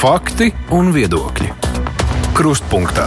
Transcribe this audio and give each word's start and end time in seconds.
Fakti 0.00 0.46
un 0.72 0.86
viedokļi. 0.96 1.50
Krustpunktā. 2.32 3.04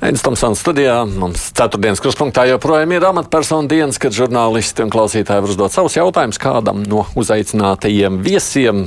Aizsmeļamies 0.00 0.22
Tomsons 0.24 0.62
studijā. 0.64 0.94
Mums 1.04 1.42
ceturtdienas 1.52 2.00
krustpunktā 2.00 2.46
joprojām 2.48 2.94
ir 2.96 3.04
amatpersonu 3.04 3.68
dienas, 3.68 3.98
kad 4.00 4.16
žurnālisti 4.16 4.86
un 4.86 4.92
klausītāji 4.94 5.44
var 5.44 5.52
uzdot 5.52 5.74
savus 5.74 5.98
jautājumus 5.98 6.40
kādam 6.40 6.80
no 6.88 7.04
uzaicinātajiem 7.12 8.22
viesiem. 8.24 8.86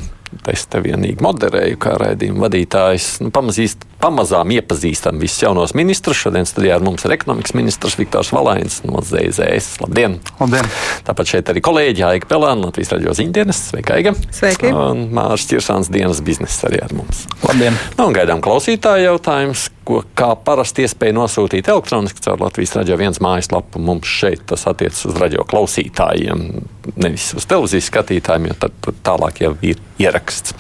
Es 0.52 0.66
te 0.70 0.82
vienīgi 0.84 1.24
moderēju, 1.24 1.80
kā 1.82 1.96
raidījuma 2.02 2.46
vadītājs. 2.48 3.08
Nu, 3.24 3.32
pamazīst, 3.34 3.86
pamazām 4.04 4.52
iepazīstam 4.56 5.22
visus 5.22 5.46
jaunos 5.46 5.76
ministrus. 5.78 6.20
Šodien 6.26 6.48
studijā 6.50 6.78
ar 6.78 6.86
mums 6.86 7.06
ir 7.08 7.16
ekonomikas 7.16 7.56
ministrs 7.58 7.98
Viktors 8.00 8.34
Valains 8.36 8.82
no 8.88 9.04
ZZS. 9.04 9.80
Labdien! 9.84 10.20
Labdien. 10.42 10.68
Tāpat 11.08 11.32
šeit 11.34 11.52
arī 11.54 11.64
kolēģi 11.64 12.08
Aiga 12.10 12.30
Pelēna, 12.34 12.68
Latvijas 12.68 12.94
raidījuma 12.96 13.18
ziņdienas. 13.22 13.62
Sveika, 13.72 14.00
Aiga! 14.00 14.16
Sveiki! 14.34 14.74
Un 14.74 15.08
Mārcis 15.16 15.52
Čirsāns 15.54 15.92
dienas 15.94 16.24
biznesa 16.26 16.68
arī 16.70 16.84
ar 16.84 16.96
mums. 16.98 17.26
Labdien! 17.46 17.80
Nu, 17.98 18.10
un 18.10 18.18
gaidām 18.18 18.44
klausītāju 18.44 19.08
jautājumus, 19.12 19.70
ko 19.88 20.02
kā 20.18 20.32
parasti 20.46 20.86
iespēja 20.86 21.16
nosūtīt 21.18 21.68
elektroniski 21.72 22.24
caur 22.24 22.42
Latvijas 22.44 22.76
raidījuma 22.78 23.04
viens 23.06 23.22
mājaslapu. 23.24 23.82
Mums 23.84 24.10
šeit 24.10 24.46
tas 24.50 24.66
attiecas 24.70 25.04
uz 25.10 25.18
radio 25.20 25.46
klausītājiem, 25.48 26.46
nevis 26.96 27.32
uz 27.38 27.48
televīzijas 27.50 27.90
skatītājiem, 27.92 28.52
jo 28.52 28.60
tad 28.66 28.78
tur 28.84 28.98
tālāk 29.06 29.44
jau 29.44 29.56
ir 29.66 29.82
ieraksts. 30.02 30.56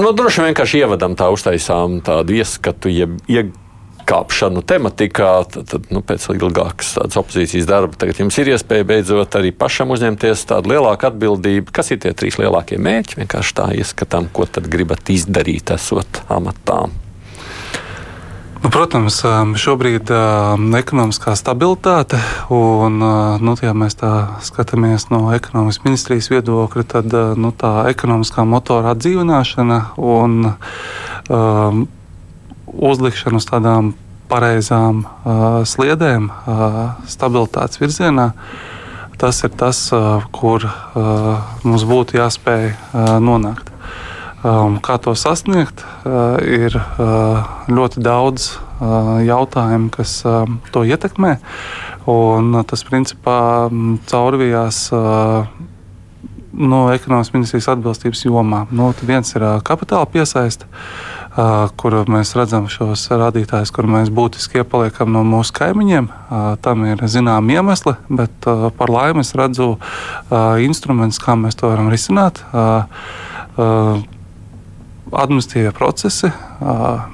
Nu, 0.00 0.12
droši 0.16 0.40
vien 0.40 0.52
vienkārši 0.52 0.84
ievadam 0.84 1.16
tā 1.18 1.28
uztaisām 1.32 1.98
tādu 2.06 2.38
ieskatu, 2.38 2.88
jeb 2.92 3.18
iekāpšanu 3.28 4.62
tematikā, 4.64 5.32
tad, 5.50 5.66
tad 5.72 5.90
nu, 5.92 6.00
pēc 6.06 6.28
ilgākas 6.32 6.94
tādas 6.96 7.20
opozīcijas 7.20 7.68
darba 7.68 7.98
tagad 8.00 8.22
jums 8.22 8.38
ir 8.40 8.52
iespēja 8.54 8.86
beidzot 8.88 9.36
arī 9.40 9.52
pašam 9.52 9.92
uzņemties 9.92 10.46
tādu 10.48 10.72
lielāku 10.72 11.10
atbildību. 11.10 11.74
Kas 11.76 11.92
ir 11.92 12.00
tie 12.06 12.14
trīs 12.16 12.40
lielākie 12.40 12.80
mērķi? 12.80 13.20
Vienkārši 13.20 13.56
tā 13.60 13.68
ieskatām, 13.82 14.30
ko 14.32 14.48
tad 14.48 14.70
gribat 14.72 15.12
izdarīt, 15.12 15.74
esot 15.76 16.24
amatā. 16.32 16.84
Nu, 18.60 18.68
protams, 18.68 19.22
šobrīd 19.56 20.10
ir 20.12 20.74
ekonomiskā 20.76 21.32
stabilitāte, 21.38 22.18
un, 22.52 22.98
nu, 23.40 23.54
ja 23.64 23.72
mēs 23.72 23.96
tā 23.96 24.10
skatāmies 24.44 25.06
no 25.08 25.30
ekonomikas 25.32 25.80
ministrijas 25.86 26.28
viedokļa, 26.28 26.84
tad 26.92 27.16
nu, 27.40 27.54
tā 27.56 27.86
ekonomiskā 27.88 28.44
motora 28.44 28.92
atdzīvināšana 28.92 29.78
un 29.96 30.50
um, 30.50 31.86
uzlikšana 32.68 33.40
uz 33.40 33.48
tādām 33.48 33.94
pareizām 34.30 35.06
uh, 35.06 35.62
sliedēm, 35.64 36.28
uh, 36.28 36.78
stabilitātes 37.08 37.80
virzienā. 37.80 38.30
Tas 39.20 39.40
ir 39.44 39.56
tas, 39.56 39.86
uh, 39.96 40.20
kur 40.36 40.68
uh, 40.68 41.40
mums 41.64 41.88
būtu 41.88 42.20
jāspēj 42.20 42.70
uh, 42.76 43.16
nonākt. 43.24 43.72
Um, 44.40 44.78
kā 44.80 44.96
to 44.96 45.12
sasniegt, 45.12 45.82
uh, 46.08 46.40
ir 46.40 46.72
uh, 46.72 47.44
ļoti 47.68 48.00
daudz 48.00 48.54
uh, 48.56 49.18
jautājumu, 49.20 49.90
kas 49.92 50.14
uh, 50.24 50.48
to 50.72 50.84
ietekmē. 50.88 51.36
Tas 52.66 52.82
principā 52.88 53.68
caurvijās 54.10 54.78
uh, 54.96 55.44
no 56.52 56.80
ekonomikas 56.90 57.34
ministrijas 57.34 57.68
atbilstības 57.74 58.24
jomā. 58.24 58.64
Nu, 58.74 58.88
viens 59.06 59.30
ir 59.36 59.44
kapitāla 59.66 60.08
piesaiste, 60.10 60.66
kur 61.78 61.96
mēs 62.10 62.34
redzam 62.34 62.66
šos 62.72 63.06
rādītājus, 63.12 63.70
kur 63.74 63.86
mēs 63.86 64.10
būtiski 64.14 64.62
iepaliekam 64.62 65.12
no 65.14 65.22
mūsu 65.26 65.54
kaimiņiem. 65.60 66.08
Tam 66.64 66.86
ir 66.88 67.04
zināmi 67.06 67.54
iemesli, 67.58 67.94
bet 68.10 68.48
par 68.80 68.90
laimi 68.90 69.22
es 69.22 69.34
redzu 69.38 69.76
instrumentus, 70.64 71.22
kā 71.22 71.36
mēs 71.38 71.58
to 71.60 71.70
varam 71.70 71.92
risināt. 71.92 72.42
Administratīvie 75.10 75.72
procesi, 75.74 76.28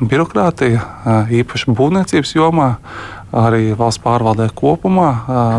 birokrātija, 0.04 0.82
īpaši 1.32 1.72
būvniecības 1.72 2.34
jomā, 2.36 2.74
arī 3.32 3.70
valsts 3.78 4.02
pārvaldē 4.04 4.50
kopumā, 4.56 5.10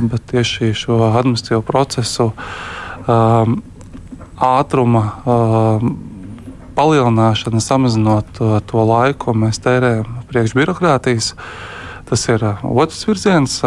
bet 0.06 0.28
tieši 0.30 0.70
šo 0.78 1.00
administratīvo 1.08 1.64
procesu 1.66 2.28
ātruma 4.38 5.03
palielināšana, 6.78 7.64
samazinot 7.64 8.38
to 8.69 8.86
laiku, 8.86 9.18
ko 9.25 9.34
mēs 9.46 9.58
tērējam 9.64 10.22
priekš 10.30 10.54
birokrātijas, 10.59 11.31
tas 12.06 12.28
ir 12.30 12.46
otrs 12.62 13.02
virziens. 13.09 13.58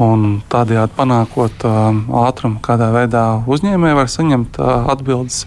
Un 0.00 0.38
tādējādi 0.48 0.94
panākot 0.96 1.64
ātrumu, 1.68 2.62
kādā 2.64 2.86
veidā 2.94 3.24
uzņēmēji 3.44 3.96
var 3.98 4.08
saņemt 4.08 4.56
atbildes 4.64 5.42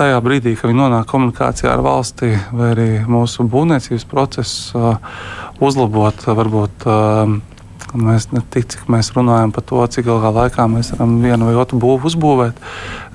tajā 0.00 0.20
brīdī, 0.24 0.56
kad 0.56 0.70
viņi 0.70 0.80
nonāk 0.80 1.08
komunikācijā 1.10 1.74
ar 1.74 1.84
valsti 1.84 2.32
vai 2.56 2.72
arī 2.72 2.88
mūsu 3.08 3.44
būvniecības 3.50 4.08
procesu, 4.08 4.96
uzlabot 5.60 6.26
varbūt. 6.26 6.88
Mēs 7.90 8.28
ne 8.30 8.38
tik 8.54 8.68
cik 8.70 8.84
mēs 8.92 9.08
runājam 9.16 9.50
par 9.50 9.64
to, 9.66 9.80
cik 9.90 10.06
ilgā 10.06 10.30
laikā 10.30 10.68
mēs 10.70 10.92
varam 10.94 11.16
vienu 11.24 11.48
vai 11.48 11.56
otru 11.58 11.80
būvu 11.82 12.06
uzbūvēt, 12.06 12.60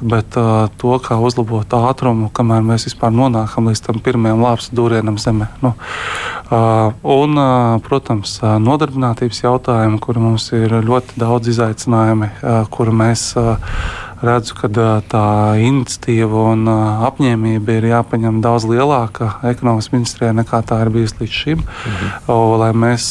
bet 0.04 0.36
uh, 0.36 0.66
to, 0.82 0.98
kā 1.00 1.16
uzlabot 1.24 1.76
ātrumu, 1.78 2.28
kamēr 2.36 2.66
mēs 2.66 2.90
vispār 2.90 3.14
nonākam 3.16 3.70
līdz 3.70 3.86
tam 3.86 4.02
pirmajam 4.04 4.44
lāpstu 4.44 4.76
dūrienam 4.76 5.16
zemē. 5.22 5.48
Nu, 5.64 5.72
uh, 5.72 6.92
un, 7.08 7.40
uh, 7.40 7.78
protams, 7.88 8.42
nodarbinātības 8.44 9.46
jautājumi, 9.46 10.02
kur 10.04 10.20
mums 10.20 10.50
ir 10.58 10.76
ļoti 10.84 11.24
daudz 11.24 11.54
izaicinājumu, 11.56 12.34
uh, 12.34 12.60
kur 12.68 12.92
mēs 12.92 13.30
uh, 13.40 13.56
redzu, 14.24 14.56
ka 14.60 14.70
tā 15.10 15.26
iniciatīva 15.60 16.46
un 16.54 16.70
apņēmība 17.08 17.80
ir 17.80 17.90
jāpaņem 17.92 18.40
daudz 18.44 18.68
lielāka 18.70 19.34
ekonomikas 19.48 19.92
ministrijā 19.94 20.32
nekā 20.36 20.62
tā 20.68 20.80
ir 20.86 20.94
bijusi 20.94 21.20
līdz 21.24 21.36
šim. 21.42 21.66
Mhm. 21.66 22.14
Lai 22.62 22.72
mēs 22.86 23.10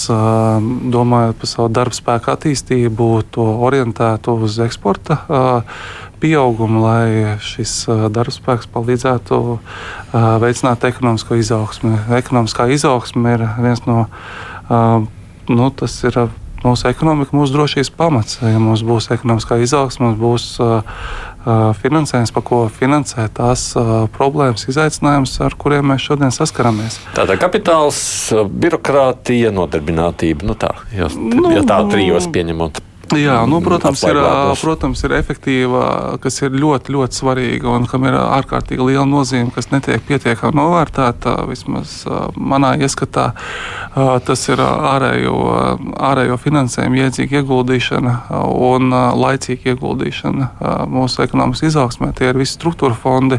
domājot 0.95 1.41
par 1.41 1.51
savu 1.51 1.69
darbu 1.69 1.99
spēku 1.99 2.33
attīstību, 2.35 3.11
to 3.35 3.45
orientētu 3.69 4.39
uz 4.45 4.59
eksporta 4.65 5.21
pieaugumu, 6.25 6.81
lai 6.85 7.37
šis 7.45 7.85
darbspēks 8.15 8.71
palīdzētu 8.73 9.41
veicināt 10.41 10.87
ekonomisko 10.89 11.37
izaugsmu. 11.41 11.99
Ekonomiskā 12.17 12.69
izaugsme 12.73 13.37
ir 13.37 13.45
viens 13.61 13.85
no. 13.89 14.07
Nu, 15.45 15.69
tas 15.77 15.99
ir 16.09 16.17
mūsu 16.65 16.89
ekonomika, 16.91 17.37
mūsu 17.37 17.55
drošības 17.55 17.91
pamats. 17.97 18.39
Ja 18.43 18.61
mums 18.63 18.85
būs 18.87 19.11
ekonomiskā 19.15 19.59
izaugsme, 19.63 20.09
mums 20.09 20.21
būs 20.21 20.47
uh, 20.65 20.97
uh, 21.45 21.67
finansējums, 21.81 22.33
pa 22.35 22.45
ko 22.45 22.63
finansēt 22.73 23.37
tās 23.39 23.67
uh, 23.79 24.07
problēmas, 24.15 24.67
izaicinājumus, 24.73 25.37
ar 25.45 25.59
kuriem 25.61 25.93
mēs 25.93 26.09
šodien 26.09 26.35
saskaramies. 26.35 26.99
Tātad 27.17 27.41
kapitāls, 27.43 28.01
birokrātija, 28.65 29.53
nodarbinātība. 29.55 30.49
Nu 30.49 30.59
tā, 30.59 30.75
ja, 30.95 31.11
nu, 31.15 31.53
ja 31.55 31.65
tā 31.69 31.83
trijos 31.93 32.29
pieņemot. 32.33 32.83
Jā, 33.19 33.37
nu, 33.49 33.61
protams, 33.65 34.03
ir, 34.09 34.19
protams, 34.61 35.03
ir 35.07 35.15
efektīva, 35.17 35.85
kas 36.23 36.41
ir 36.43 36.57
ļoti, 36.59 36.95
ļoti 36.95 37.19
svarīga 37.21 37.71
un 37.75 37.87
kam 37.91 38.07
ir 38.09 38.17
ārkārtīgi 38.19 38.89
liela 38.91 39.07
nozīme, 39.09 39.53
kas 39.55 39.71
netiek 39.73 40.03
pietiekami 40.09 40.59
novērtēta. 40.59 41.37
Vismaz 41.49 42.03
manā 42.35 42.75
ieskatā 42.83 43.31
tas 44.27 44.43
ir 44.51 44.63
ārējo, 44.65 45.37
ārējo 46.11 46.39
finansējumu 46.43 47.03
iedzīga 47.05 47.41
ieguldīšana 47.43 48.15
un 48.71 48.91
laicīga 49.21 49.75
ieguldīšana 49.75 50.51
mūsu 50.91 51.25
ekonomikas 51.27 51.65
izaugsmē. 51.71 52.11
Tie 52.19 52.31
ir 52.33 52.41
visi 52.41 52.57
struktūra 52.59 52.97
fondi, 52.99 53.39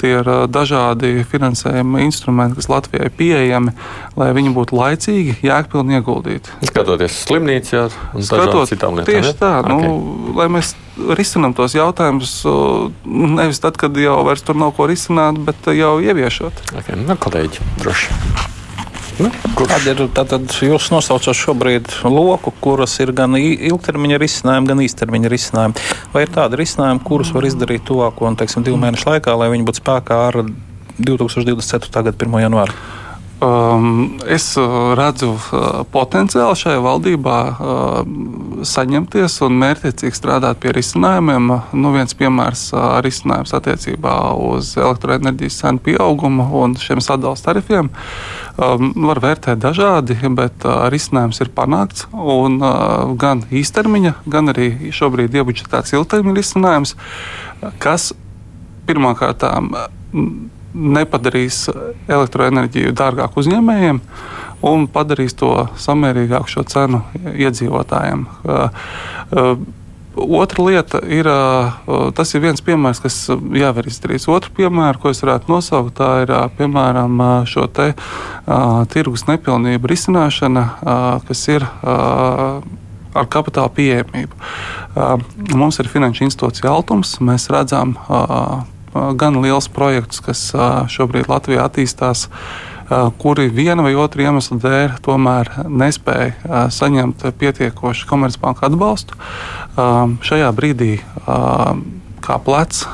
tie 0.00 0.14
ir 0.20 0.32
dažādi 0.52 1.24
finansējuma 1.28 2.04
instrumenti, 2.06 2.58
kas 2.60 2.70
Latvijai 2.70 3.10
pieejami, 3.18 3.74
lai 4.18 4.30
viņi 4.36 4.54
būtu 4.54 4.78
laicīgi, 4.78 5.38
jēgpilni 5.46 5.98
ieguldīti. 5.98 6.54
Skatoties 6.70 7.22
slimnīcā 7.26 7.88
un 8.14 8.26
Skatot, 8.28 8.68
citām 8.70 8.98
lietām. 8.98 9.07
Tieši 9.08 9.34
tā, 9.40 9.52
okay. 9.62 9.72
nu, 9.74 10.34
lai 10.38 10.48
mēs 10.52 10.74
risinām 11.18 11.54
tos 11.56 11.76
jautājumus 11.78 12.34
nevis 13.06 13.62
tad, 13.62 13.78
kad 13.80 13.96
jau 13.98 14.20
vairs 14.26 14.44
tur 14.44 14.58
nav 14.58 14.74
ko 14.76 14.88
risināt, 14.90 15.40
bet 15.46 15.70
jau 15.76 15.96
ieviešot. 16.04 16.64
Okay. 16.82 16.98
Nu, 17.00 17.16
kolēģi, 17.18 17.64
droši. 17.82 18.18
Nu, 19.18 19.32
Kāda 19.58 19.90
ir 19.90 20.00
tātad 20.14 20.52
jūs 20.62 20.92
nosaucat 20.94 21.34
šobrīd 21.34 21.90
loku, 22.06 22.52
kuras 22.62 22.92
ir 23.02 23.10
gan 23.16 23.34
ilgtermiņa 23.34 24.20
risinājumi, 24.22 24.70
gan 24.70 24.82
īstermiņa 24.84 25.32
risinājumi? 25.32 25.86
Vai 26.12 26.22
ir 26.22 26.30
tādi 26.36 26.60
risinājumi, 26.60 27.02
kurus 27.06 27.32
var 27.34 27.48
izdarīt 27.48 27.82
tuvāko 27.88 28.28
un, 28.30 28.38
teiksim, 28.38 28.62
divu 28.66 28.78
mēnešu 28.78 29.10
laikā, 29.10 29.34
lai 29.40 29.50
viņi 29.50 29.66
būtu 29.66 29.82
spēkā 29.82 30.20
ar 30.28 30.38
2024. 31.02 31.90
gada 31.98 32.14
1. 32.14 32.38
janvāru? 32.44 32.78
Um, 33.38 34.18
es 34.26 34.56
uh, 34.58 34.96
redzu 34.98 35.28
uh, 35.30 35.84
potenciālu 35.94 36.56
šajā 36.58 36.80
valdībā 36.82 37.36
uh, 37.46 38.08
saņemties 38.66 39.36
un 39.46 39.60
mērķiecīgi 39.60 40.18
strādāt 40.18 40.58
pie 40.58 40.72
risinājumiem. 40.74 41.46
Nu, 41.78 41.92
viens 41.94 42.18
piemērs 42.18 42.64
uh,- 42.74 42.96
risinājums 43.06 43.54
attiecībā 43.54 44.16
uz 44.42 44.72
elektroenerģijas 44.74 45.60
cenu 45.60 45.84
pieaugumu 45.86 46.48
un 46.64 46.74
šiem 46.82 46.98
sadalījuma 46.98 47.44
tarifiem. 47.44 47.92
Um, 48.58 48.90
var 49.06 49.22
vērtēt 49.22 49.62
dažādi, 49.62 50.18
bet 50.34 50.66
uh, 50.66 50.88
risinājums 50.90 51.38
ir 51.38 51.54
panākts. 51.54 52.08
Un, 52.10 52.58
uh, 52.58 53.14
gan 53.22 53.46
īstermiņa, 53.54 54.16
gan 54.26 54.50
arī 54.50 54.90
šobrīd 54.90 55.38
iebudžetēts 55.38 55.94
ilgtermiņa 55.94 56.40
risinājums, 56.42 56.98
kas 57.78 58.10
pirmkārt 58.90 59.46
nepadarīs 60.78 61.66
elektroenerģiju 62.08 62.94
dārgāku 62.96 63.42
uzņēmējiem 63.42 64.00
un 64.68 64.86
padarīs 64.90 65.36
to 65.38 65.68
samērīgāku 65.78 66.50
šo 66.50 66.64
cenu 66.70 67.02
iedzīvotājiem. 67.34 68.24
Otra 70.18 70.64
lieta 70.66 70.98
ir, 71.06 71.28
tas 72.18 72.34
ir 72.34 72.42
viens 72.42 72.62
piemērs, 72.66 72.98
kas 73.04 73.18
jāvar 73.54 73.86
izdarīt. 73.86 74.24
Otru 74.26 74.50
piemēru, 74.56 74.98
ko 74.98 75.12
es 75.14 75.22
varētu 75.22 75.52
nosaukt, 75.52 75.94
tā 76.00 76.08
ir 76.24 76.32
piemēram 76.58 77.22
šo 77.46 77.68
te 77.70 77.92
tirgus 78.90 79.28
nepilnību 79.28 79.92
risināšana, 79.92 80.64
kas 81.28 81.44
ir 81.54 81.66
ar 83.18 83.30
kapitāla 83.30 83.70
pieejamību. 83.78 84.34
Mums 85.54 85.78
ir 85.78 85.92
finanšu 85.92 86.26
institūcija 86.26 86.72
Altums. 86.72 87.14
Mēs 87.22 87.46
redzam 87.54 87.94
gan 88.92 89.38
liels 89.42 89.68
projekts, 89.72 90.22
kas 90.24 90.48
šobrīd 90.92 91.30
Latvijā 91.30 91.66
attīstās 91.68 92.28
kuri 93.18 93.48
viena 93.52 93.84
vai 93.84 93.92
otra 93.98 94.24
iemesla 94.28 94.56
dēļ 94.62 94.96
tomēr 95.04 95.50
nespēja 95.68 96.64
saņemt 96.72 97.26
pietiekošu 97.40 98.08
komercbanku 98.08 98.64
atbalstu. 98.68 99.18
Šajā 100.24 100.48
brīdī 100.56 100.96
kā 102.24 102.40
plecs 102.44 102.86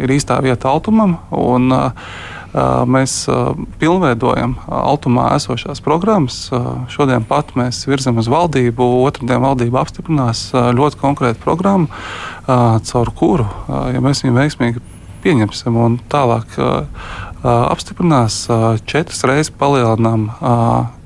ir 0.00 0.16
īstā 0.16 0.40
vieta 0.44 0.72
autumam. 0.72 1.18
Un, 1.30 1.72
Mēs 2.88 3.12
pilnveidojam 3.78 4.54
Altumā 4.72 5.26
esošās 5.36 5.82
programmas. 5.84 6.46
Šodien 6.90 7.26
pat 7.28 7.52
mēs 7.60 7.82
virzam 7.86 8.16
uz 8.18 8.30
valdību. 8.32 8.86
Otradien 9.04 9.44
valdība 9.44 9.82
apstiprinās 9.84 10.46
ļoti 10.56 10.98
konkrētu 10.98 11.44
programmu, 11.44 11.92
caur 12.88 13.12
kuru, 13.20 13.46
ja 13.92 14.00
mēs 14.02 14.24
viņu 14.24 14.38
veiksmīgi 14.40 14.80
pieņemsim 15.24 15.76
un 15.78 15.98
tālāk 16.12 16.58
apstiprinās, 17.42 18.44
četras 18.90 19.24
reizes 19.28 19.52
palielinām 19.54 20.28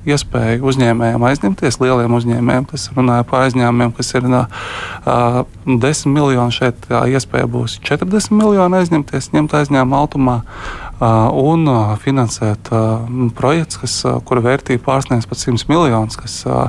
iespēju 0.09 0.67
uzņēmējiem 0.67 1.25
aizņemties, 1.29 1.79
lieliem 1.81 2.15
uzņēmējiem, 2.17 2.65
kas 2.69 2.89
runāja 2.95 3.25
par 3.27 3.45
aizņēmumiem, 3.45 3.93
kas 3.95 4.11
ir 4.17 4.27
uh, 4.27 5.43
10 5.65 6.11
miljoni. 6.11 6.55
Šeit 6.55 6.81
tā 6.87 7.05
iespēja 7.11 7.47
būs 7.51 7.77
40 7.85 8.35
miljoni 8.35 8.81
aizņemties, 8.81 9.31
ņemt 9.35 9.55
aizņēmumu 9.61 9.99
automā 9.99 10.37
uh, 10.43 11.31
un 11.31 11.65
uh, 11.71 11.95
finansēt 12.03 12.71
uh, 12.75 13.07
projekts, 13.37 13.79
kas, 13.83 13.97
uh, 14.07 14.19
kura 14.27 14.43
vērtība 14.49 14.83
pārsniedz 14.89 15.27
pat 15.29 15.43
100 15.45 15.71
miljonus. 15.71 16.19
Uh, 16.43 16.67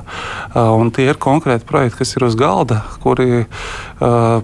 uh, 0.54 0.88
tie 0.94 1.10
ir 1.10 1.20
konkrēti 1.20 1.66
projekti, 1.68 2.04
kas 2.04 2.14
ir 2.14 2.28
uz 2.30 2.38
galda, 2.38 2.84
kuri 3.02 3.44
uh, 3.44 4.42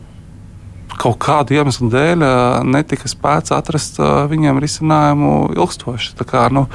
kaut 1.00 1.18
kādu 1.22 1.56
iemeslu 1.56 1.88
dēļ 1.92 2.24
netika 2.68 3.08
spēts 3.10 3.54
atrast 3.56 3.98
viņiem 4.00 4.60
risinājumu 4.62 5.32
ilgstoši. 5.56 6.12
Kā, 6.28 6.48
nu, 6.52 6.66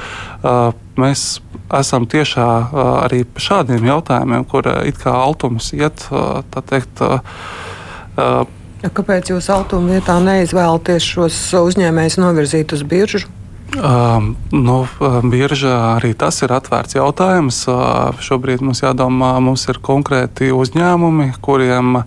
mēs 0.98 1.24
esam 1.76 2.08
tiešā 2.10 2.48
arī 3.06 3.22
par 3.30 3.46
šādiem 3.46 3.86
jautājumiem, 3.86 4.46
kur 4.50 4.68
it 4.86 4.98
kā 5.02 5.14
altums 5.14 5.72
iet, 5.76 6.06
tā 6.10 6.64
teikt. 6.72 7.02
Kāpēc 8.86 9.32
jūs 9.32 9.48
altuma 9.50 9.96
vietā 9.96 10.18
neizvēlaties 10.22 11.10
šos 11.14 11.40
uzņēmējus 11.62 12.20
novirzīt 12.22 12.76
uz 12.76 12.84
biržu? 12.86 13.35
Um, 13.74 14.36
nu, 14.54 14.76
biržā 15.26 15.98
arī 15.98 16.12
tas 16.14 16.38
ir 16.46 16.52
atvērts 16.54 16.94
jautājums. 16.96 17.58
Uh, 17.66 18.14
šobrīd 18.22 18.62
mums 18.62 18.80
jādomā, 18.84 19.32
mums 19.42 19.66
ir 19.66 19.80
konkrēti 19.82 20.52
uzņēmumi, 20.54 21.32
kuriem 21.42 21.98
uh, 21.98 22.06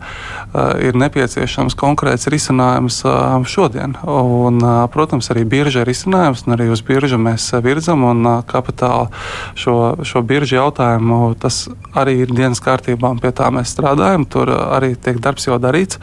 ir 0.79 0.95
nepieciešams 0.97 1.75
konkrēts 1.77 2.29
risinājums 2.31 3.01
uh, 3.03 3.43
šodien. 3.43 3.97
Un, 4.07 4.63
uh, 4.63 4.85
protams, 4.93 5.29
arī 5.35 5.43
birža 5.51 5.83
ir 5.83 5.91
risinājums, 5.91 6.45
un 6.47 6.55
arī 6.55 6.69
uz 6.71 6.81
biržu 6.85 7.19
mēs 7.19 7.51
virzam 7.65 8.07
un 8.07 8.23
uh, 8.23 8.39
kapitāla 8.47 9.11
šo, 9.59 9.99
šo 10.07 10.23
biržu 10.23 10.61
jautājumu. 10.61 11.35
Tas 11.43 11.65
arī 11.91 12.21
ir 12.23 12.33
dienas 12.33 12.63
kārtībā, 12.63 13.11
un 13.11 13.19
pie 13.19 13.35
tā 13.35 13.51
mēs 13.51 13.75
strādājam. 13.75 14.23
Tur 14.31 14.55
arī 14.55 14.95
tiek 14.95 15.19
darbs 15.19 15.51
jau 15.51 15.59
darīts, 15.59 15.99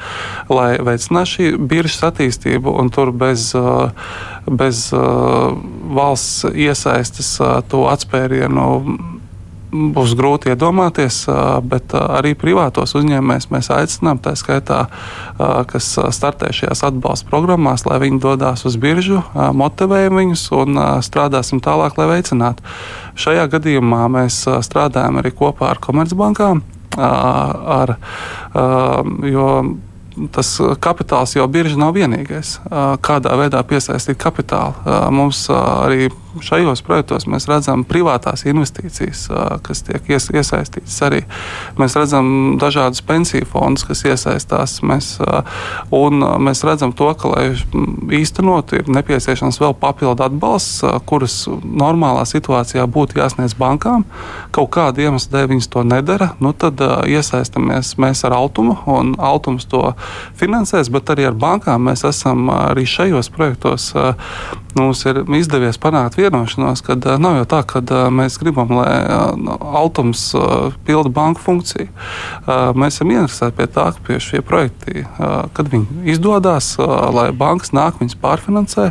lai 0.52 0.76
veicinātu 0.84 1.32
šī 1.32 1.50
biržas 1.56 2.10
attīstību, 2.12 2.76
un 2.76 2.92
tur 2.92 3.16
bez, 3.16 3.48
uh, 3.56 3.88
bez 4.46 4.88
valsts 4.92 6.46
iesaistas 6.54 7.36
to 7.70 7.86
atspērienu 7.90 8.66
būs 9.76 10.14
grūti 10.16 10.52
iedomāties, 10.52 11.24
bet 11.68 11.92
arī 11.98 12.32
privātos 12.38 12.94
uzņēmējus 12.96 13.48
mēs 13.52 13.68
aicinām, 13.74 14.20
tā 14.22 14.32
skaitā, 14.38 14.86
kas 15.70 15.88
startē 16.16 16.52
šajās 16.54 16.84
atbalsta 16.86 17.28
programmās, 17.28 17.84
lai 17.88 17.98
viņi 18.04 18.22
dodas 18.22 18.64
uz 18.68 18.78
biržu, 18.80 19.20
motivējam 19.34 20.20
viņus 20.22 20.46
un 20.56 20.80
strādāsim 21.04 21.60
tālāk, 21.64 21.98
lai 21.98 22.08
veicinātu. 22.14 22.64
Šajā 23.18 23.48
gadījumā 23.56 24.06
mēs 24.12 24.44
strādājam 24.68 25.20
arī 25.20 25.34
kopā 25.36 25.74
ar 25.74 25.82
komercbankām. 25.82 26.62
Ar, 26.96 27.96
jo 29.28 29.48
tas 30.32 30.52
uh, 30.62 30.74
kapitāls 30.80 31.36
jau 31.36 31.46
bieži 31.50 31.78
nav 31.80 31.96
vienīgais. 31.96 32.56
Uh, 32.66 32.94
kādā 33.02 33.34
veidā 33.40 33.62
piesaistīt 33.66 34.18
kapitālu? 34.20 34.76
Uh, 34.84 35.08
mums 35.14 35.46
arī 35.52 36.10
šajos 36.44 36.82
projektos 36.86 37.26
mēs 37.30 37.48
redzam 37.50 37.84
privātās 37.86 38.44
investīcijas, 38.48 39.26
kas 39.66 39.82
tiek 39.86 40.10
ies, 40.10 40.28
iesaistītas 40.34 40.96
arī. 41.06 41.22
Mēs 41.80 41.96
redzam 41.98 42.56
dažādus 42.60 43.02
pensiju 43.06 43.48
fondus, 43.50 43.86
kas 43.88 44.04
iesaistās. 44.08 44.78
Mēs, 44.86 45.16
un 45.94 46.24
mēs 46.46 46.64
redzam 46.66 46.92
to, 46.96 47.08
ka, 47.18 47.32
lai 47.32 47.46
īstenot, 48.20 48.74
ir 48.76 48.90
nepieciešams 48.92 49.60
vēl 49.62 49.76
papildu 49.80 50.26
atbalsts, 50.26 50.84
kurus 51.08 51.38
normālā 51.64 52.26
situācijā 52.28 52.86
būtu 52.90 53.20
jāsniedz 53.20 53.56
bankām. 53.58 54.06
Kaut 54.56 54.72
kāda 54.76 55.06
iemesla 55.06 55.38
dēļ 55.38 55.50
viņas 55.54 55.72
to 55.72 55.86
nedara, 55.86 56.32
nu 56.42 56.52
tad 56.56 56.80
iesaistamies 57.06 57.96
mēs 58.02 58.24
ar 58.26 58.36
Altumu, 58.36 58.78
un 58.90 59.14
Altums 59.18 59.68
to 59.70 59.92
finansēs, 60.38 60.90
bet 60.92 61.10
arī 61.14 61.28
ar 61.30 61.36
bankām 61.38 61.88
mēs 61.88 62.04
esam 62.08 62.50
arī 62.52 62.86
šajos 62.88 63.32
projektos. 63.34 63.92
Mums 64.76 65.00
ir 65.08 65.22
izdevies 65.38 65.78
panākt 65.80 66.18
vienošanos, 66.18 66.82
ka 66.84 66.96
nav 67.16 67.38
jau 67.38 67.44
tā, 67.48 67.62
ka 67.64 67.80
mēs 68.12 68.36
gribam, 68.40 68.74
lai 68.76 69.06
Altums 69.80 70.28
pilda 70.84 71.08
banku 71.12 71.40
funkciju. 71.40 71.86
Mēs 72.76 72.98
esam 72.98 73.12
interesēti 73.14 73.56
pie 73.56 73.66
tā, 73.72 73.86
ka 73.96 74.04
pie 74.04 74.18
šie 74.20 74.42
projekti, 74.44 75.06
kad 75.56 75.70
viņi 75.72 76.10
izdodas, 76.12 76.74
lai 77.16 77.30
bankas 77.36 77.72
nāk 77.76 78.02
viņus 78.02 78.18
pārfinansē, 78.20 78.90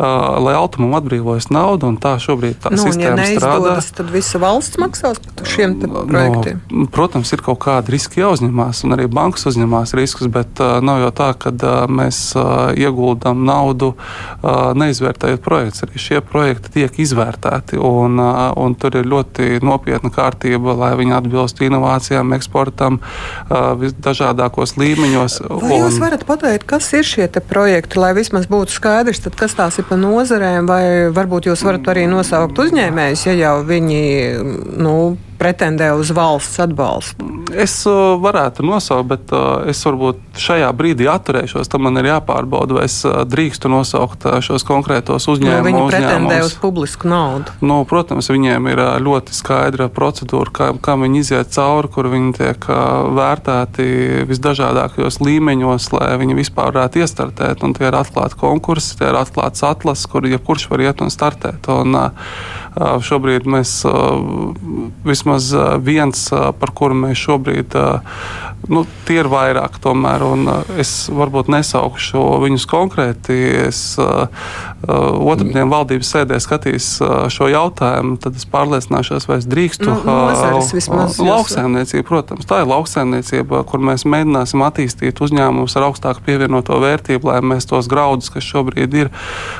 lai 0.00 0.56
Altumam 0.58 0.96
atbrīvojas 0.98 1.50
naudu, 1.54 1.92
un 1.92 2.00
tā 2.02 2.16
šobrīd 2.22 2.58
tā 2.64 2.74
nu, 2.74 2.82
sistēma 2.82 3.22
ja 3.22 3.38
strādā. 3.38 3.76
Tad 4.00 4.10
visa 4.10 4.42
valsts 4.42 4.82
maksās 4.82 5.22
par 5.22 5.46
šiem 5.46 5.78
projektiem? 5.84 6.64
No, 6.72 6.88
protams, 6.90 7.30
ir 7.36 7.44
kaut 7.46 7.62
kādi 7.62 7.94
riski 7.94 8.24
jāuzņemās, 8.24 8.82
un 8.86 8.98
arī 8.98 9.06
bankas 9.10 9.46
uzņemās 9.52 9.94
riskus, 9.98 10.26
bet 10.32 10.58
nav 10.58 11.04
jau 11.04 11.14
tā, 11.22 11.30
ka 11.38 11.54
mēs 11.86 12.32
ieguldām 12.80 13.46
naudu 13.46 13.94
uh, 13.94 14.72
neizvērtējot 15.20 15.42
projektus. 15.44 15.82
Arī 15.84 15.98
šie 16.00 16.20
projekti 16.20 16.72
tiek 16.72 16.98
izvērtēti, 16.98 17.78
un, 17.78 18.18
uh, 18.18 18.52
un 18.56 18.74
tur 18.74 18.96
ir 18.96 19.06
ļoti 19.06 19.60
nopietna 19.62 20.10
kārtība, 20.10 20.74
lai 20.74 20.96
viņi 20.96 21.16
atbilstu 21.16 21.66
inovācijām, 21.66 22.32
eksportam, 22.34 23.00
uh, 23.00 23.74
visdažādākos 23.78 24.76
līmeņos. 24.76 25.40
Vai 25.48 25.76
un... 25.76 25.84
jūs 25.84 26.00
varat 26.00 26.24
pateikt, 26.26 26.66
kas 26.66 26.92
ir 26.92 27.04
šie 27.04 27.28
projekti, 27.40 27.98
lai 28.00 28.12
vismaz 28.14 28.46
būtu 28.50 28.72
skaidrs, 28.74 29.22
kas 29.36 29.54
tās 29.54 29.78
ir 29.78 29.88
pa 29.88 29.96
nozarēm, 29.96 30.66
vai 30.66 31.10
varbūt 31.14 31.50
jūs 31.50 31.64
varat 31.64 31.88
arī 31.92 32.06
nosaukt 32.10 32.58
uzņēmējus, 32.58 33.26
ja 33.26 33.36
jau 33.38 33.56
viņi, 33.66 34.04
nu, 34.80 35.16
pretendē 35.40 35.90
uz 35.96 36.12
valsts 36.14 36.60
atbalstu? 36.62 37.26
Es 37.50 37.80
uh, 37.88 38.14
varētu 38.20 38.62
nosaukt, 38.66 39.08
bet 39.10 39.32
uh, 39.34 39.64
es 39.70 39.80
varbūt 39.86 40.38
šajā 40.38 40.68
brīdī 40.76 41.08
atturēšos. 41.10 41.70
Tam 41.72 41.86
man 41.86 41.98
ir 41.98 42.10
jāpārbauda, 42.12 42.76
vai 42.78 42.84
es 42.86 43.00
uh, 43.08 43.22
drīkstu 43.26 43.70
nosaukt 43.72 44.28
šos 44.44 44.66
konkrētos 44.68 45.26
uzņēmumus. 45.32 45.64
Nu, 45.64 45.80
viņi 45.80 45.88
pretendē 45.90 46.40
uz 46.44 46.54
publisku 46.60 47.10
naudu. 47.10 47.56
Nu, 47.64 47.80
protams, 47.88 48.30
viņiem 48.30 48.70
ir 48.70 48.84
ļoti 49.02 49.34
skaidra 49.34 49.88
procedūra, 49.92 50.54
kā, 50.54 50.70
kā 50.84 50.96
viņi 51.00 51.24
iziet 51.24 51.52
cauri, 51.56 51.90
kur 51.90 52.10
viņi 52.12 52.32
tiek 52.38 52.68
vērtēti 53.18 53.88
visdažādākajos 54.30 55.20
līmeņos, 55.24 55.90
lai 55.96 56.12
viņi 56.20 56.38
vispār 56.38 56.70
varētu 56.70 57.02
iestartēt. 57.02 57.64
Un 57.66 57.74
tie 57.76 57.88
ir 57.88 57.98
atklāti 57.98 58.38
konkursi, 58.40 58.96
tie 59.00 59.10
ir 59.10 59.18
atklāts 59.18 59.64
atlases, 59.66 60.06
kur 60.10 60.28
jebkurš 60.28 60.68
var 60.70 60.84
iet 60.86 61.02
un 61.04 61.12
startēt. 61.12 61.66
Un, 61.72 61.98
šobrīd 62.78 63.48
mēs 63.50 63.72
vismaz 65.06 65.50
viens, 65.82 66.26
par 66.30 66.74
kuru 66.76 66.98
mēs 67.04 67.18
šobrīd 67.18 67.74
nu, 68.68 68.84
tie 69.08 69.20
ir 69.22 69.28
vairāk. 69.30 69.78
Tomēr, 69.82 70.24
un, 70.26 70.44
uh, 70.50 70.74
es 70.80 71.08
varbūt 71.12 71.48
nesaukšu 71.52 72.22
viņus 72.44 72.66
konkrēti. 72.70 73.38
Es 73.66 73.80
uh, 74.00 74.26
uh, 74.26 75.30
otrdien 75.32 75.70
valdības 75.72 76.10
sēdē 76.14 76.40
skatīs 76.42 76.92
uh, 77.04 77.28
šo 77.32 77.48
jautājumu, 77.50 78.18
tad 78.20 78.36
es 78.36 78.46
pārliecināšos, 78.50 79.28
vai 79.30 79.38
es 79.40 79.48
drīkstu. 79.50 79.88
Nu, 80.04 80.16
vismaz 80.74 81.16
jūs- 81.18 81.30
lauksaimniecība, 81.30 82.06
protams, 82.08 82.48
tā 82.48 82.62
ir 82.62 82.70
lauksaimniecība, 82.70 83.62
kur 83.68 83.82
mēs 83.84 84.04
mēģināsim 84.08 84.64
attīstīt 84.66 85.22
uzņēmumus 85.24 85.76
ar 85.78 85.88
augstāku 85.88 86.24
pievienoto 86.26 86.78
vērtību, 86.82 87.30
lai 87.30 87.40
mēs 87.40 87.68
tos 87.70 87.88
graudus, 87.90 88.30
kas 88.32 88.46
šobrīd 88.46 88.94
ir, 88.94 89.10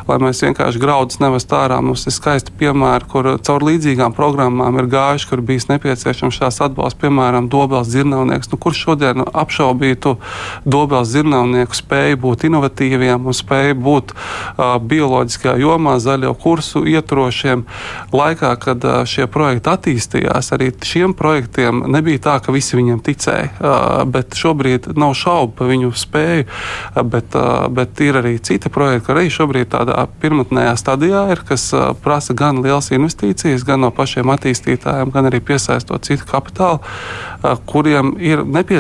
lai 0.09 0.19
mēs 0.23 0.43
vienkārši 0.45 0.83
graudus 0.83 1.21
nevest 1.23 1.53
ārā. 1.57 1.81
Mums 1.85 2.07
ir 2.09 2.15
skaisti 2.17 2.55
piemēri, 2.61 3.09
kur 3.11 3.31
caur 3.39 3.67
līdzīgām 3.67 4.15
programmām 4.17 4.79
ir 4.81 4.91
gājuši, 4.91 5.29
kur 5.31 5.45
bijis 5.45 5.69
nepieciešams 5.71 6.41
šās 6.41 6.61
atbalsts, 6.67 7.01
piemēram, 7.01 7.49
Dobels 7.51 7.91
dzirnavnieks. 7.91 8.51
Nu, 8.53 8.59
kurš 8.61 8.85
šodien 8.91 9.23
apšaubītu 9.23 10.17
Dobels 10.65 11.13
dzirnavnieku 11.13 11.77
spēju 11.79 12.19
būt 12.25 12.45
inovatīviem 12.49 13.27
un 13.27 13.37
spēju 13.37 13.77
būt 13.79 14.13
uh, 14.15 14.79
bioloģiskajā 14.83 15.57
jomā, 15.63 15.99
zaļo 16.03 16.33
kursu 16.41 16.83
ieturošiem? 16.91 17.65
Laikā, 18.13 18.51
kad 18.61 18.85
uh, 18.85 19.03
šie 19.07 19.29
projekti 19.31 19.71
attīstījās, 19.71 20.51
arī 20.57 20.73
šiem 20.75 21.15
projektiem 21.15 21.85
nebija 21.91 22.23
tā, 22.27 22.37
ka 22.43 22.55
visi 22.55 22.79
viņiem 22.79 23.03
ticēja. 23.07 23.53
Uh, 23.61 24.03
bet 24.11 24.35
šobrīd 24.39 24.91
nav 24.99 25.15
šaubu 25.19 25.55
par 25.61 25.71
viņu 25.71 25.93
spēju, 25.95 26.49
uh, 26.49 27.03
bet, 27.07 27.37
uh, 27.39 27.69
bet 27.71 28.03
ir 28.03 28.19
arī 28.21 28.37
citi 28.43 28.73
projekti, 28.73 29.07
kas 29.07 29.17
arī 29.17 29.31
šobrīd 29.31 29.71
tādā 29.77 30.07
pirmotnējā 30.23 30.75
stadijā 30.81 31.25
ir, 31.37 31.45
kas 31.47 31.69
uh, 31.77 31.93
prasa 31.95 32.35
gan 32.35 32.59
lielas 32.65 32.91
investīcijas, 32.95 33.65
gan 33.69 33.85
no 33.87 33.95
pašiem 33.95 34.35
attīstītājiem, 34.35 35.15
gan 35.15 35.31
arī 35.31 35.43
piesaistot 35.45 36.11
citu 36.11 36.27
kapitālu, 36.31 36.83
uh, 36.83 37.55
kuriem 37.71 38.17
ir 38.19 38.43
nepieciešams 38.45 38.80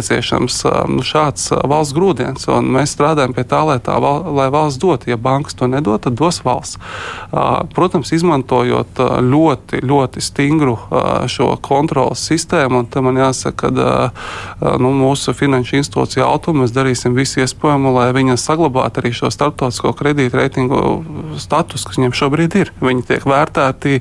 uh, 0.66 0.84
nu, 0.90 1.04
šāds 1.06 1.50
uh, 1.54 1.62
valsts 1.70 1.96
grūdienis. 1.96 2.46
Mēs 2.62 2.94
strādājam 2.96 3.34
pie 3.36 3.44
tā, 3.48 3.62
lai, 3.66 3.78
tā 3.82 3.98
val, 4.02 4.22
lai 4.36 4.48
valsts 4.52 4.80
dot. 4.80 5.08
Ja 5.10 5.18
bankas 5.20 5.58
to 5.58 5.66
nedod, 5.70 6.02
tad 6.04 6.18
dos 6.20 6.42
valsts. 6.44 6.78
Uh, 7.30 7.66
Protams, 7.74 8.12
izmantojot 8.14 9.00
uh, 9.00 9.18
ļoti, 9.24 9.82
ļoti 9.86 10.22
stingru 10.22 10.76
šo 11.30 11.54
kontrolas 11.62 12.22
sistēmu, 12.28 12.82
un 12.82 12.86
te 12.90 13.00
man 13.04 13.16
jāsaka, 13.18 13.70
ka 13.70 14.76
nu, 14.80 14.90
mūsu 14.96 15.32
finanšu 15.36 15.78
institūcija 15.80 16.26
automātiski 16.26 16.60
mēs 16.60 16.74
darīsim 16.74 17.16
visu 17.16 17.40
iespējamo, 17.44 17.92
lai 17.94 18.10
viņa 18.14 18.36
saglabātu 18.40 19.02
arī 19.02 19.12
šo 19.16 19.30
starptautisko 19.32 19.92
kredītreitingu 19.98 20.80
statusu, 21.40 21.88
kas 21.88 21.98
viņiem 22.00 22.16
šobrīd 22.16 22.56
ir. 22.60 22.72
Viņi 22.82 23.06
tiek 23.08 23.26
vērtēti 23.28 24.00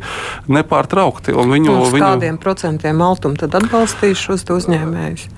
nepārtraukti. 0.52 1.36
un 1.36 1.54
Viņu, 1.54 1.78
Uz 1.86 1.94
viņu, 1.94 2.06
kādiem 2.06 2.40
procentiem 2.42 3.02
Altuma 3.06 3.40
tad 3.40 3.58
atbalstīs 3.62 4.20
šos 4.22 4.46
uzņēmējus? 4.50 5.30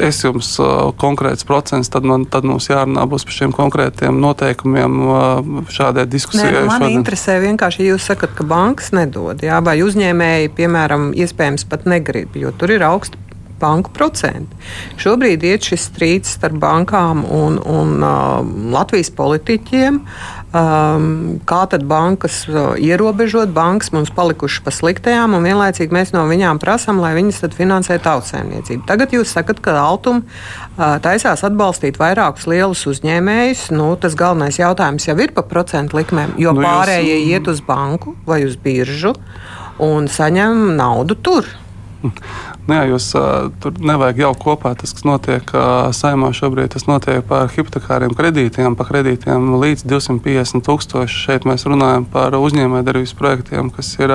Es 0.00 0.22
jums 0.24 0.54
konkrēts 1.00 1.46
procents, 1.48 1.90
tad, 1.92 2.06
man, 2.08 2.24
tad 2.30 2.46
mums 2.48 2.68
jārunā 2.70 3.04
būs 3.10 3.26
par 3.28 3.36
šiem 3.36 3.54
konkrētiem 3.56 4.20
noteikumiem 4.22 5.00
šādai 5.72 6.06
Nē, 6.06 6.10
diskusijai. 6.12 6.52
nu, 6.60 6.68
man 6.70 6.86
šodien. 6.86 6.98
interesē 7.00 7.38
vienkārši, 7.42 7.82
ja 7.82 7.94
jūs 7.94 8.06
sakat, 8.12 8.34
ka 8.38 8.46
bankas 8.48 8.92
nedod, 8.96 9.42
jā, 9.44 9.58
vai 9.64 9.78
uzņēmēji, 9.84 10.54
piemēram, 10.56 11.10
iespējams 11.16 11.66
pat 11.68 11.86
negrib, 11.90 12.36
jo 12.38 12.54
tur 12.56 12.74
ir 12.74 12.86
augsti 12.88 13.20
banku 13.62 13.92
procenti. 13.94 14.58
Šobrīd 15.00 15.46
ir 15.46 15.62
šis 15.62 15.88
strīds 15.92 16.36
starp 16.36 16.58
bankām 16.62 17.24
un, 17.24 17.58
un 17.62 17.96
uh, 18.02 18.42
Latvijas 18.74 19.12
politiķiem. 19.16 20.02
Um, 20.52 21.38
kā 21.48 21.62
tad 21.72 21.86
bankas 21.88 22.42
uh, 22.50 22.74
ierobežot? 22.76 23.54
Bankas 23.56 23.88
mums 23.94 24.10
palikušas 24.12 24.60
pa 24.66 24.74
sliktajām, 24.74 25.32
un 25.38 25.46
vienlaicīgi 25.48 25.94
mēs 25.96 26.12
no 26.12 26.26
viņām 26.28 26.60
prasām, 26.60 27.00
lai 27.00 27.14
viņas 27.16 27.40
finansē 27.56 27.96
tautsēmniecību. 28.04 28.84
Tagad 28.90 29.14
jūs 29.16 29.32
sakat, 29.32 29.62
ka 29.64 29.78
Altuma 29.80 30.20
uh, 30.26 30.98
taisās 31.00 31.40
atbalstīt 31.48 31.96
vairākus 32.02 32.44
lielus 32.52 32.84
uzņēmējus. 32.92 33.70
Nu, 33.72 33.94
tas 33.96 34.18
galvenais 34.18 34.60
jautājums 34.60 35.08
jau 35.08 35.16
ir 35.24 35.32
par 35.32 35.48
procentu 35.48 36.02
likmēm, 36.02 36.36
jo 36.36 36.52
Nu, 36.52 36.60
nu, 36.60 36.66
jūs- 36.66 36.68
pārējie 36.68 37.16
iet 37.32 37.48
uz 37.48 37.64
banku 37.64 38.12
vai 38.28 38.42
uz 38.44 38.58
biržu 38.60 39.14
un 39.80 40.04
saņem 40.12 40.74
naudu 40.76 41.16
tur. 41.16 41.48
Nu, 42.62 42.76
jā, 42.76 42.82
jūs 42.92 43.08
tur 43.58 43.74
nevajag 43.82 44.20
jau 44.22 44.30
kopā 44.38 44.70
tas, 44.78 44.92
kas 44.94 45.02
notiek 45.02 45.48
saimā 45.98 46.28
šobrīd. 46.36 46.70
Tas 46.76 46.84
notiek 46.86 47.24
par 47.26 47.48
hipotekāriem 47.50 48.14
kredītiem, 48.14 48.76
par 48.78 48.86
kredītiem 48.86 49.56
līdz 49.58 49.82
250 49.90 50.62
tūkstoši. 50.68 51.22
Šeit 51.26 51.46
mēs 51.48 51.66
runājam 51.66 52.06
par 52.12 52.36
uzņēmējdarbības 52.38 53.14
projektiem, 53.18 53.72
kas 53.74 53.90
ir. 53.98 54.14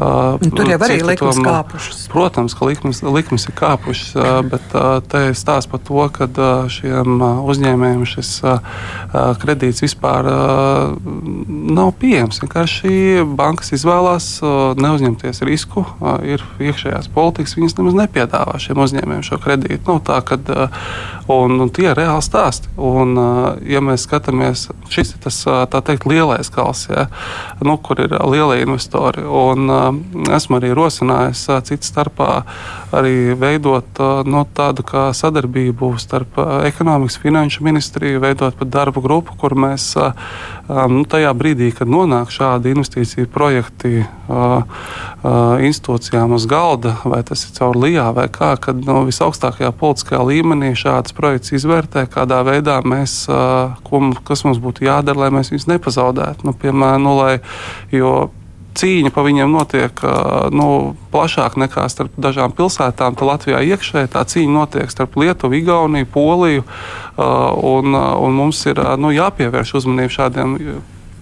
Un 0.00 0.50
tur 0.50 0.66
jau 0.72 0.80
arī 0.82 0.98
likmes 1.12 1.38
tomā- 1.38 1.54
kāpušas. 1.60 2.02
Protams, 2.10 2.56
ka 2.58 2.66
likmes, 2.66 3.02
likmes 3.06 3.46
ir 3.46 3.54
kāpušas, 3.54 4.50
bet 4.50 4.66
te 5.08 5.22
ir 5.30 5.38
stāsts 5.38 5.70
par 5.70 5.80
to, 5.86 6.08
ka 6.10 6.26
šiem 6.66 7.22
uzņēmējiem 7.22 8.02
šis 8.08 8.32
kredīts 9.42 9.84
vispār 9.86 10.26
nav 11.70 11.94
pieejams. 12.02 12.42
Vienkārši 12.42 13.22
bankas 13.38 13.70
izvēlās 13.78 14.28
neuzņemties 14.74 15.42
risku. 15.46 15.86
Ir 16.26 16.42
iekšējās 16.58 17.06
politikas, 17.14 17.56
viņas 17.60 17.78
nemaz 17.78 17.98
nepiedāvā 18.02 18.58
šiem 18.62 18.80
uzņēmējiem 18.84 19.26
šo 19.26 19.40
kredītu. 19.44 19.82
Nav 19.86 20.02
tā, 20.08 20.18
ka 20.26 20.40
un, 21.30 21.56
un 21.60 21.70
tie 21.74 21.90
ir 21.90 21.98
reāli 21.98 22.24
stāsti. 22.24 22.72
Un, 22.76 23.14
uh, 23.20 23.48
ja 23.68 23.82
mēs 23.84 24.06
skatāmies, 24.08 24.68
šis 24.90 25.14
ir 25.14 25.22
tas 25.24 25.38
tā 25.44 25.82
teikt 25.84 26.08
lielais 26.08 26.50
kals, 26.52 26.86
ja, 26.90 27.06
nu, 27.64 27.76
kur 27.82 28.00
ir 28.02 28.16
lielie 28.32 28.62
investori. 28.64 29.22
Un, 29.24 29.70
esmu 30.30 30.58
arī 30.58 30.72
rosinājis 30.76 31.46
citu 31.68 31.86
starpā 31.86 32.42
arī 32.96 33.34
veidot 33.38 34.00
no 34.26 34.44
tādu 34.56 34.84
kā 34.86 35.08
sadarbību 35.16 35.92
starp 36.00 36.38
ekonomikas 36.66 37.18
finanšu 37.22 37.64
ministriju, 37.66 38.22
veidot 38.22 38.56
pat 38.58 38.72
darbu 38.72 39.02
grupu, 39.04 39.36
kur 39.40 39.54
mēs 39.58 39.92
nu, 40.68 41.04
tajā 41.10 41.32
brīdī, 41.36 41.70
kad 41.76 41.90
nonāk 41.90 42.32
šādi 42.34 42.74
investīciju 42.74 43.30
projekti 43.30 44.04
institūcijām 45.70 46.34
uz 46.36 46.46
galda, 46.50 46.96
vai 47.04 47.22
tas 47.26 47.44
ir 47.46 47.49
caur 47.56 47.78
LIBE 47.78 48.06
vai 48.16 48.26
kā, 48.32 48.54
kad 48.62 48.82
no 48.86 49.02
visaugstākajā 49.08 49.70
politiskajā 49.80 50.20
līmenī 50.26 50.72
šāds 50.78 51.14
projekts 51.16 51.54
izvērtē, 51.56 52.06
kādā 52.10 52.42
veidā 52.46 52.80
mēs, 52.86 53.22
ko, 53.86 54.02
kas 54.26 54.44
mums 54.46 54.60
būtu 54.62 54.86
jādara, 54.86 55.26
lai 55.26 55.32
mēs 55.38 55.52
viņus 55.52 55.70
nepazaudētu. 55.72 56.48
Nu, 56.48 56.54
piemēram, 56.56 57.06
nu, 57.06 57.16
lai, 57.18 57.34
jo 57.94 58.30
cīņa 58.78 59.10
par 59.14 59.26
viņiem 59.26 59.50
notiek 59.52 60.02
nu, 60.54 60.68
plašāk 61.12 61.58
nekā 61.60 61.86
starp 61.90 62.14
dažām 62.20 62.54
pilsētām. 62.56 63.18
Tad 63.18 63.26
Latvijā 63.26 63.62
iekšēji 63.72 64.12
tā 64.14 64.24
cīņa 64.28 64.54
notiek 64.54 64.92
starp 64.92 65.18
Lietuvu, 65.20 65.58
Igauniju, 65.58 66.08
Poliju. 66.14 66.64
Un, 67.18 67.96
un 67.96 68.38
mums 68.38 68.62
ir 68.70 68.80
nu, 69.00 69.12
jāpievērš 69.14 69.76
uzmanība 69.80 70.16
šādiem 70.20 70.56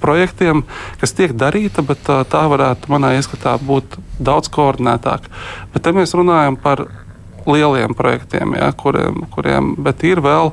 projektiem, 0.00 0.64
kas 1.00 1.14
tiek 1.16 1.34
darīta, 1.38 1.84
bet 1.86 2.08
uh, 2.12 2.24
tā 2.28 2.44
varētu 2.50 2.92
manā 2.92 3.14
ieskatā 3.18 3.56
būt 3.62 3.98
daudz 4.18 4.50
koordinētāk. 4.54 5.28
Bet 5.74 5.84
te 5.84 5.94
mēs 5.96 6.16
runājam 6.18 6.58
par 6.60 6.86
lieliem 7.48 7.94
projektiem, 7.96 8.54
ja, 8.58 8.72
kuriem, 8.76 9.24
kuriem 9.32 9.72
ir 10.04 10.20
vēl 10.24 10.52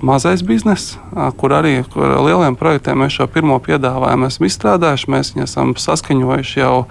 mazais 0.00 0.42
bizness, 0.46 0.96
kur 1.36 1.52
arī 1.52 1.82
kur 1.92 2.14
lieliem 2.24 2.56
projektiem 2.56 3.02
mēs 3.02 3.18
šo 3.18 3.26
pirmo 3.32 3.58
piedāvājumu 3.62 4.28
esam 4.28 4.46
izstrādājuši. 4.48 5.10
Mēs 5.12 5.32
viņu 5.34 5.44
esam 5.44 5.74
saskaņojuši 5.78 6.60
jau 6.60 6.86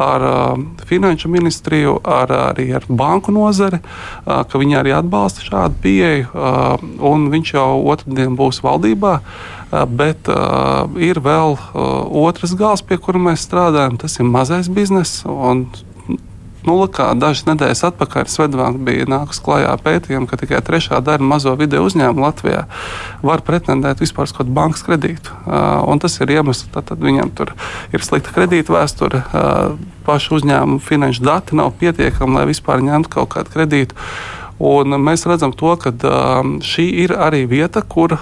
ar 0.00 0.26
Finanšu 0.90 1.30
ministriju, 1.32 1.98
ar, 2.04 2.32
arī 2.52 2.70
ar 2.76 2.86
banku 2.88 3.34
nozari, 3.34 3.80
ka 4.26 4.62
viņi 4.62 4.78
arī 4.80 4.94
atbalsta 4.96 5.46
šādu 5.46 5.80
pieeju, 5.82 6.28
viņš 7.34 7.54
jau 7.56 7.68
otrdien 7.90 8.38
būs 8.38 8.62
valdībā. 8.66 9.18
Bet 9.70 10.26
ir 10.98 11.20
vēl 11.22 11.58
otrs 12.24 12.56
gals, 12.58 12.82
pie 12.82 12.98
kura 12.98 13.22
mēs 13.22 13.46
strādājam. 13.46 13.98
Tas 14.02 14.18
ir 14.18 14.26
mazais 14.26 14.70
bizness. 14.70 15.24
Un 16.66 16.70
Nu, 16.70 16.76
kā 16.92 17.06
dažas 17.16 17.46
nedēļas 17.48 17.82
atpakaļ 17.88 18.26
Svetbānka 18.28 18.84
bija 18.84 19.06
nākus 19.08 19.40
klajā 19.44 19.72
pētījumā, 19.80 20.28
ka 20.28 20.38
tikai 20.40 20.60
trešā 20.64 21.00
daļa 21.04 21.24
mazo 21.24 21.54
video 21.56 21.86
uzņēmumu 21.86 22.24
Latvijā 22.24 22.66
var 23.24 23.42
pretendēt 23.46 24.02
vispār 24.04 24.28
uz 24.28 24.34
kādu 24.36 24.52
bankas 24.56 24.84
kredītu. 24.84 25.32
Un 25.88 26.02
tas 26.02 26.18
ir 26.20 26.34
iemesls, 26.36 26.68
tad 26.74 26.92
viņam 27.00 27.32
tur 27.36 27.54
ir 27.96 28.04
slikta 28.04 28.34
kredīta 28.36 28.76
vēsture, 28.76 29.22
pašu 30.04 30.36
uzņēmumu 30.40 30.84
finanšu 30.84 31.24
dati 31.24 31.56
nav 31.56 31.72
pietiekami, 31.80 32.36
lai 32.36 32.46
vispār 32.52 32.84
ņemtu 32.84 33.14
kaut 33.16 33.32
kādu 33.38 33.56
kredītu. 33.56 33.96
Un 34.60 34.92
mēs 35.00 35.24
redzam, 35.24 35.54
to, 35.56 35.72
ka 35.80 35.88
šī 36.60 36.84
ir 37.06 37.14
arī 37.16 37.46
vieta, 37.48 37.80
kur 37.80 38.18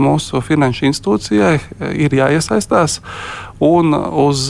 mūsu 0.00 0.40
finanšu 0.40 0.88
institūcijai 0.88 1.58
ir 1.92 2.16
jāiesaistās 2.16 3.02
un 3.60 3.92
uz 3.92 4.48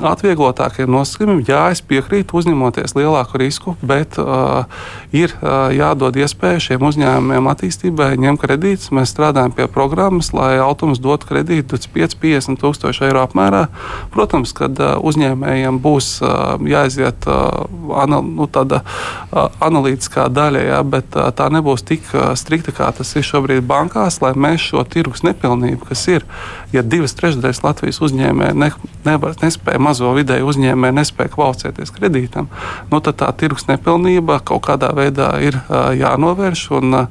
uh, 0.00 0.10
atvieglotākie 0.10 0.86
nosacījumi. 0.90 1.44
Jā, 1.48 1.68
es 1.74 1.82
piekrītu 1.84 2.38
uzņemoties 2.38 2.96
lielāku 2.96 3.38
risku, 3.40 3.74
bet 3.84 4.18
uh, 4.18 4.66
ir 5.14 5.34
uh, 5.38 5.70
jādod 5.74 6.16
iespēja 6.18 6.62
šiem 6.68 6.86
uzņēmumiem 6.88 7.48
attīstībai, 7.52 8.14
ņemt 8.20 8.42
kredītus. 8.42 8.90
Mēs 8.94 9.14
strādājam 9.14 9.54
pie 9.54 9.68
programmas, 9.70 10.32
lai 10.34 10.56
autors 10.62 11.02
dotu 11.02 11.28
kredītu 11.30 11.78
25-50 11.78 12.60
tūkstoši 12.62 13.06
eiro 13.08 13.24
apmērā. 13.24 13.66
Protams, 14.14 14.54
kad 14.56 14.78
uh, 14.82 14.96
uzņēmējiem 15.04 15.80
būs 15.84 16.10
uh, 16.24 16.56
jāiziet 16.70 17.28
uh, 17.30 17.64
ana, 18.02 18.20
nu, 18.24 18.48
tāda 18.50 18.82
uh, 18.84 19.46
analītiskā 19.64 20.26
daļa, 20.34 20.64
jā, 20.70 20.82
bet 20.96 21.18
uh, 21.18 21.30
tā 21.36 21.50
nebūs 21.54 21.86
tik 21.86 22.08
uh, 22.14 22.32
strikta, 22.38 22.74
kā 22.74 22.90
tas 22.96 23.14
ir 23.14 23.26
šobrīd 23.26 23.64
bankās, 23.68 24.20
lai 24.24 24.34
mēs 24.34 24.70
šo 24.72 24.84
tirgus 24.88 25.24
nepilnību, 25.26 25.90
kas 25.90 26.06
ir, 26.10 26.26
ja 26.74 26.82
divas 26.82 27.14
trešdaļas 27.18 27.62
Latvijas 27.64 28.00
uzņēmēji 28.04 28.58
ne, 28.58 28.70
nevar, 29.06 29.36
nespēja 29.42 29.83
mazo 29.84 30.12
vidēju 30.16 30.48
uzņēmēju 30.50 30.96
nespēja 30.98 31.32
kvalificēties 31.34 31.92
kredītam, 31.94 32.48
nu, 32.90 33.00
tad 33.04 33.20
tā 33.22 33.30
tirgus 33.38 33.68
nepilnība 33.70 34.40
kaut 34.46 34.64
kādā 34.68 34.90
veidā 34.96 35.34
ir 35.44 35.60
jānovērš. 36.00 36.66
Un, 36.80 37.04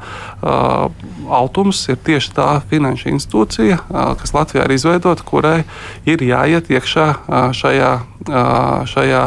Altums 1.33 1.79
ir 1.87 1.95
tieši 2.03 2.33
tā 2.35 2.47
finanšu 2.67 3.13
institūcija, 3.13 3.77
kas 4.19 4.33
Latvijā 4.35 4.65
ir 4.67 4.73
izveidota, 4.75 5.23
kurai 5.23 5.61
ir 6.09 6.23
jāiet 6.25 6.67
iekšā 6.73 7.05
šajā, 7.55 7.91
šajā 8.91 9.23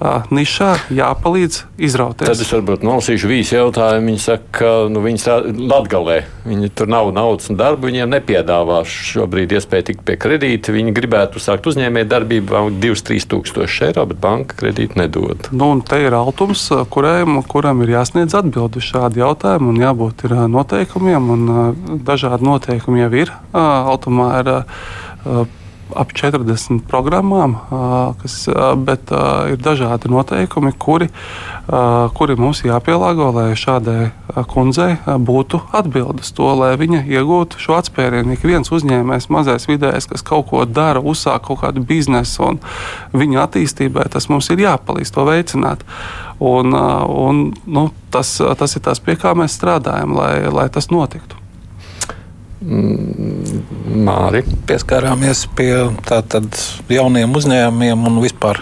nišā 0.00 0.70
jāpalīdz 0.96 1.58
izrauties. 1.76 2.28
Tad 2.28 2.40
es 2.40 2.52
varbūt 2.54 2.84
nolasīšu 2.86 3.28
vīsu 3.28 3.56
jautājumu. 3.58 4.10
Viņi 4.10 4.22
saka, 4.22 4.46
ka 4.56 4.70
nu, 4.92 5.02
viņi 5.04 5.66
Latgalē. 5.70 6.18
Viņi 6.48 6.70
tur 6.76 6.88
nav 6.90 7.10
naudas 7.14 7.50
un 7.52 7.58
darba, 7.60 7.88
viņiem 7.90 8.14
nepiedāvā 8.14 8.80
šobrīd 8.88 9.52
iespēju 9.58 9.88
tikt 9.90 10.04
pie 10.08 10.16
kredīta. 10.20 10.72
Viņi 10.74 10.94
gribētu 10.96 11.42
sākt 11.42 11.68
uzņēmē 11.68 12.06
darbību 12.08 12.64
2-3 12.80 13.28
tūkstoši 13.30 13.90
eiro, 13.90 14.06
bet 14.10 14.22
banka 14.24 14.56
kredītu 14.64 15.02
nedod. 15.02 15.50
Nu, 15.52 15.72
te 15.84 16.00
ir 16.00 16.16
altums, 16.16 16.64
kuram, 16.92 17.42
kuram 17.44 17.84
ir 17.84 17.94
jāsniedz 17.98 18.38
atbildi 18.40 18.80
uz 18.80 18.88
šādu 18.88 19.20
jautājumu 19.20 19.74
un 19.74 19.84
jābūt 19.84 20.26
ir 20.28 20.36
noteikumiem. 20.56 21.30
Un, 21.36 22.00
dažādi 22.06 22.46
noteikumi 22.46 23.04
jau 23.04 23.12
ir. 23.20 23.32
Altumā 23.52 24.32
ir 24.40 24.52
ap 25.98 26.12
40 26.16 26.82
programmām, 26.90 27.56
kas, 28.20 28.36
bet 28.86 29.10
ir 29.52 29.60
dažādi 29.62 30.10
noteikumi, 30.12 30.72
kuri, 30.78 31.08
kuri 32.16 32.36
mums 32.40 32.62
jāpielāgo, 32.66 33.30
lai 33.34 33.48
šādai 33.58 34.10
kundzei 34.50 34.94
būtu 35.06 35.62
atbildes 35.76 36.32
to, 36.36 36.52
lai 36.60 36.72
viņa 36.80 37.02
iegūtu 37.08 37.60
šo 37.62 37.78
atspērienu. 37.80 38.36
Ik 38.36 38.46
viens 38.46 38.72
uzņēmējs, 38.72 39.30
mazais 39.32 39.68
vidējais, 39.70 40.08
kas 40.10 40.26
kaut 40.26 40.50
ko 40.52 40.64
dara, 40.68 41.02
uzsāk 41.02 41.46
kaut 41.48 41.62
kādu 41.64 41.84
biznesu 41.86 42.46
un 42.52 42.62
viņa 43.16 43.44
attīstībai, 43.46 44.08
tas 44.12 44.30
mums 44.32 44.50
ir 44.54 44.64
jāpalīdz 44.66 45.14
to 45.16 45.26
veicināt. 45.28 45.84
Un, 46.40 46.72
un, 46.72 47.42
nu, 47.66 47.90
tas, 48.14 48.38
tas 48.38 48.76
ir 48.76 48.86
tas, 48.86 49.02
pie 49.04 49.18
kā 49.20 49.34
mēs 49.36 49.58
strādājam, 49.58 50.16
lai, 50.16 50.34
lai 50.48 50.70
tas 50.72 50.88
notiktu. 50.92 51.39
Mm, 52.60 53.62
Māri. 54.04 54.42
Pieskārāmies 54.68 55.46
pie 55.56 55.72
tātad 56.04 56.52
jauniem 56.92 57.32
uzņēmumiem 57.38 58.02
un 58.10 58.18
vispār 58.20 58.60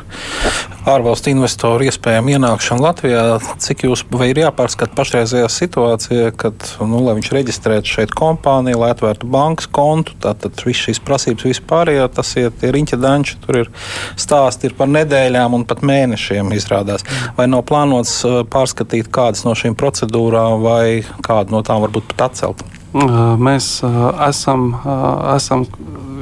ārvalstu 0.88 1.32
investoru 1.32 1.88
iespējām 1.88 2.30
ienākšanu 2.36 2.84
Latvijā. 2.84 3.24
Cik 3.58 3.82
jūs 3.88 4.04
ir 4.28 4.40
jāpārskata 4.44 4.94
pašreizējā 4.94 5.50
situācija, 5.50 6.30
kad, 6.38 6.62
nu, 6.78 7.02
viņš 7.08 7.32
reģistrētu 7.34 7.94
šeit 7.96 8.14
kompāniju, 8.14 8.78
lai 8.84 8.92
atvērtu 8.94 9.26
bankas 9.34 9.66
kontu, 9.66 10.14
tātad 10.22 10.62
viss 10.62 10.86
šīs 10.86 11.02
prasības 11.02 11.50
vispārējā, 11.50 12.06
tas 12.14 12.32
ir 12.38 12.54
tie 12.54 12.70
riņķa 12.78 13.02
danči, 13.02 13.38
tur 13.42 13.64
ir 13.64 13.74
stāsti 14.14 14.70
ir 14.70 14.78
par 14.78 14.94
nedēļām 14.94 15.58
un 15.58 15.66
pat 15.66 15.82
mēnešiem 15.82 16.54
izrādās. 16.54 17.02
Vai 17.34 17.50
nav 17.50 17.66
plānots 17.66 18.20
uh, 18.22 18.44
pārskatīt 18.46 19.10
kādas 19.10 19.42
no 19.48 19.58
šīm 19.58 19.74
procedūrām 19.78 20.62
vai 20.62 21.00
kādu 21.26 21.58
no 21.58 21.66
tām 21.66 21.82
varbūt 21.82 22.12
pat 22.14 22.30
atcelt? 22.30 22.68
Mēs 22.92 23.66
esam, 24.24 24.70
esam 25.34 25.66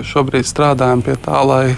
šobrīd 0.03 0.49
strādājam 0.49 1.05
pie 1.07 1.15
tā, 1.23 1.39
lai 1.47 1.77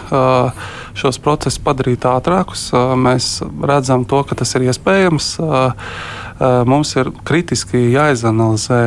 šos 0.99 1.21
procesus 1.23 1.61
padarītu 1.62 2.09
ātrākus. 2.09 2.71
Mēs 2.97 3.42
redzam, 3.68 4.07
to, 4.09 4.23
ka 4.25 4.38
tas 4.40 4.54
ir 4.57 4.64
iespējams. 4.71 5.28
Mums 6.73 6.97
ir 6.97 7.12
kritiski 7.28 7.85
jāizanalizē 7.92 8.83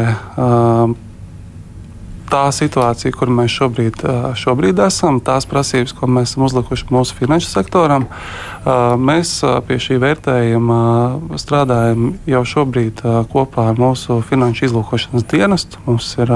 tā 2.31 2.45
situācija, 2.55 3.11
kur 3.15 3.31
mēs 3.33 3.51
šobrīd, 3.59 4.05
šobrīd 4.39 4.79
esam, 4.85 5.19
tās 5.23 5.45
prasības, 5.49 5.93
ko 5.97 6.07
mēs 6.07 6.31
esam 6.31 6.47
uzlikuši 6.47 6.87
mūsu 6.95 7.17
finanšu 7.19 7.49
sektoram. 7.51 8.07
Mēs 8.61 9.39
pie 9.65 9.77
šī 9.81 9.97
vērtējuma 10.03 10.81
strādājam 11.41 12.11
jau 12.29 12.41
šobrīd 12.45 13.01
kopā 13.31 13.71
ar 13.71 13.79
mūsu 13.81 14.19
finanšu 14.29 14.67
izlūkošanas 14.69 15.25
dienestu. 15.31 15.81
Mums 15.87 16.11
ir 16.21 16.29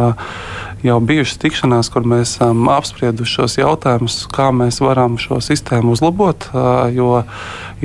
jau 0.86 0.98
bijušas 1.06 1.38
tikšanās, 1.42 1.90
kur 1.94 2.06
mēs 2.10 2.36
esam 2.36 2.66
apsprieduši 2.74 3.38
šos 3.40 3.58
jautājumus, 3.62 4.18
kā 4.34 4.50
mēs 4.54 4.82
varam 4.82 5.20
šo 5.22 5.38
sistēmu 5.42 5.94
uzlabot. 5.94 6.50
Jo 6.94 7.24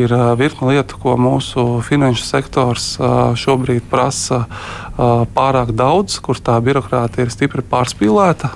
ir 0.01 0.15
virkni 0.41 0.73
lietu, 0.73 0.97
ko 1.03 1.17
mūsu 1.21 1.83
finanšu 1.85 2.25
sektors 2.25 2.95
šobrīd 3.41 3.85
prasa 3.93 4.47
pārāk 5.37 5.73
daudz, 5.77 6.17
kur 6.25 6.41
tā 6.41 6.57
birokrātija 6.65 7.25
ir 7.25 7.33
stipri 7.33 7.65
pārspīlēta. 7.65 8.53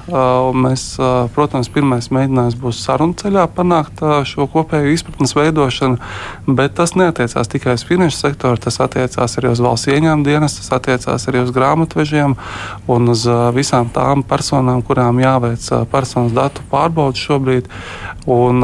Mēs, 0.56 0.96
protams, 1.36 1.68
pirmais 1.72 2.10
mēģinājums 2.12 2.56
būs 2.60 2.80
sarunu 2.84 3.16
ceļā 3.20 3.46
panākt 3.52 4.00
šo 4.28 4.48
kopēju 4.52 4.92
izpratnes 4.92 5.32
veidošanu, 5.36 5.73
bet 6.46 6.74
tas 6.78 6.94
neatiecās 6.98 7.50
tikai 7.52 7.76
uz 7.78 7.84
finanšu 7.86 8.18
sektoru, 8.18 8.60
tas 8.60 8.80
attiecās 8.84 9.38
arī 9.40 9.52
uz 9.52 9.62
valsts 9.64 9.90
ieņēmuma 9.92 10.26
dienas, 10.26 10.58
tas 10.58 10.72
attiecās 10.78 11.28
arī 11.30 11.44
uz 11.44 11.52
grāmatvežiem 11.54 12.36
un 12.90 13.14
uz 13.14 13.24
visām 13.56 13.90
tām 13.94 14.24
personām, 14.26 14.82
kurām 14.86 15.22
jāveic 15.22 15.66
personas 15.92 16.36
datu 16.36 16.64
pārbaudas 16.70 17.22
šobrīd. 17.24 17.70
Un, 18.30 18.62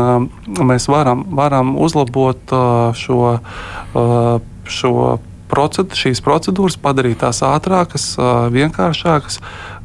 mēs 0.70 0.88
varam, 0.88 1.26
varam 1.36 1.74
uzlabot 1.80 2.54
šo, 2.96 3.24
šo 4.64 4.94
proced, 5.50 5.96
šīs 5.98 6.22
procedūras, 6.24 6.78
padarīt 6.80 7.20
tās 7.24 7.42
ātrākas, 7.46 8.12
vienkāršākas. 8.54 9.40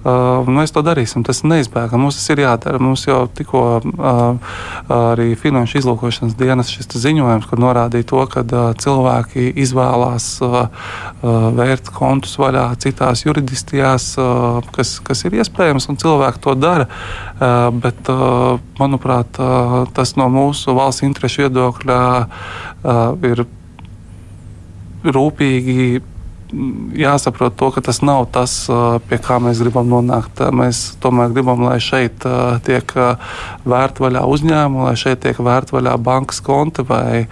Uh, 0.06 0.46
mēs 0.46 0.70
to 0.70 0.84
darīsim. 0.86 1.24
Tas 1.26 1.40
ir 1.42 1.50
neizbēgami. 1.50 2.04
Mums 2.04 2.20
tas 2.20 2.30
ir 2.30 2.44
jādara. 2.44 2.78
Mums 2.78 3.08
jau 3.08 3.24
tikko 3.34 3.62
uh, 3.82 4.52
arī 4.94 5.32
Finanšu 5.40 5.80
izlūkošanas 5.80 6.36
dienas 6.38 6.70
šis 6.70 6.92
ziņojums, 7.02 7.48
kur 7.50 7.62
norādīja 7.64 8.06
to, 8.12 8.22
ka 8.30 8.44
uh, 8.46 8.68
cilvēki 8.78 9.48
izvēlās 9.66 10.28
vērt 11.26 11.90
kontus 11.96 12.36
vaļā 12.38 12.68
citās 12.82 13.24
jurisdikcijās, 13.26 14.06
kas, 14.76 14.92
kas 15.06 15.24
ir 15.26 15.38
iespējams, 15.40 15.88
un 15.90 15.98
cilvēki 16.02 16.42
to 16.44 16.54
dara. 16.60 16.86
Bet, 17.82 18.10
manuprāt, 18.80 19.40
tas 19.98 20.14
no 20.20 20.28
mūsu 20.32 20.76
valsts 20.78 21.06
interešu 21.08 21.46
viedokļa 21.46 22.00
ir 23.32 23.46
rūpīgi 25.18 26.04
jāsaprot, 26.96 27.56
to, 27.58 27.70
ka 27.74 27.82
tas 27.82 28.02
nav 28.06 28.28
tas, 28.34 28.54
pie 29.10 29.18
kā 29.22 29.38
mēs 29.42 29.60
gribam 29.64 29.88
nonākt. 29.90 30.42
Mēs 30.56 30.96
tomēr 31.02 31.34
gribam, 31.34 31.64
lai 31.66 31.78
šeit 31.84 32.26
tiek 32.68 32.94
vērt 33.66 34.02
vaļā 34.04 34.24
uzņēmumi, 34.30 34.86
lai 34.86 34.96
šeit 35.00 35.24
tiek 35.26 35.40
vērt 35.42 35.74
vaļā 35.76 35.96
bankas 36.02 36.42
konti, 36.46 36.86
vai 36.86 37.26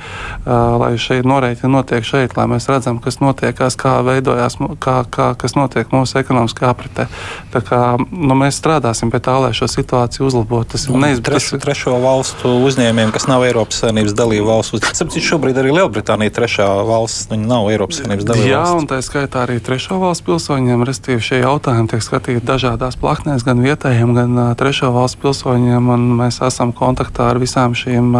lai 0.45 0.93
šeit 1.01 1.27
norēķini 1.29 1.71
notiek 1.73 2.05
šeit, 2.07 2.35
lai 2.37 2.47
mēs 2.51 2.67
redzam, 2.71 2.99
kas 3.03 3.19
notiekās, 3.21 3.77
kā 3.79 3.99
veidojās, 4.05 4.57
kā, 4.83 4.97
kā, 5.13 5.29
kas 5.39 5.57
notiek 5.59 5.93
mūsu 5.93 6.19
ekonomiskā 6.21 6.71
apritē. 6.71 7.07
Tā 7.53 7.63
kā 7.65 7.81
nu, 7.99 8.37
mēs 8.39 8.57
strādāsim 8.61 9.13
pie 9.13 9.21
tā, 9.23 9.37
lai 9.43 9.53
šo 9.55 9.69
situāciju 9.71 10.27
uzlabotu. 10.29 10.73
Tas 10.73 10.87
ir 10.87 10.97
neizbēgami. 10.97 11.61
Trešo 11.63 11.95
valstu 12.01 12.49
uzņēmējiem, 12.67 13.13
kas 13.13 13.27
nav 13.29 13.45
Eiropas 13.45 13.83
Savienības 13.83 14.15
dalību 14.17 14.49
valsts, 14.49 14.81
sapratu, 14.97 15.21
šobrīd 15.23 15.59
arī 15.61 15.73
Lielbritānija 15.77 16.33
trešā 16.33 16.67
valsts, 16.87 17.29
viņi 17.31 17.47
nav 17.49 17.69
Eiropas 17.71 18.01
Savienības 18.01 18.27
dalību 18.31 18.57
valsts 18.57 19.02
skaitā 19.05 19.43
arī 19.45 19.59
trešo 19.63 19.99
valstu 20.01 20.31
pilsoņiem. 20.31 20.83
Restīvi 20.87 21.23
šie 21.23 21.39
jautājumi 21.41 21.91
tiek 21.91 22.03
skatīti 22.03 22.43
dažādās 22.47 22.97
plaknēs, 22.99 23.45
gan 23.45 23.61
vietējiem, 23.63 24.13
gan 24.17 24.41
trešo 24.59 24.91
valstu 24.95 25.21
pilsoņiem. 25.25 25.91
Mēs 26.19 26.39
esam 26.45 26.73
kontaktā 26.75 27.29
ar 27.33 27.39
visām 27.41 27.75
šīm 27.77 28.13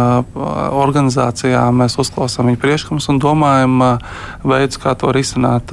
organizācijām. 0.84 1.82
Mēs 1.82 1.98
uzklausām 2.00 2.50
viņu 2.52 2.60
priekšlikumus 2.62 3.10
un 3.12 3.20
domājam 3.22 3.78
veidus, 4.44 4.80
kā 4.82 4.96
to 4.98 5.12
risināt. 5.14 5.72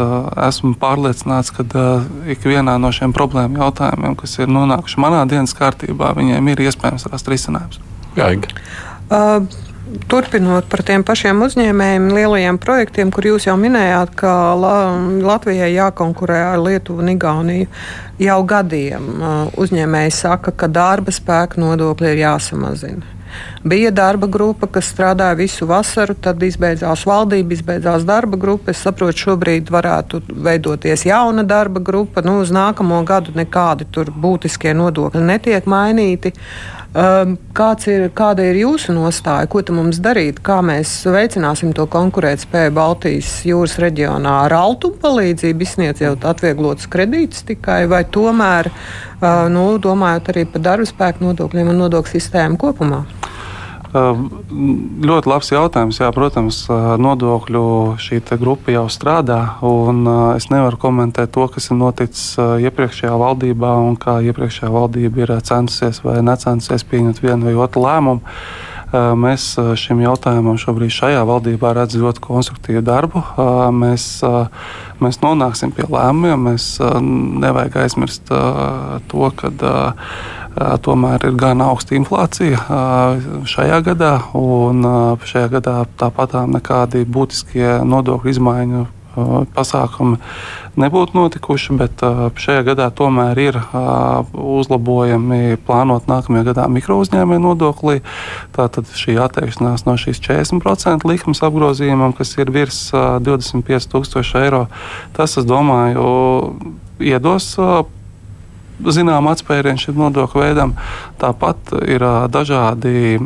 Esmu 0.50 0.76
pārliecināts, 0.82 1.54
ka 1.56 1.66
ikvienā 2.36 2.78
no 2.82 2.94
šiem 2.96 3.16
problēmu 3.16 3.62
jautājumiem, 3.62 4.16
kas 4.20 4.40
ir 4.40 4.52
nonākuši 4.52 5.04
manā 5.04 5.26
dienas 5.30 5.56
kārtībā, 5.58 6.16
viņiem 6.18 6.54
ir 6.54 6.68
iespējams 6.68 7.10
rast 7.12 7.32
risinājums. 7.32 7.84
Gaiga. 8.16 8.52
Uh, 9.12 9.46
Turpinot 9.92 10.70
par 10.72 10.84
tiem 10.88 11.04
pašiem 11.04 11.42
uzņēmējiem, 11.44 12.06
lielajiem 12.16 12.58
projektiem, 12.64 13.10
kur 13.12 13.26
jūs 13.28 13.48
jau 13.50 13.58
minējāt, 13.60 14.14
ka 14.16 14.32
Latvijai 14.56 15.74
jākonkurē 15.74 16.38
ar 16.54 16.62
Lietuvu 16.64 17.04
un 17.04 17.12
Igauniju. 17.12 17.68
Jau 18.22 18.38
gadiem 18.48 19.10
uzņēmēji 19.60 20.14
saka, 20.16 20.54
ka 20.56 20.70
darba 20.72 21.12
spēka 21.12 21.60
nodokļi 21.60 22.14
ir 22.14 22.24
jāsamazina. 22.24 23.18
Bija 23.64 23.92
darba 23.96 24.28
grupa, 24.28 24.68
kas 24.68 24.90
strādāja 24.92 25.38
visu 25.40 25.68
vasaru, 25.68 26.16
tad 26.20 26.42
izbeidzās 26.44 27.06
valdība, 27.08 27.56
izbeidzās 27.56 28.04
darba 28.08 28.40
grupa. 28.40 28.72
Es 28.74 28.82
saprotu, 28.84 29.26
šobrīd 29.28 29.72
varētu 29.72 30.24
veidoties 30.32 31.06
jauna 31.08 31.46
darba 31.48 31.84
grupa. 31.84 32.24
Nu, 32.26 32.40
uz 32.44 32.52
nākamo 32.52 33.00
gadu 33.08 33.36
nekādi 33.38 33.88
būtiskie 33.96 34.76
nodokļi 34.78 35.24
netiek 35.28 35.68
mainīti. 35.70 36.34
Um, 36.92 37.38
ir, 37.88 38.10
kāda 38.12 38.44
ir 38.50 38.58
jūsu 38.66 38.92
nostāja? 38.92 39.48
Ko 39.48 39.62
mums 39.72 40.02
darīt? 40.04 40.42
Kā 40.44 40.58
mēs 40.60 40.92
veicināsim 41.08 41.72
to 41.72 41.86
konkurētspēju 41.88 42.74
Baltijas 42.76 43.30
jūras 43.48 43.78
reģionā? 43.80 44.34
Ar 44.50 44.58
altu 44.58 44.92
palīdzību 45.00 45.64
izsniedzot 45.64 46.28
atvieglotus 46.28 46.92
kredītus 46.92 47.48
tikai, 47.48 47.86
vai 47.88 48.04
tomēr, 48.04 48.74
uh, 48.74 49.48
nu, 49.56 49.70
domājot 49.80 50.34
arī 50.36 50.44
par 50.52 50.68
darba 50.68 50.92
spēku 50.92 51.30
nodokļiem 51.30 51.72
un 51.72 51.84
nodokļu 51.86 52.18
sistēmu 52.18 52.60
kopumā? 52.60 53.06
Ļoti 53.92 55.28
labs 55.28 55.52
jautājums. 55.52 56.00
Jā, 56.00 56.12
protams, 56.16 56.64
nodokļu 57.02 57.64
šī 58.00 58.22
grupa 58.40 58.72
jau 58.72 58.86
strādā. 58.88 59.42
Es 60.38 60.48
nevaru 60.54 60.80
komentēt 60.80 61.34
to, 61.36 61.48
kas 61.52 61.68
ir 61.72 61.80
noticis 61.82 62.38
iepriekšējā 62.40 63.14
valdībā 63.20 63.76
un 63.84 64.00
kā 64.00 64.22
iepriekšējā 64.24 64.72
valdība 64.72 65.26
ir 65.26 65.38
centusies 65.44 66.04
vai 66.06 66.22
necentusies 66.24 66.88
pieņemt 66.88 67.24
vienu 67.24 67.50
vai 67.50 67.58
otru 67.68 67.84
lēmumu. 67.84 68.36
Mēs 68.92 69.54
šim 69.80 70.02
jautājumam 70.04 70.58
šobrīd 70.60 70.92
šajā 70.92 71.22
valdībā 71.28 71.70
redzam 71.76 72.04
ļoti 72.04 72.24
konstruktīvu 72.26 72.82
darbu. 72.84 73.22
Mēs, 73.72 74.08
mēs 75.00 75.20
nonāksim 75.24 75.72
pie 75.76 75.86
lēmumiem. 75.88 76.50
Mēs 76.50 76.74
nevajag 76.80 77.78
aizmirst 77.86 78.28
to, 78.28 79.32
ka 79.40 79.52
tomēr 80.56 81.28
ir 81.30 81.36
gan 81.40 81.62
augsta 81.64 81.96
inflācija 81.96 82.60
šajā 83.48 83.82
gadā, 83.88 84.16
un 84.38 84.84
šajā 85.24 85.52
gadā 85.58 85.76
tāpat 86.00 86.36
nekādi 86.52 87.06
būtiskie 87.08 87.78
nodokļu 87.88 88.36
izmaiņu 88.36 88.88
pasākumi 89.52 90.18
nebūtu 90.80 91.18
notikuši, 91.18 91.76
bet 91.80 92.04
šajā 92.40 92.64
gadā 92.70 92.88
tomēr 92.96 93.40
ir 93.44 93.58
uzlabojumi 94.32 95.60
plānot 95.68 96.08
nākamajā 96.08 96.46
gadā 96.48 96.68
mikro 96.72 97.02
uzņēmēju 97.04 97.44
nodoklī. 97.44 97.98
Tātad 98.56 98.88
šī 98.96 99.18
atteikšanās 99.20 99.84
no 99.88 99.98
šīs 100.00 100.22
40% 100.24 101.08
likmes 101.10 101.44
apgrozījumam, 101.44 102.16
kas 102.16 102.38
ir 102.40 102.54
virs 102.56 102.86
25,000 102.96 104.46
eiro, 104.46 104.68
tas, 105.18 105.36
es 105.36 105.48
domāju, 105.48 106.06
iedos 107.04 107.58
zinām 108.90 109.30
atspērienu 109.32 109.82
šim 109.82 110.00
nodokļu 110.02 110.42
veidam. 110.42 110.76
Tāpat 111.22 111.76
ir 111.86 112.06
dažādi 112.34 113.20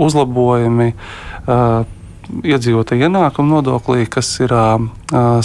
uzlabojumi 0.00 0.92
iedzīvotāju 2.48 3.06
ienākumu 3.10 3.58
nodoklī, 3.58 4.08
kas 4.10 4.32
ir 4.42 4.54
uh, 4.56 4.80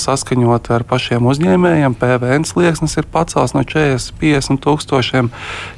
saskaņoti 0.01 0.75
ar 0.75 0.87
pašiem 0.87 1.27
uzņēmējiem. 1.29 1.99
PVN 1.99 2.47
slieksnis 2.47 2.97
ir 3.01 3.09
pacēlts 3.11 3.57
no 3.57 3.65
40 3.67 4.05
līdz 4.05 4.19
50 4.19 4.61
tūkstošiem, 4.63 5.29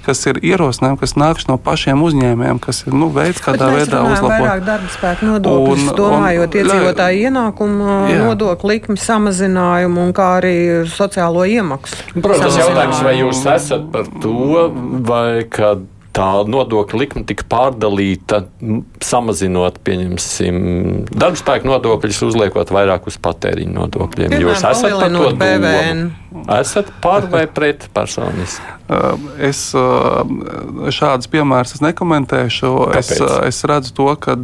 kas 0.05 0.25
ir 0.27 0.39
ierosinājumi, 0.43 0.99
kas 0.99 1.15
nāks 1.19 1.47
no 1.47 1.57
pašiem 1.57 2.01
uzņēmējiem, 2.03 2.59
kas 2.59 2.83
ir 2.87 2.93
nu, 2.93 3.09
veids, 3.13 3.41
kādā 3.43 3.69
veidā 3.73 4.03
uzlabot. 4.03 4.43
Vairāk 4.43 4.63
darba 4.67 4.91
spēka 4.93 5.27
nodokļus, 5.27 5.91
domājot 5.97 6.57
iedzīvotāju 6.61 7.27
ienākumu 7.29 7.99
nodokļu 8.27 8.71
likmi 8.71 8.97
samazinājumu 9.01 10.07
un 10.07 10.15
kā 10.15 10.31
arī 10.41 10.55
sociālo 10.91 11.45
iemaksu. 11.47 11.99
Protams, 12.17 12.57
jautājums, 12.59 13.03
vai 13.05 13.19
jūs 13.21 13.43
esat 13.57 13.87
par 13.93 14.09
to, 14.21 14.67
vai 15.07 15.45
kad 15.51 15.85
tā 16.17 16.27
nodokļa 16.49 17.01
likme 17.01 17.23
tika 17.29 17.45
pārdalīta, 17.51 18.43
samazinot, 19.03 19.81
pieņemsim, 19.85 20.61
darbspēku 21.13 21.69
nodokļus, 21.69 22.23
uzliekot 22.31 22.73
vairāk 22.73 23.09
uz 23.11 23.19
patēriņu 23.21 23.75
nodokļiem. 23.77 24.33
Piemēram, 24.33 24.47
Jūs 24.47 24.65
esat 24.71 24.97
par 24.97 25.13
to 25.13 25.35
PVN. 25.43 26.07
Domu? 26.07 26.27
Esat 26.57 26.89
par 27.01 27.29
vai 27.31 27.47
pret 27.47 27.89
personiski? 27.93 28.65
Uh, 28.87 29.19
es 29.43 29.73
uh, 29.75 30.21
šādus 30.95 31.27
piemērus 31.27 31.81
nekomentēšu. 31.83 32.69
Kāpēc? 32.93 33.09
Es, 33.11 33.19
uh, 33.19 33.33
es 33.43 33.57
redzu 33.67 33.91
to, 33.97 34.05
ka 34.15 34.37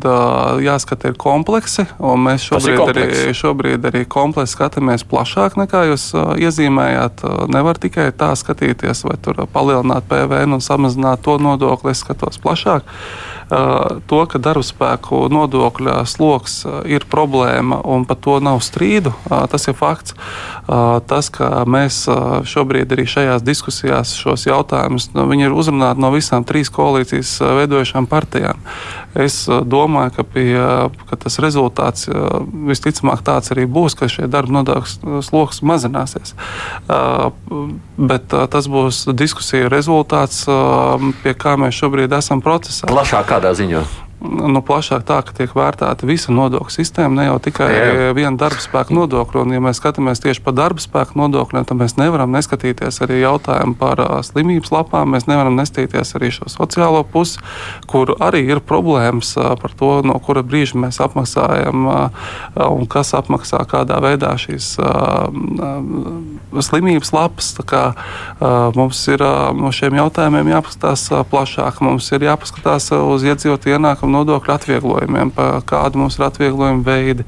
jāskata 0.60 1.14
ir 1.14 1.16
kompleksi, 1.16 1.86
un 2.04 2.26
mēs 2.26 2.50
šobrīd 2.50 2.82
arī, 2.92 3.06
šobrīd 3.40 3.88
arī 3.88 4.02
kompleksi 4.04 4.58
skatāmies 4.58 5.08
plašāk 5.08 5.56
nekā 5.62 5.86
jūs 5.94 6.10
iezīmējāt. 6.44 7.24
Nevar 7.56 7.80
tikai 7.80 8.10
tā 8.20 8.34
skatīties, 8.36 9.06
vai 9.08 9.16
tur 9.24 9.40
palielināt 9.48 10.12
PVN 10.12 10.58
un 10.60 10.66
samazināt 10.68 11.24
to 11.24 11.38
nodokli. 11.64 11.94
Es 11.94 12.04
skatos 12.04 12.40
plašāk. 12.44 12.88
To, 13.50 14.20
ka 14.30 14.40
darbspēku 14.40 15.26
nodokļa 15.34 16.04
sloks 16.10 16.64
ir 16.90 17.06
problēma 17.10 17.82
un 17.84 18.06
par 18.08 18.18
to 18.24 18.38
nav 18.44 18.62
strīdu, 18.64 19.14
tas 19.28 19.68
ir 19.68 19.78
fakts. 19.78 20.16
Tas, 21.10 21.30
ka 21.34 21.64
mēs 21.70 22.04
šobrīd 22.50 22.96
arī 22.96 23.06
šajās 23.10 23.44
diskusijās 23.46 24.16
šos 24.20 24.48
jautājumus 24.48 25.10
nu, 25.14 25.28
ir 25.36 25.54
uzrunāti 25.54 26.02
no 26.04 26.14
visām 26.16 26.46
trīs 26.48 26.72
koalīcijas 26.74 27.36
veidojušām 27.60 28.08
partijām. 28.10 28.62
Es 29.14 29.44
domāju, 29.46 30.16
ka, 30.16 30.24
pie, 30.26 30.48
ka 31.10 31.20
tas 31.22 31.38
rezultāts 31.44 32.08
visticamāk 32.72 33.22
tāds 33.26 33.52
arī 33.54 33.68
būs, 33.70 33.98
ka 34.00 34.10
šie 34.10 34.26
darba 34.32 34.62
nodokļu 34.62 35.22
sloks 35.26 35.62
mazināsies. 35.62 36.34
Bet 37.98 38.34
tas 38.34 38.70
būs 38.72 39.04
diskusiju 39.14 39.70
rezultāts, 39.70 40.46
pie 41.22 41.36
kā 41.38 41.54
mēs 41.62 41.78
šobrīd 41.78 42.16
esam 42.18 42.42
procesā. 42.42 42.90
Plašāk 42.90 43.33
kādā 43.34 43.50
ziņā? 43.58 43.80
Nu, 44.24 44.62
plašāk 44.64 45.04
tā, 45.08 45.20
ka 45.26 45.36
tiek 45.36 45.52
vērtēta 45.56 46.08
visa 46.08 46.34
nodokļu 46.34 46.72
sistēma, 46.72 47.18
ne 47.18 47.26
jau 47.28 47.38
tikai 47.44 47.70
viena 48.16 48.34
darba 48.40 48.62
spēka 48.64 48.96
nodokļa. 48.96 49.44
Un, 49.44 49.56
ja 49.56 49.64
mēs 49.64 49.82
skatāmies 49.82 50.22
tieši 50.24 50.44
par 50.46 50.56
darba 50.58 50.84
spēka 50.84 51.18
nodokļiem, 51.20 51.68
tad 51.68 51.80
mēs 51.80 51.98
nevaram 52.00 52.32
neskatīties 52.34 53.02
arī 53.04 53.20
jautājumu 53.24 53.76
par 53.80 54.02
uh, 54.04 54.16
slimības 54.26 54.72
lapām. 54.74 55.12
Mēs 55.14 55.28
nevaram 55.28 55.58
neskatīties 55.60 56.16
arī 56.20 56.32
šo 56.36 56.48
sociālo 56.52 57.04
pusi, 57.04 57.42
kur 57.92 58.16
arī 58.24 58.46
ir 58.48 58.64
problēmas 58.64 59.34
uh, 59.38 59.54
par 59.60 59.76
to, 59.80 59.92
no 60.08 60.16
kura 60.24 60.46
brīža 60.46 60.80
mēs 60.80 61.02
apmaksājam 61.04 61.88
uh, 61.92 62.32
un 62.70 62.88
kas 62.90 63.14
apmaksā 63.18 63.64
kādā 63.70 64.00
veidā 64.04 64.34
šīs 64.40 64.74
slimības 66.64 67.14
lapas. 67.14 67.52
Kā, 67.68 67.84
mums 68.76 69.00
ir 69.12 69.22
no 69.58 69.70
šiem 69.74 69.96
jautājumiem 69.98 70.52
jāpaskatās 70.52 71.06
plašāk. 71.32 71.80
Mums 71.86 72.10
ir 72.16 72.26
jāpaskatās 72.28 72.90
uz 72.98 73.26
iedzīvotāju 73.28 73.78
ienākumu 73.78 74.13
nodokļu 74.14 74.54
atvieglojumiem, 74.54 75.34
kādi 75.70 76.02
mums 76.02 76.20
ir 76.20 76.28
atvieglojuma 76.30 76.86
veidi, 76.86 77.26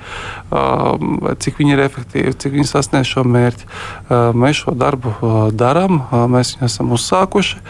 cik 1.44 1.60
viņi 1.62 1.76
ir 1.76 1.84
efektīvi, 1.88 2.36
cik 2.40 2.56
viņi 2.56 2.70
sasniedz 2.70 3.10
šo 3.12 3.26
mērķi. 3.28 3.70
Mēs 4.38 4.64
šo 4.64 4.76
darbu 4.78 5.16
darām, 5.58 6.04
mēs 6.32 6.56
viņu 6.56 6.70
esam 6.70 6.94
uzsākuši. 6.96 7.62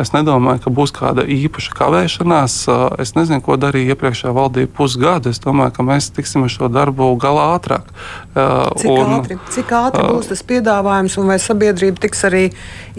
Es 0.00 0.10
nedomāju, 0.12 0.60
ka 0.66 0.70
būs 0.74 0.92
kāda 0.92 1.24
īpaša 1.24 1.72
kavēšanās. 1.78 2.56
Es 3.00 3.14
nezinu, 3.16 3.40
ko 3.44 3.56
darīja 3.56 3.94
iepriekšējā 3.94 4.32
valdība 4.36 4.68
pusgadu. 4.76 5.32
Es 5.32 5.40
domāju, 5.40 5.72
ka 5.78 5.86
mēs 5.86 6.10
tiksim 6.12 6.44
ar 6.44 6.52
šo 6.52 6.68
darbu 6.68 7.08
galā 7.20 7.46
ātrāk. 7.54 7.88
Cik, 8.36 8.90
un, 8.92 9.14
ātri, 9.16 9.38
cik 9.54 9.72
ātri 9.72 10.04
būs 10.10 10.28
tas 10.28 10.44
piedāvājums, 10.44 11.16
un 11.16 11.32
vai 11.32 11.38
sabiedrība 11.40 12.02
tiks 12.04 12.20
arī 12.28 12.42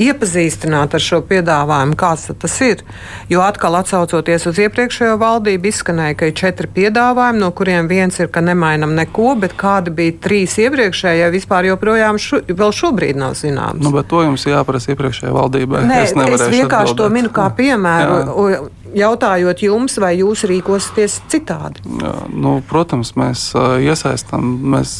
iepazīstināta 0.02 0.98
ar 0.98 1.06
šo 1.06 1.22
piedāvājumu, 1.30 1.98
kāds 2.00 2.26
tas 2.41 2.58
ir? 2.65 2.82
Jo 3.30 3.46
atkal 3.46 3.78
atsaucoties 3.78 4.50
uz 4.50 4.63
iepriekšējo 4.65 5.20
valdību, 5.22 5.70
izskanēja, 5.70 6.17
ka 6.17 6.32
ir 6.32 6.36
četri 6.41 6.72
piedāvājumi, 6.74 7.41
no 7.43 7.52
kuriem 7.54 7.89
viens 7.91 8.17
ir, 8.17 8.32
ka 8.34 8.41
nemainam 8.41 8.98
neko, 8.98 9.36
bet 9.46 9.54
kādi 9.60 9.93
bija 9.93 10.17
trīs 10.26 10.58
iepriekšējie, 10.65 11.30
vispār 11.38 11.70
joprojām 11.70 12.17
šo, 12.22 12.41
vēl 12.50 12.74
šobrīd 12.82 13.22
nav 13.22 13.38
zināms. 13.38 13.86
Nu, 13.86 13.93
bet 13.93 14.10
to 14.10 14.26
jums 14.26 14.50
jāprasa 14.50 14.96
iepriekšējai 14.96 15.38
valdībai. 15.38 15.86
Nē, 15.86 16.02
es 16.08 16.17
nevaru 16.17 16.47
Es 16.47 16.47
vienkārši 16.54 16.94
atbildēt. 16.94 16.98
to 16.98 17.10
minu 17.18 17.32
kā 17.34 17.48
piemēru. 17.58 18.18
Jā. 18.52 18.66
Jautājot 18.98 19.62
jums, 19.66 19.98
vai 20.00 20.14
jūs 20.22 20.46
rīkosieties 20.48 21.18
citādi? 21.30 21.84
Jā, 22.00 22.14
nu, 22.32 22.54
protams, 22.70 23.12
mēs 23.20 23.50
iesaistām, 23.84 24.48
mēs 24.74 24.94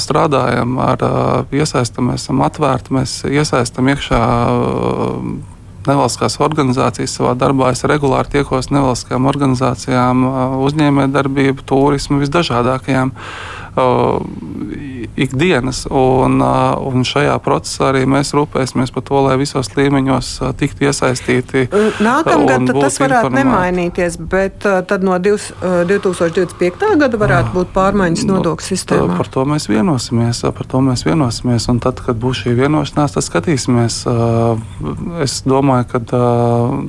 strādājam 0.00 0.78
ar, 0.80 1.04
iesaistam, 1.52 2.08
mēs 2.08 2.24
esam 2.24 2.40
atvērti, 2.46 2.96
mēs 2.96 3.20
iesaistam 3.28 3.92
iekšā 3.92 4.22
nevalstiskās 5.88 6.38
organizācijas 6.44 7.14
savā 7.18 7.34
darbā. 7.38 7.72
Es 7.72 7.84
regulāri 7.88 8.38
tiekos 8.38 8.70
nevalstiskām 8.74 9.28
organizācijām, 9.30 10.24
uzņēmējdarbību, 10.66 11.64
turismu, 11.68 12.20
visdažādākajām. 12.24 13.14
Ikdienas. 15.18 15.86
Un, 15.90 16.40
un 16.42 17.04
šajā 17.06 17.34
procesā 17.42 17.90
arī 17.92 18.04
mēs 18.08 18.32
rūpēsimies 18.36 18.92
par 18.94 19.04
to, 19.08 19.20
lai 19.26 19.36
visos 19.40 19.70
līmeņos 19.76 20.30
tiktu 20.58 20.88
iesaistīti. 20.88 21.66
Nākamgad 22.04 22.68
tas 22.70 22.98
varētu 23.00 23.30
informāti. 23.30 23.38
nemainīties, 23.38 24.18
bet 24.30 24.58
tad 24.62 25.06
no 25.06 25.18
2025. 25.18 26.92
gada 27.02 27.20
varētu 27.20 27.54
būt 27.56 27.68
pārmaiņas 27.74 28.24
nu, 28.28 28.38
nodokļu 28.38 28.68
sistēmā. 28.68 29.18
Par 29.18 29.28
to 29.34 29.44
mēs 29.48 29.68
vienosimies. 29.70 30.44
Par 30.58 30.66
to 30.70 30.82
mēs 30.84 31.04
vienosimies 31.06 31.68
un 31.72 31.82
tad, 31.82 31.96
kad 32.04 32.18
būs 32.20 32.44
šī 32.44 32.54
vienošanās, 32.58 33.16
tad 33.16 33.26
skatīsimies. 33.26 33.94
Es 35.24 35.32
domāju, 35.48 35.84
ka 35.92 35.98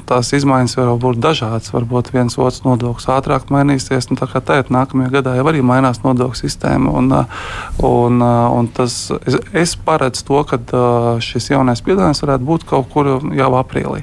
tās 0.09 0.33
izmaiņas 0.37 0.77
var 0.79 0.93
būt 1.01 1.21
dažādas. 1.23 1.73
Varbūt 1.73 2.13
viens 2.13 2.37
otrs 2.37 2.63
nodoklis 2.67 3.09
ātrāk 3.11 3.49
mainīsies. 3.53 4.09
Nu, 4.11 4.19
tā 4.19 4.29
kā 4.29 4.39
tagad 4.43 4.67
nākamajā 4.73 5.09
gadā 5.19 5.31
jau 5.39 5.47
arī 5.49 5.59
mainās 5.65 6.03
nodokļu 6.05 6.37
sistēma. 6.43 6.68
Un, 6.77 6.89
un 7.01 7.25
Un, 7.79 8.19
uh, 8.19 8.51
un 8.51 8.67
tas, 8.67 8.91
es, 9.23 9.37
es 9.55 9.75
paredzu 9.87 10.25
to, 10.27 10.41
ka 10.43 10.57
uh, 10.59 11.05
šis 11.23 11.45
jaunais 11.53 11.79
piedāvājums 11.79 12.19
varētu 12.25 12.47
būt 12.49 12.65
kaut 12.67 12.89
kur 12.91 13.07
jau 13.23 13.49
aprīlī. 13.55 14.01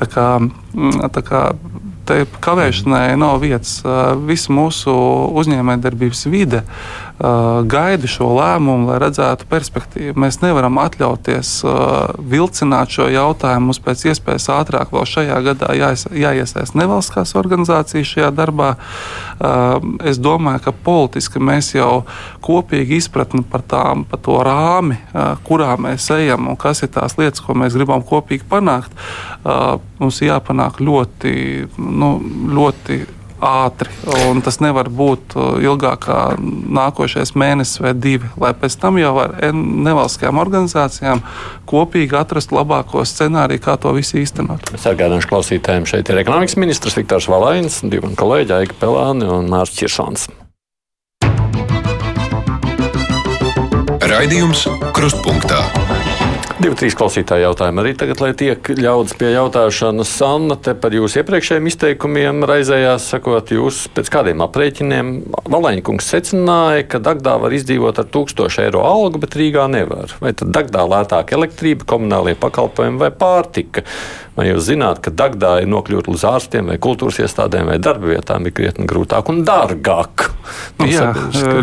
Tā 0.00 0.08
kā, 0.08 0.24
mm, 0.40 1.10
tā 1.12 1.22
kā 1.26 1.42
kavēšanai 2.40 3.12
nav 3.20 3.38
vietas. 3.44 3.76
Visa 4.26 4.52
mūsu 4.56 4.94
uzņēmējdarbības 5.42 6.24
vide 6.32 6.64
gaida 7.20 8.08
šo 8.08 8.30
lēmumu, 8.38 8.88
lai 8.88 8.98
redzētu 9.02 9.44
perspektīvu. 9.50 10.14
Mēs 10.20 10.40
nevaram 10.40 10.78
atļauties 10.80 11.50
vilcināt 12.32 12.94
šo 12.94 13.10
jautājumu. 13.12 13.70
Mums 13.70 13.82
pēc 13.84 14.06
iespējas 14.08 14.48
ātrāk 14.54 14.94
vēl 14.94 15.04
šajā 15.08 15.40
gadā 15.50 15.74
jāiesaist 15.76 16.78
nevalstiskās 16.80 17.34
organizācijas 17.36 18.14
šajā 18.14 18.30
darbā. 18.36 18.70
Es 20.08 20.20
domāju, 20.22 20.64
ka 20.64 20.74
politiski 20.88 21.42
mēs 21.44 21.74
jau 21.76 22.06
kopīgi 22.44 23.00
izpratni 23.02 23.44
par, 23.44 23.66
tām, 23.68 24.06
par 24.08 24.24
to 24.24 24.40
rāmi, 24.46 24.96
kurā 25.44 25.76
mēs 25.80 26.08
ejam 26.16 26.48
un 26.48 26.60
kas 26.60 26.84
ir 26.86 26.92
tās 26.96 27.18
lietas, 27.20 27.44
ko 27.44 27.58
mēs 27.58 27.76
gribam 27.76 28.04
kopīgi 28.06 28.48
panākt. 28.48 28.96
Mums 30.00 30.22
ir 30.22 30.32
jāpanāk 30.32 30.80
ļoti 30.80 31.34
nu, 31.76 32.14
ļoti 32.56 33.02
ātri. 33.40 33.90
Tas 34.44 34.60
nevar 34.62 34.90
būt 34.92 35.36
uh, 35.36 35.58
ilgāk 35.62 36.04
kā 36.06 36.18
nākošais 36.40 37.34
mēnesis 37.38 37.80
vai 37.82 37.94
divi, 37.96 38.28
lai 38.40 38.52
pēc 38.56 38.76
tam 38.80 39.00
jau 39.00 39.14
ar 39.22 39.34
nevalstiskajām 39.52 40.40
organizācijām 40.40 41.24
kopīgi 41.70 42.16
atrastu 42.20 42.58
labāko 42.58 43.04
scenāriju, 43.06 43.64
kā 43.64 43.76
to 43.80 43.94
visu 43.96 44.20
īstenot. 44.22 44.74
Es 44.76 44.86
atgādināšu 44.90 45.30
klausītājiem, 45.32 45.88
šeit 45.88 46.12
ir 46.12 46.22
ekonomikas 46.24 46.58
ministrs 46.60 46.98
Viktors 47.00 47.30
Valainis, 47.30 47.82
divi 47.86 48.14
kolēģi 48.18 48.56
Aika 48.60 48.78
Pelāni 48.80 49.28
un 49.30 49.50
Mārcis 49.52 49.84
Čirsons. 49.84 50.28
Raidījums 54.10 54.66
Krustpunktā. 54.96 55.62
Divi, 56.60 56.76
trīs 56.76 56.92
klausītāji 56.92 57.40
jautājumi 57.46 57.80
arī 57.80 57.90
tagad, 57.96 58.18
lai 58.20 58.34
tiek 58.36 58.66
ļauts 58.76 59.14
pie 59.16 59.30
jautāšanas. 59.32 60.10
Anna, 60.26 60.58
te 60.60 60.74
par 60.76 60.92
jūsu 60.92 61.22
iepriekšējiem 61.22 61.68
izteikumiem 61.70 62.44
raizējās, 62.44 63.06
sakot, 63.14 63.48
jūs 63.56 63.86
pēc 63.96 64.10
kādiem 64.12 64.44
aprēķiniem 64.44 65.14
Valēņkungs 65.48 66.10
secināja, 66.12 66.84
ka 66.84 67.00
Dagdā 67.00 67.38
var 67.40 67.56
izdzīvot 67.56 68.02
ar 68.02 68.10
1000 68.12 68.60
eiro 68.66 68.82
algu, 68.84 69.22
bet 69.22 69.38
Rīgā 69.40 69.64
nevar. 69.72 70.12
Vai 70.20 70.34
tad 70.36 70.52
Dagdā 70.52 70.84
lētāk 70.84 71.32
elektrība, 71.38 71.88
komunālie 71.88 72.36
pakalpojumi 72.36 73.00
vai 73.06 73.08
pārtika? 73.08 73.86
Vai 74.36 74.50
jūs 74.50 74.68
zināt, 74.68 75.00
ka 75.00 75.14
Dagdā 75.16 75.54
ir 75.62 75.72
nokļūt 75.72 76.12
līdz 76.12 76.26
ārstiem 76.28 76.68
vai 76.74 76.76
kultūras 76.76 77.22
iestādēm 77.24 77.72
vai 77.72 77.78
darba 77.80 78.12
vietām 78.12 78.44
ir 78.44 78.56
krietni 78.56 78.84
grūtāk 78.90 79.32
un 79.32 79.40
dārgāk? 79.48 80.28
Nu, 80.76 80.92
Jā, 80.92 81.08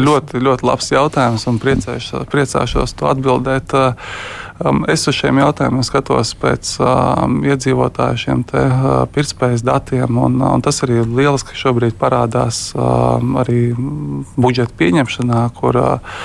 ļoti, 0.02 0.42
ļoti 0.42 0.66
labs 0.66 0.90
jautājums 0.94 1.46
un 1.50 1.62
priecāšos, 1.62 2.28
priecāšos 2.34 2.98
to 2.98 3.10
atbildēt. 3.14 3.78
Um, 3.78 4.46
es 4.90 5.06
uz 5.10 5.16
šiem 5.18 5.38
jautājumiem 5.42 5.86
skatos 5.86 6.34
pēc 6.42 6.72
um, 6.82 7.40
iedzīvotāju 7.46 8.22
šiem 8.24 8.44
te, 8.48 8.62
uh, 8.62 9.04
pirktspējas 9.14 9.64
datiem, 9.66 10.18
un, 10.18 10.40
un 10.42 10.64
tas 10.66 10.82
arī 10.86 11.04
lieliski, 11.06 11.58
šobrīd 11.58 11.98
parādās 12.00 12.72
um, 12.74 13.36
arī 13.42 13.72
budžeta 14.38 14.74
pieņemšanā, 14.80 15.42
kur 15.58 15.78
uh, 15.82 16.16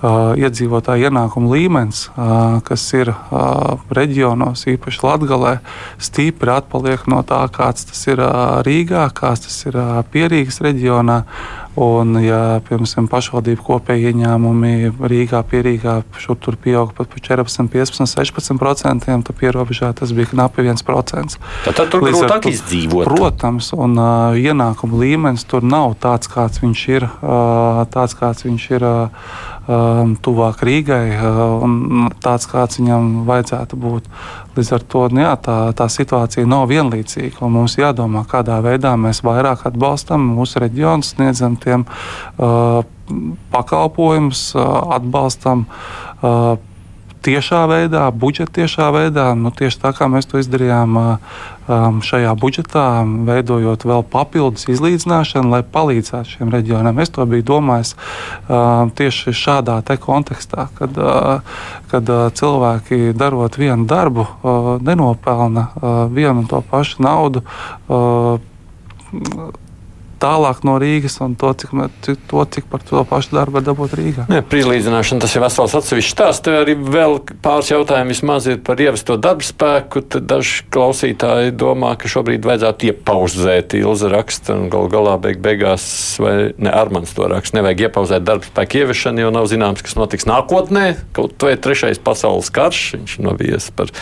uh, 0.00 0.32
iedzīvotāju 0.40 1.08
ienākumu 1.10 1.52
līmenis, 1.52 2.06
uh, 2.14 2.60
kas 2.66 2.86
ir 2.96 3.12
uh, 3.12 3.80
reģionos, 3.92 4.64
īpaši 4.72 5.04
Latgalē, 5.04 5.56
stipri 6.02 6.54
atpaliek 6.56 7.04
no 7.12 7.20
tā, 7.26 7.44
kāds 7.52 7.90
tas 7.90 8.06
ir 8.08 8.22
uh, 8.24 8.62
Rīgā, 8.66 9.08
kāds 9.16 9.46
tas 9.48 9.58
ir 9.68 9.76
uh, 9.76 10.00
Pierīgas 10.12 10.62
reģionā. 10.64 11.22
Un, 11.72 12.18
ja 12.20 12.60
piemēram 12.66 13.06
pašvaldību 13.08 13.64
kopēji 13.64 14.10
ieņēmumi 14.10 14.72
Rīgā, 15.08 15.40
Pierīgā 15.48 15.94
šur 16.20 16.36
tur 16.36 16.58
pieauga 16.60 16.92
pat 16.98 17.08
par 17.14 17.22
14, 17.24 17.70
15, 17.72 18.12
16%, 18.12 19.06
tad 19.08 19.38
pierobežā 19.40 19.88
tas 19.96 20.12
bija 20.12 20.28
knapi 20.34 20.66
1%. 20.66 21.38
Tad, 21.64 21.72
tad 21.72 21.88
tur 21.88 22.04
grūtāk 22.04 22.50
izdzīvot. 22.52 23.08
Protams, 23.08 23.72
un 23.72 23.96
uh, 23.96 24.36
ienākumu 24.36 25.00
līmenis 25.00 25.46
tur 25.48 25.64
nav 25.64 25.96
tāds, 26.02 26.28
kāds 26.28 26.60
viņš 26.60 26.84
ir. 26.92 27.08
Uh, 27.08 27.86
tāds, 27.92 28.18
kāds 28.20 28.44
viņš 28.44 28.68
ir 28.76 28.84
uh, 28.84 29.32
tuvāk 29.66 30.62
Rīgai 30.66 31.14
uh, 31.14 31.42
un 31.62 32.08
tāds, 32.22 32.48
kāds 32.50 32.80
viņam 32.80 33.22
vajadzētu 33.28 33.78
būt. 33.78 34.08
Līdz 34.56 34.72
ar 34.76 34.86
to 34.94 35.04
nu 35.14 35.22
jā, 35.22 35.34
tā, 35.40 35.58
tā 35.78 35.86
situācija 35.92 36.48
nav 36.48 36.66
vienlīdzīga. 36.72 37.46
Mums 37.46 37.78
jādomā, 37.78 38.24
kādā 38.28 38.58
veidā 38.64 38.96
mēs 39.00 39.22
vairāk 39.24 39.66
atbalstam 39.70 40.26
mūsu 40.34 40.64
reģionu, 40.64 41.06
sniedzam 41.06 41.56
tiem 41.62 41.86
uh, 41.86 42.82
pakalpojumus, 43.54 44.50
uh, 44.56 44.68
atbalstam. 44.98 45.66
Uh, 46.22 46.58
tiešā 47.22 47.62
veidā, 47.70 48.06
budžeta 48.10 48.60
tiešā 48.60 48.88
veidā, 48.94 49.32
nu, 49.38 49.52
tieši 49.54 49.80
tā 49.82 49.92
kā 49.96 50.08
mēs 50.10 50.28
to 50.30 50.40
izdarījām 50.42 50.98
um, 50.98 52.00
šajā 52.04 52.34
budžetā, 52.38 52.86
veidojot 53.28 53.86
vēl 53.88 54.04
papildus 54.12 54.68
izlīdzināšanu, 54.72 55.52
lai 55.54 55.62
palīdzētu 55.62 56.36
šiem 56.36 56.52
reģioniem. 56.54 57.00
Es 57.02 57.14
to 57.14 57.26
biju 57.28 57.46
domājis 57.54 57.94
um, 57.94 58.92
tieši 58.98 59.34
šādā 59.36 59.80
kontekstā, 60.02 60.68
kad, 60.78 60.98
uh, 60.98 61.64
kad 61.92 62.10
uh, 62.10 62.28
cilvēki 62.34 63.12
darot 63.18 63.58
vienu 63.60 63.86
darbu, 63.88 64.26
uh, 64.26 64.70
nenopelna 64.82 65.68
uh, 65.70 65.90
vienu 66.12 66.42
un 66.42 66.48
to 66.50 66.62
pašu 66.70 67.04
naudu. 67.04 67.44
Uh, 67.88 68.40
tālāk 70.22 70.62
no 70.66 70.76
Rīgas 70.80 71.18
un 71.24 71.34
to, 71.38 71.50
cik, 71.58 71.72
to, 72.30 72.44
cik 72.54 72.68
par 72.70 72.84
to 72.86 73.02
pašu 73.08 73.34
darbu 73.34 73.58
var 73.58 73.66
dabūt 73.66 73.96
Rīgā. 73.98 74.26
Jā, 74.30 74.42
Prīlīdzināšana 74.52 75.24
tas 75.24 75.34
ir 75.36 75.42
vesels 75.44 75.74
atsevišķs 75.78 76.14
stāsts. 76.14 76.44
Te 76.46 76.54
arī 76.62 76.76
vēl 76.78 77.18
pāris 77.42 77.72
jautājumi 77.72 78.14
vismaz 78.14 78.46
ir 78.50 78.60
par 78.64 78.80
ievesto 78.82 79.18
darba 79.20 79.46
spēku. 79.46 80.04
Tad 80.12 80.28
daži 80.30 80.66
klausītāji 80.72 81.54
domā, 81.58 81.94
ka 81.98 82.10
šobrīd 82.10 82.46
vajadzētu 82.46 82.90
iepauzēt 82.92 83.76
Ilza 83.78 84.10
rakstu 84.12 84.54
un 84.56 84.68
gal 84.72 84.88
galā 84.92 85.16
beig 85.22 85.42
beigās, 85.42 85.84
vai 86.22 86.34
ne 86.56 86.72
Armans 86.72 87.14
to 87.16 87.26
raksta, 87.30 87.58
nevajag 87.58 87.88
iepauzēt 87.88 88.26
darba 88.26 88.48
spēku 88.48 88.82
ieviešanu, 88.82 89.24
jo 89.26 89.32
nav 89.34 89.48
zināms, 89.50 89.84
kas 89.84 89.98
notiks 89.98 90.28
nākotnē. 90.30 90.84
Kaut 91.16 91.36
vai 91.42 91.56
trešais 91.58 92.00
pasaules 92.02 92.50
karš, 92.54 92.84
viņš 92.98 93.18
novies 93.26 93.68
par 93.76 93.92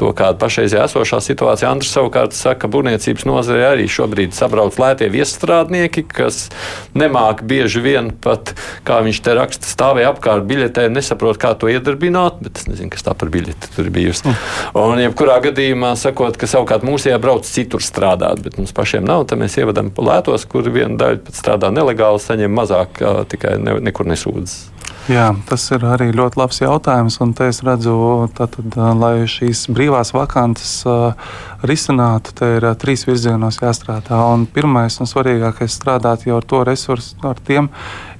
to, 0.00 0.12
kāda 0.16 0.38
pašreizējā 0.42 0.86
esošā 0.90 1.22
situācija. 1.24 1.72
Andrs 1.72 1.92
savukārt 1.94 2.36
saka, 2.36 2.64
ka 2.64 2.72
būvniecības 2.72 3.26
nozarē 3.28 3.72
arī 3.72 3.88
šobrīd 3.90 4.36
sabrauc 4.36 4.76
lētie 4.80 5.08
viestrādājumi 5.12 5.61
strādnieki, 5.62 6.04
kas 6.08 6.50
nemāk 6.94 7.42
bieži 7.46 7.80
vien 7.80 8.10
pat, 8.10 8.54
kā 8.84 9.00
viņš 9.04 9.20
te 9.22 9.34
raksta, 9.34 9.66
stāvēja 9.66 10.12
apkārt 10.12 10.46
biļetē, 10.48 10.88
nesaprot, 10.90 11.38
kā 11.38 11.54
to 11.54 11.70
iedarbināt, 11.70 12.40
bet 12.42 12.58
es 12.58 12.66
nezinu, 12.66 12.90
kas 12.90 13.02
tā 13.06 13.14
par 13.14 13.30
biļeti 13.30 13.72
tur 13.76 13.90
bijusi. 13.90 14.26
Mm. 14.26 14.80
Un, 14.82 14.98
jebkurā 15.02 15.38
gadījumā, 15.46 15.94
sakot, 15.96 16.36
ka 16.36 16.46
savukārt 16.50 16.84
mūsējā 16.86 17.18
brauc 17.22 17.46
citur 17.46 17.82
strādāt, 17.82 18.42
bet 18.42 18.58
mums 18.58 18.74
pašiem 18.74 19.06
nav, 19.06 19.26
tad 19.30 19.40
mēs 19.40 19.56
ievadam 19.58 19.92
lētos, 19.96 20.46
kur 20.50 20.66
viena 20.72 20.98
daļa 20.98 21.36
strādā 21.36 21.70
nelegāli, 21.72 22.22
saņem 22.22 22.58
mazāk, 22.58 23.02
tikai 23.32 23.58
ne, 23.62 23.78
nekur 23.86 24.08
nesūdzas. 24.10 24.72
Jā, 25.10 25.32
tas 25.48 25.64
ir 25.74 25.82
arī 25.82 26.12
ļoti 26.14 26.38
labs 26.38 26.60
jautājums. 26.62 27.16
Un 27.24 27.32
te 27.34 27.48
es 27.50 27.58
redzu, 27.66 27.94
tātad, 28.38 28.76
lai 29.00 29.24
šīs 29.26 29.64
brīvās 29.74 30.12
vakances 30.14 30.84
risinātu, 31.66 32.34
te 32.38 32.52
ir 32.60 32.68
trīs 32.78 33.02
virzienos 33.08 33.58
jāstrādā. 33.58 34.20
Un 34.30 34.46
pirmais 34.46 35.00
un 35.02 35.10
svarīgākais 35.10 35.66
ir 35.66 35.74
strādāt 35.74 36.28
jau 36.28 36.38
ar 36.38 36.46
to 36.46 36.62
resursu, 36.68 37.18
ar 37.26 37.42
tiem 37.42 37.72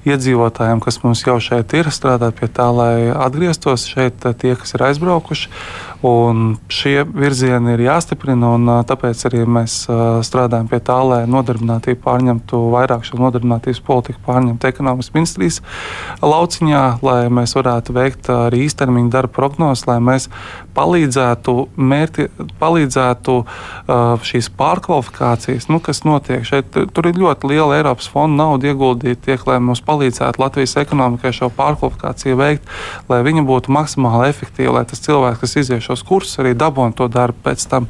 iedzīvotājiem, 0.03 0.83
kas 0.83 0.99
mums 1.05 1.23
jau 1.23 1.37
šeit 1.39 1.71
ir, 1.79 1.87
strādāt 1.87 2.35
pie 2.41 2.51
tā, 2.51 2.67
lai 2.75 3.07
atgrieztos 3.15 3.87
šeit 3.87 4.19
tie, 4.41 4.57
kas 4.59 4.75
ir 4.75 4.83
aizbraukuši. 4.89 5.51
Un 6.03 6.57
šie 6.67 7.05
virzieni 7.07 7.77
ir 7.77 7.85
jāstiprina, 7.85 8.49
un 8.57 8.67
tāpēc 8.83 9.21
arī 9.29 9.45
mēs 9.47 9.85
strādājam 10.27 10.67
pie 10.67 10.81
tā, 10.83 10.97
lai 11.07 11.21
nodarbinātību 11.31 12.01
pārņemtu 12.03 12.59
vairāk 12.73 13.05
šo 13.07 13.21
nodarbinātības 13.21 13.79
politiku, 13.87 14.19
pārņemtu 14.25 14.67
ekonomikas 14.67 15.13
ministrijas 15.15 15.61
lauciņā, 16.19 16.81
lai 17.07 17.21
mēs 17.31 17.55
varētu 17.55 17.95
veikt 17.95 18.27
arī 18.35 18.65
īstermiņa 18.65 19.13
darba 19.15 19.31
prognozes, 19.37 19.85
lai 19.87 20.01
mēs 20.03 20.27
palīdzētu, 20.75 21.55
mērķi, 21.79 22.27
palīdzētu 22.59 23.37
šīs 24.27 24.51
pārkvalifikācijas, 24.59 25.69
nu, 25.71 25.79
kas 25.83 26.03
notiek 26.03 26.43
šeit. 26.43 26.75
Tur 26.91 27.07
ir 27.07 27.21
ļoti 27.23 27.53
liela 27.53 27.79
Eiropas 27.79 28.11
fonda 28.11 28.43
nauda 28.43 28.73
ieguldīta, 28.73 29.21
tiek, 29.29 29.47
lai 29.47 29.61
mums 29.63 29.79
palīdzētu 29.87 30.43
Latvijas 30.43 30.75
ekonomikai 30.83 31.31
šo 31.31 31.47
pārkvalifikāciju 31.55 32.41
veikt, 32.43 32.67
lai 33.07 33.23
viņa 33.23 33.47
būtu 33.47 33.71
maksimāli 33.71 34.33
efektīva, 34.33 34.81
lai 34.81 34.85
tas 34.89 35.03
cilvēks, 35.07 35.39
kas 35.45 35.57
izies 35.63 35.92
šos 35.93 36.05
kursus, 36.07 36.39
arī 36.41 36.53
dabūtu 36.57 36.97
to 36.97 37.07
darbu 37.11 37.45
pēc 37.45 37.63
tam. 37.69 37.87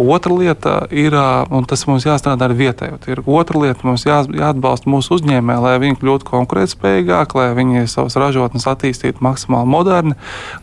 Otra 0.00 0.34
lieta 0.34 0.74
ir, 0.90 1.14
un 1.54 1.66
tas 1.68 1.84
mums 1.86 2.06
jāstrādā 2.06 2.48
ar 2.48 2.54
vietējo 2.56 2.98
tirgu. 3.04 3.36
Otra 3.38 3.60
lieta 3.62 3.86
mums 3.86 4.06
jā, 4.08 4.22
jāatbalsta 4.26 4.90
mūsu 4.90 5.18
uzņēmēji, 5.18 5.62
lai 5.62 5.74
viņi 5.82 6.00
kļūtu 6.00 6.26
konkurētspējīgāki, 6.30 7.38
lai 7.38 7.48
viņi 7.54 7.84
savas 7.92 8.16
ražotnes 8.18 8.66
attīstītu 8.70 9.22
maksimāli 9.24 9.70
moderni, 9.70 10.16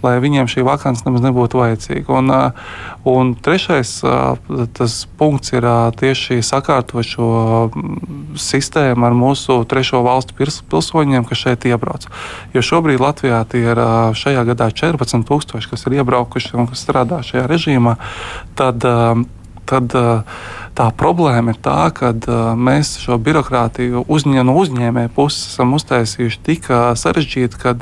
lai 0.04 0.18
viņiem 0.24 0.50
šī 0.52 0.66
vakants 0.68 1.06
nemaz 1.06 1.24
nebūtu 1.24 1.62
vajadzīga. 1.62 2.18
Un, 2.20 2.34
un 3.08 3.34
trešais 3.40 3.94
tas 4.78 4.98
punkts 5.20 5.56
ir 5.56 5.68
tieši 6.02 6.42
sakārtot 6.44 7.08
šo 7.08 7.32
sistēmu 8.40 9.08
ar 9.08 9.16
mūsu 9.16 9.62
trešo 9.70 10.04
valstu 10.06 10.36
pilsoņiem, 10.72 11.26
kas 11.30 11.46
šeit 11.46 11.70
iebrauc. 11.70 12.08
Jo 12.56 12.64
šobrīd 12.66 13.02
Latvijā 13.02 13.42
tie 13.52 13.64
ir 13.64 13.80
šajā 14.18 14.44
gadā 14.52 14.70
14,000, 14.76 15.70
kas 15.72 15.88
ir 15.88 16.00
iebraukuši 16.02 16.58
un 16.60 16.70
kas 16.72 16.88
strādā 16.88 17.22
šajā 17.26 17.46
režīmā, 17.52 17.98
tad, 18.60 18.86
tad 19.70 19.96
tā 20.78 20.88
problēma 20.98 21.54
ir 21.54 21.60
tā, 21.64 21.92
ka 21.96 22.12
mēs 22.58 22.96
šo 23.04 23.18
birokrātiju 23.22 24.06
uzņē, 24.12 24.44
no 24.48 24.56
uzņēmēja 24.62 25.12
puses 25.16 25.54
esam 25.54 25.76
uztaisījuši 25.78 26.42
tik 26.48 26.70
sarežģīti, 27.00 27.60
ka 27.62 27.76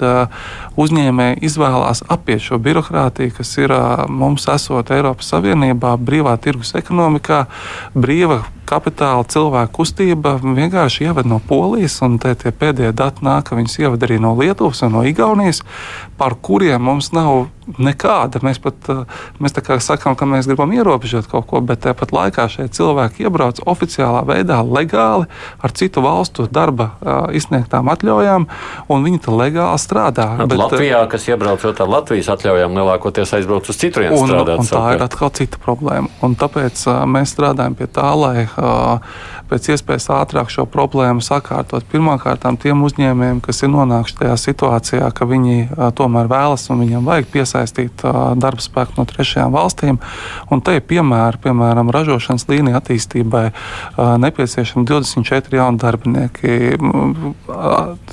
uzņēmēji 0.79 1.41
izvēlās 1.49 2.03
apiet 2.09 2.43
šo 2.45 2.59
birokrātiju, 2.65 3.35
kas 3.37 3.55
ir 3.61 3.73
mums 4.09 4.49
esot 4.51 4.93
Eiropas 4.95 5.29
Savienībā, 5.33 5.95
brīvā 6.01 6.37
tirgus 6.41 6.73
ekonomikā, 6.79 7.45
brīva 7.97 8.43
kapitāla 8.69 9.25
cilvēku 9.29 9.81
kustība 9.81 10.35
vienkārši 10.43 11.09
ievada 11.09 11.29
no 11.31 11.39
Polijas, 11.49 11.99
un 12.05 12.19
tie 12.21 12.35
pēdējie 12.35 12.93
dati 12.95 13.25
nāk, 13.25 13.49
ka 13.49 13.57
viņas 13.59 13.79
ievada 13.81 14.07
arī 14.07 14.19
no 14.21 14.35
Lietuvas 14.37 14.83
un 14.85 14.97
no 14.97 15.05
Igaunijas, 15.07 15.63
par 16.19 16.37
kuriem 16.43 16.83
mums 16.85 17.11
nav 17.15 17.47
nekāda. 17.77 18.41
Mēs 18.45 18.57
pat 18.61 18.87
mēs 19.41 19.55
sakām, 19.85 20.15
ka 20.17 20.25
mēs 20.29 20.47
gribam 20.49 20.71
ierobežot 20.73 21.27
kaut 21.29 21.47
ko, 21.49 21.61
bet 21.61 21.83
tāpat 21.85 22.13
laikā 22.15 22.47
šie 22.49 22.67
cilvēki 22.73 23.27
iebrauc 23.27 23.61
oficiālā 23.69 24.23
veidā, 24.27 24.61
legāli 24.65 25.29
ar 25.61 25.75
citu 25.77 26.01
valstu 26.05 26.47
darba 26.51 26.91
izsniegtām 27.35 27.91
atļaujām, 27.93 28.47
un 28.89 29.05
viņi 29.05 29.21
tur 29.25 29.37
legāli 29.39 29.81
strādā. 29.81 30.27
Bet, 30.39 30.53
bet, 30.53 30.63
Latvijā, 30.63 31.03
kas 31.11 31.27
iebraucot 31.29 31.83
ar 31.83 31.93
Latvijas 31.93 32.31
atļaujām, 32.35 32.77
lielākoties 32.79 33.35
aizbrauc 33.37 33.69
uz 33.69 33.81
citurienes 33.81 34.23
strādāt. 34.23 34.63
Un 34.63 34.65
tā 34.65 34.73
savukārt. 34.73 34.97
ir 34.97 35.05
atkal 35.05 35.33
cita 35.41 35.61
problēma. 35.63 36.11
Un 36.25 36.35
tāpēc 36.39 36.85
mēs 37.09 37.35
strādājam 37.35 37.77
pie 37.77 37.89
tā, 37.99 38.09
lai 38.17 38.47
pēc 39.49 39.69
iespējas 39.73 40.09
ātrāk 40.13 40.51
šo 40.53 40.65
problēmu 40.69 41.23
sakārtot. 41.25 41.85
Pirmkārt, 41.89 42.45
tiem 42.61 42.83
uzņēmējiem, 42.85 43.39
kas 43.45 43.63
ir 43.63 43.71
nonākuši 43.73 44.17
tajā 44.19 44.35
situācijā, 44.43 45.09
ka 45.15 45.27
viņi 45.29 45.57
tomēr 45.97 46.29
vēlas 46.29 46.67
un 46.69 46.83
viņiem 46.83 47.07
vajag 47.07 47.29
piesaistīt 47.33 48.03
darba 48.03 48.61
spēku 48.63 48.99
no 48.99 49.07
trešajām 49.09 49.55
valstīm. 49.55 49.99
Un 50.53 50.61
te 50.65 50.77
ir 50.77 50.85
piemēri, 50.89 51.41
piemēram, 51.45 51.89
ražošanas 51.95 52.47
līnija 52.51 52.81
attīstībai 52.81 53.45
nepieciešami 54.25 54.85
24 54.89 55.59
jauni 55.61 55.81
darbinieki. 55.81 56.77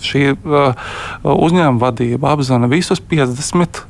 Šī 0.06 0.24
uzņēmuma 0.36 1.82
vadība 1.82 2.32
apzina 2.36 2.70
visus 2.70 3.02
50 3.02 3.84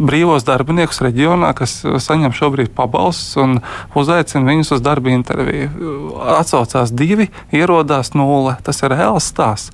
brīvos 0.00 0.44
darbiniekus 0.46 1.00
reģionā, 1.02 1.50
kas 1.58 1.80
saņem 1.82 2.32
šobrīd 2.36 2.70
pabalstus 2.76 3.34
un 3.42 3.58
uzaicina 3.98 4.46
viņus 4.46 4.76
uz 4.76 4.84
darba 4.84 5.10
interviju. 5.12 5.70
Atcaucās 5.80 6.92
divi, 6.92 7.28
ierodās 7.56 8.12
nulle. 8.16 8.56
Tas 8.64 8.82
ir 8.82 8.92
reāls 8.92 9.30
stāsts. 9.32 9.72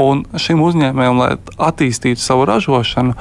Un 0.00 0.24
šim 0.40 0.62
uzņēmējam, 0.64 1.20
lai 1.20 1.30
attīstītu 1.60 2.22
savu 2.22 2.46
ražošanu, 2.48 3.16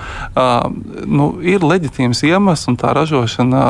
nu, 1.11 1.29
ir 1.43 1.65
leģitīms 1.65 2.23
iemesls 2.27 2.69
un 2.71 2.79
tā 2.79 2.95
ražošana. 2.97 3.65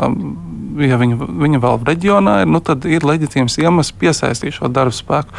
Ja 0.80 0.96
viņa, 0.96 1.16
viņa 1.42 1.58
vēl 1.60 1.82
reģionā 1.84 2.34
ir, 2.42 2.48
nu, 2.48 2.60
tad 2.64 2.86
ir 2.88 3.04
leģitīms 3.04 3.58
iemesls 3.60 3.92
piesaistīt 3.98 4.56
šo 4.56 4.70
darbu 4.72 4.94
spēku. 4.96 5.34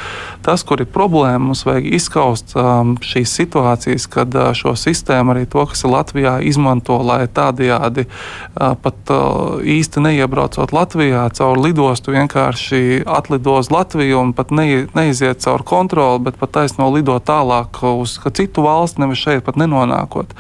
Tas, 0.45 0.61
kur 0.67 0.83
ir 0.83 0.89
problēma, 0.93 1.41
mums 1.47 1.63
vajag 1.65 1.87
izskaust 1.97 2.53
um, 2.59 2.93
šīs 3.01 3.33
situācijas, 3.39 4.05
kad 4.11 4.35
uh, 4.37 4.51
šo 4.57 4.75
sistēmu 4.77 5.33
arī 5.33 5.47
to, 5.49 5.63
kas 5.69 5.81
ir 5.85 5.93
Latvijā, 5.93 6.35
izmanto, 6.45 6.99
lai 7.01 7.23
tādajādi 7.25 8.05
uh, 8.05 8.75
pat 8.83 9.13
uh, 9.13 9.63
īsti 9.63 10.03
neiebraucot 10.05 10.75
Latvijā 10.75 11.25
caur 11.33 11.61
lidostu, 11.63 12.13
vienkārši 12.13 13.03
atlido 13.09 13.57
uz 13.61 13.71
Latviju 13.73 14.21
un 14.21 14.35
pat 14.37 14.53
ne, 14.53 14.85
neiziet 14.93 15.41
caur 15.45 15.65
kontroli, 15.65 16.21
bet 16.27 16.37
pat 16.41 16.53
taisno 16.59 16.91
lido 16.93 17.17
tālāk 17.17 17.81
uz 17.89 18.19
citu 18.33 18.67
valsti, 18.67 19.01
nevis 19.01 19.23
šeit 19.23 19.47
pat 19.47 19.57
nenonākot. 19.61 20.37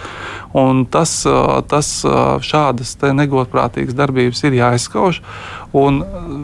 Un 0.53 0.85
tas, 0.85 1.15
uh, 1.25 1.63
tas 1.65 1.95
uh, 2.05 2.37
šādas 2.43 2.95
negodprātīgas 3.01 3.97
darbības 3.97 4.43
ir 4.45 4.59
jāizskatās 4.59 4.82
aizskauž. 4.83 5.21
Un, 5.73 6.03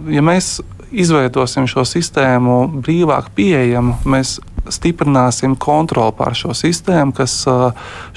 ja 0.09 0.23
mēs 0.25 0.59
izveidosim 0.89 1.67
šo 1.69 1.83
sistēmu 1.85 2.63
brīvāk 2.81 3.29
pieejamu, 3.37 3.99
mēs 4.09 4.39
stiprināsim 4.69 5.55
kontroli 5.59 6.15
pār 6.17 6.35
šo 6.37 6.55
sistēmu, 6.57 7.13
kas 7.15 7.41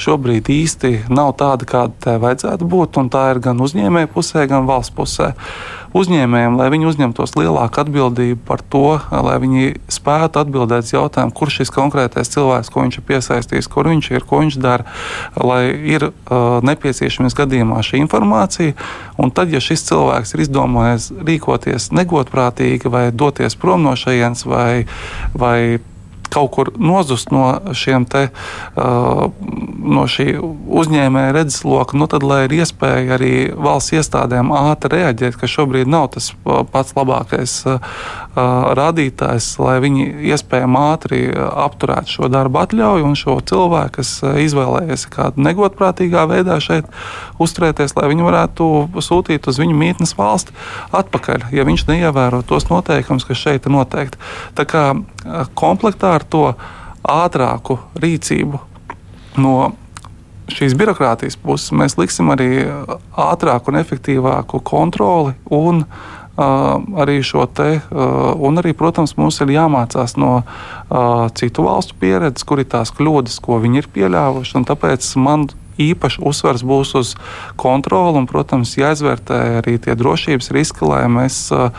šobrīd 0.01 0.51
īsti 0.53 0.95
nav 1.13 1.37
tāda, 1.41 1.69
kāda 1.69 1.95
tai 2.07 2.17
vajadzētu 2.23 2.69
būt. 2.69 2.99
Tā 3.13 3.23
ir 3.33 3.41
gan 3.45 3.61
uzņēmēju 3.63 4.11
pusē, 4.13 4.47
gan 4.51 4.67
valsts 4.69 4.95
pusē 4.97 5.33
uzņēmējiem, 5.97 6.57
lai 6.57 6.69
viņi 6.73 6.89
uzņemtos 6.89 7.35
lielāku 7.37 7.83
atbildību 7.83 8.41
par 8.49 8.63
to, 8.73 8.97
lai 9.13 9.37
viņi 9.43 9.75
spētu 9.93 10.41
atbildēt 10.43 10.89
uz 10.89 10.95
jautājumu, 10.95 11.35
kurš 11.37 11.61
šis 11.61 11.73
konkrētais 11.75 12.33
cilvēks, 12.33 12.73
ko 12.73 12.85
viņš 12.87 12.99
ir 12.99 13.07
piesaistījis, 13.11 13.69
kur 13.73 13.91
viņš 13.91 14.11
ir, 14.15 14.27
ko 14.29 14.41
viņš 14.43 14.59
dara, 14.63 14.89
lai 15.37 15.63
ir 15.93 16.09
uh, 16.09 16.59
nepieciešams 16.65 17.37
gadījumā 17.37 17.83
šī 17.85 18.03
informācija. 18.07 18.77
Un 19.21 19.33
tad, 19.37 19.53
ja 19.53 19.61
šis 19.63 19.85
cilvēks 19.91 20.35
ir 20.35 20.47
izdomājis 20.47 21.11
rīkoties 21.21 21.91
negodprātīgi 21.93 22.93
vai 22.93 23.07
doties 23.13 23.59
prom 23.61 23.85
no 23.85 23.97
šejienes 23.99 24.47
vai, 24.49 24.85
vai 25.37 25.81
kaut 26.33 26.53
kur 26.55 26.73
nozust 26.81 27.33
no 27.35 27.61
te, 28.13 28.25
uh, 28.29 29.25
no 29.83 30.07
šī 30.09 30.37
uzņēmēja 30.83 31.37
redzesloka, 31.37 31.99
nu 31.99 32.09
tad, 32.11 32.25
lai 32.27 32.45
ir 32.47 32.57
iespēja 32.63 33.17
arī 33.19 33.35
valsts 33.53 33.97
iestādēm 33.99 34.53
ātri 34.57 34.97
reaģēt, 34.97 35.39
ka 35.41 35.51
šobrīd 35.51 35.91
nav 35.91 36.13
tas 36.17 36.31
pats 36.73 36.95
labākais 36.97 37.57
uh, 37.69 37.81
rādītājs, 38.79 39.51
lai 39.61 39.77
viņi 39.85 40.07
iespējami 40.33 40.81
ātri 40.81 41.21
apturētu 41.37 42.17
šo 42.17 42.31
darbu 42.33 42.63
atļauju 42.63 43.09
un 43.11 43.19
šo 43.19 43.37
cilvēku, 43.49 43.99
kas 43.99 44.15
izvēlējies 44.47 45.07
kādu 45.13 45.45
negodprātīgā 45.45 46.25
veidā 46.31 46.57
šeit 46.63 46.89
uzturēties, 47.43 47.97
lai 47.99 48.09
viņi 48.13 48.27
varētu 48.27 48.69
sūtīt 49.05 49.49
uz 49.51 49.61
viņu 49.61 49.77
mītnes 49.77 50.17
valsti 50.17 50.57
atpakaļ, 50.97 51.51
ja 51.53 51.67
viņš 51.69 51.87
neievēro 51.91 52.41
tos 52.49 52.71
noteikumus, 52.71 53.27
kas 53.29 53.43
šeit 53.43 53.69
ir 53.69 53.77
noteikti. 53.77 54.21
Tā 54.57 54.67
kā 54.69 54.87
komplektā 55.59 56.17
ar 56.17 56.22
to 56.31 56.53
ātrāku 57.03 57.79
rīcību 57.99 58.61
no 59.43 59.57
šīs 60.53 60.75
birokrātijas 60.79 61.39
puses 61.41 61.73
mēs 61.75 61.97
liksim 61.99 62.33
arī 62.35 62.67
ātrāku 63.19 63.73
un 63.73 63.81
efektīvāku 63.83 64.63
kontroli 64.67 65.37
un 65.51 65.87
Uh, 66.33 66.81
arī 66.97 67.19
šo 67.21 67.43
te, 67.45 67.75
uh, 67.77 68.31
un 68.41 68.57
arī, 68.57 68.71
protams, 68.73 69.13
mums 69.21 69.37
ir 69.45 69.51
jāmācās 69.53 70.15
no 70.17 70.31
uh, 70.41 71.27
citu 71.37 71.67
valstu 71.67 71.99
pieredzes, 72.01 72.47
kur 72.49 72.63
ir 72.63 72.71
tās 72.73 72.89
kļūdas, 72.97 73.37
ko 73.45 73.59
viņi 73.61 73.83
ir 73.83 73.89
pieļāvuši. 73.93 74.63
Tāpēc 74.71 75.11
man 75.21 75.45
īpaši 75.81 76.23
uzsvers 76.29 76.65
būs 76.67 76.95
uz 76.99 77.15
kontroli 77.61 78.21
un, 78.21 78.29
protams, 78.31 78.75
jāizvērtē 78.79 79.41
arī 79.63 79.79
tie 79.83 79.97
drošības 79.99 80.53
riski, 80.57 80.85
lai 80.89 81.05
mēs 81.13 81.47
uh, 81.55 81.73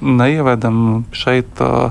neievedam 0.00 1.04
šeit 1.10 1.62
uh, 1.64 1.90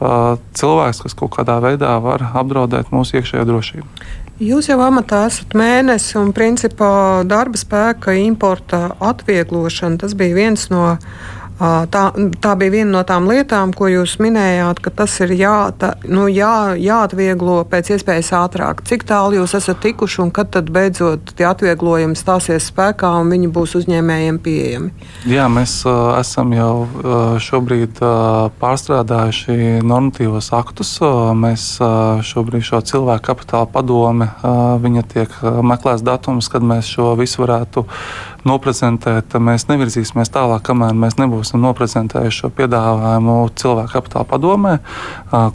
uh, 0.00 0.36
cilvēks, 0.58 1.02
kas 1.06 1.18
kaut 1.18 1.36
kādā 1.38 1.58
veidā 1.64 1.96
var 2.04 2.28
apdraudēt 2.34 2.92
mūsu 2.94 3.20
iekšējo 3.20 3.48
drošību. 3.48 3.88
Jūs 4.36 4.66
jau 4.68 4.76
amatā 4.84 5.22
esat 5.30 5.54
mēnesi, 5.56 6.12
un 6.20 6.34
principā 6.36 7.24
darba 7.24 7.56
spēka 7.56 8.12
importa 8.20 8.90
atvieglošana 9.00 10.02
tas 10.02 10.12
bija 10.12 10.36
viens 10.36 10.66
no 10.68 10.98
Tā, 11.56 12.02
tā 12.44 12.52
bija 12.60 12.72
viena 12.74 12.98
no 12.98 13.00
tām 13.08 13.30
lietām, 13.30 13.70
ko 13.72 13.88
jūs 13.88 14.18
minējāt, 14.20 14.82
ka 14.84 14.90
tas 14.98 15.14
ir 15.24 15.30
jā, 15.38 15.54
tā, 15.80 15.94
nu, 16.04 16.26
jā, 16.28 16.76
jāatvieglo 16.76 17.62
pēc 17.70 17.94
iespējas 17.94 18.28
ātrāk. 18.36 18.82
Cik 18.84 19.06
tālu 19.08 19.38
jūs 19.38 19.54
esat 19.56 19.80
tikuši 19.80 20.20
un 20.26 20.32
kad 20.36 20.50
tad 20.52 20.68
beidzot 20.74 21.32
tie 21.38 21.46
atvieglojumi 21.48 22.18
stāsies 22.18 22.68
spēkā 22.68 23.14
un 23.22 23.32
viņi 23.32 23.48
būs 23.56 23.72
uzņēmējiem 23.80 24.40
pieejami? 24.44 24.92
Jā, 25.32 25.48
mēs 25.48 25.78
uh, 25.88 26.18
esam 26.20 26.52
jau 26.52 26.84
uh, 26.84 27.16
šobrīd 27.40 28.04
uh, 28.04 28.52
pārstrādājuši 28.60 29.80
normatīvos 29.80 30.52
aktus. 30.60 30.92
Uh, 31.00 31.32
mēs 31.32 31.70
uh, 31.80 32.20
šobrīd 32.20 32.68
šo 32.68 32.84
cilvēku 32.84 33.30
kapitāla 33.30 33.72
padome, 33.72 34.28
uh, 34.28 34.76
viņa 34.84 35.08
tiek 35.08 35.40
uh, 35.40 35.62
meklēts 35.64 36.04
datums, 36.04 36.52
kad 36.52 36.60
mēs 36.60 36.92
šo 36.98 37.14
visu 37.16 37.46
varētu 37.46 37.88
noprezentēt. 38.48 39.36
Mēs 39.42 39.66
nevirzīsimies 39.70 40.30
tālāk, 40.34 40.64
kamēr 40.68 40.94
mēs 40.96 41.18
nebūsim 41.20 41.60
noprezentējuši 41.64 42.42
šo 42.42 42.50
piedāvājumu 42.56 43.36
cilvēku 43.58 43.92
kapitāla 43.96 44.28
padomē, 44.30 44.74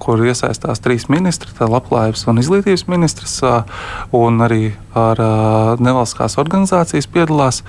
kur 0.03 0.23
iesaistās 0.25 0.83
trīs 0.83 1.07
ministri- 1.09 1.51
labklājības 1.75 2.27
un 2.27 2.43
izglītības 2.43 2.87
ministrs, 2.91 3.41
un 4.11 4.45
arī 4.47 4.73
ar 4.97 5.21
nevalstiskās 5.81 6.37
organizācijas 6.41 7.07
piedalās. 7.11 7.61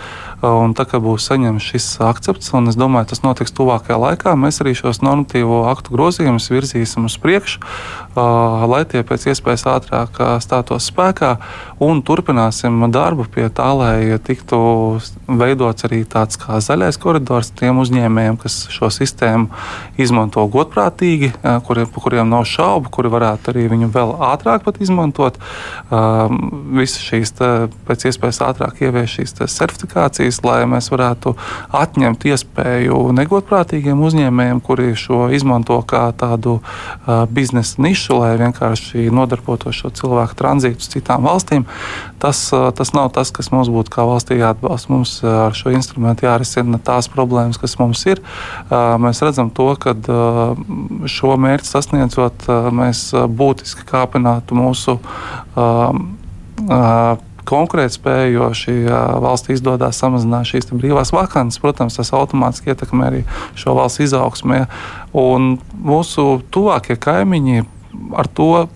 Un 0.42 0.74
tā 0.74 0.86
kā 0.90 0.98
būs 1.02 1.28
saņemts 1.30 1.68
šis 1.72 1.88
akcepts, 2.02 2.50
un 2.58 2.66
es 2.72 2.78
domāju, 2.78 3.12
tas 3.12 3.22
notiks 3.22 3.54
tuvākajā 3.54 3.98
laikā, 4.02 4.34
mēs 4.34 4.58
arī 4.64 4.74
šos 4.74 4.98
normatīvo 5.04 5.62
aktu 5.70 5.94
grozījumus 5.94 6.50
virzīsim 6.50 7.06
uz 7.06 7.14
priekšu, 7.22 7.62
lai 8.68 8.82
tie 8.90 9.04
pēc 9.06 9.28
iespējas 9.30 9.64
ātrāk 9.70 10.18
stātos 10.42 10.88
spēkā, 10.90 11.36
un 11.82 12.02
turpināsim 12.02 12.82
darbu 12.92 13.28
pie 13.30 13.46
tā, 13.54 13.70
lai 13.78 14.18
tiktu 14.18 14.58
veidots 15.30 15.86
arī 15.86 16.02
tāds 16.10 16.40
kā 16.42 16.58
zaļais 16.58 16.98
koridors 17.00 17.52
tiem 17.54 17.78
uzņēmējiem, 17.84 18.40
kas 18.42 18.58
šo 18.74 18.90
sistēmu 18.92 19.46
izmanto 20.02 20.42
godprātīgi, 20.50 21.32
kuriem, 21.68 21.86
kuriem 21.94 22.34
nav 22.34 22.48
šaubu, 22.50 22.90
kuri 22.92 23.14
varētu 23.14 23.54
arī 23.54 23.68
viņu 23.70 23.92
vēl 23.94 24.16
ātrāk 24.32 24.66
izmantot. 24.82 25.38
Visas 26.72 27.11
šīs 27.12 27.34
te, 27.36 27.50
pēc 27.86 28.06
iespējas 28.10 28.40
ātrāk 28.48 28.82
ievies 28.82 29.12
šīs 29.12 29.36
certifikācijas, 29.52 30.40
lai 30.46 30.62
mēs 30.70 30.90
varētu 30.92 31.34
atņemt 31.76 32.26
iespēju 32.32 32.98
negodprātīgiem 33.18 34.00
uzņēmējiem, 34.08 34.62
kuri 34.64 34.92
šo 34.98 35.26
izmanto 35.34 35.78
kā 35.88 36.08
tādu 36.18 36.58
uh, 36.58 37.24
biznesa 37.30 37.82
nišu, 37.84 38.18
lai 38.22 38.34
vienkārši 38.40 39.10
nodarbotos 39.12 39.76
šo 39.78 39.92
cilvēku 39.94 40.38
tranzītu 40.38 40.82
uz 40.82 40.90
citām 40.96 41.28
valstīm. 41.28 41.66
Tas, 42.22 42.44
uh, 42.54 42.70
tas 42.76 42.94
nav 42.96 43.12
tas, 43.16 43.32
kas 43.34 43.52
mums 43.54 43.70
būtu 43.72 43.92
kā 43.92 44.06
valstī 44.08 44.40
jāatbalsta. 44.40 44.92
Mums 44.92 45.14
ar 45.26 45.56
šo 45.56 45.72
instrumentu 45.74 46.26
jārisina 46.26 46.80
tās 46.82 47.08
problēmas, 47.12 47.60
kas 47.60 47.76
mums 47.80 48.02
ir. 48.08 48.22
Mēs 48.70 49.22
redzam 49.24 49.50
to, 49.54 49.68
ka 49.80 49.94
šo 51.10 51.36
mērķi 51.40 51.68
sasniedzot, 51.68 52.48
mēs 52.74 53.10
būtiski 53.40 53.86
kāpinātu 53.88 54.58
mūsu 54.58 54.98
konkurētspēju, 57.48 58.34
jo 58.36 58.48
šī 58.54 58.76
valsts 59.22 59.50
izdodas 59.54 59.98
samazināt 59.98 60.50
šīs 60.50 60.70
brīvās 60.70 61.12
vakances. 61.14 61.60
Protams, 61.62 61.98
tas 61.98 62.12
automātiski 62.14 62.72
ietekmē 62.72 63.08
arī 63.10 63.24
šo 63.58 63.74
valsts 63.78 64.04
izaugsmē. 64.06 64.64
Un 65.18 65.56
mūsu 65.74 66.42
tuvākie 66.54 66.96
kaimiņi 67.02 67.64
ar 68.18 68.30
to 68.30 68.68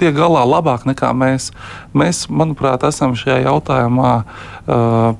tiek 0.00 0.14
galā 0.16 0.44
labāk 0.48 0.86
nekā 0.88 1.12
mēs. 1.16 1.50
Mēs, 1.96 2.26
manuprāt, 2.32 2.84
esam 2.88 3.16
šajā 3.18 3.42
jautājumā. 3.48 4.12
Uh, 4.64 5.12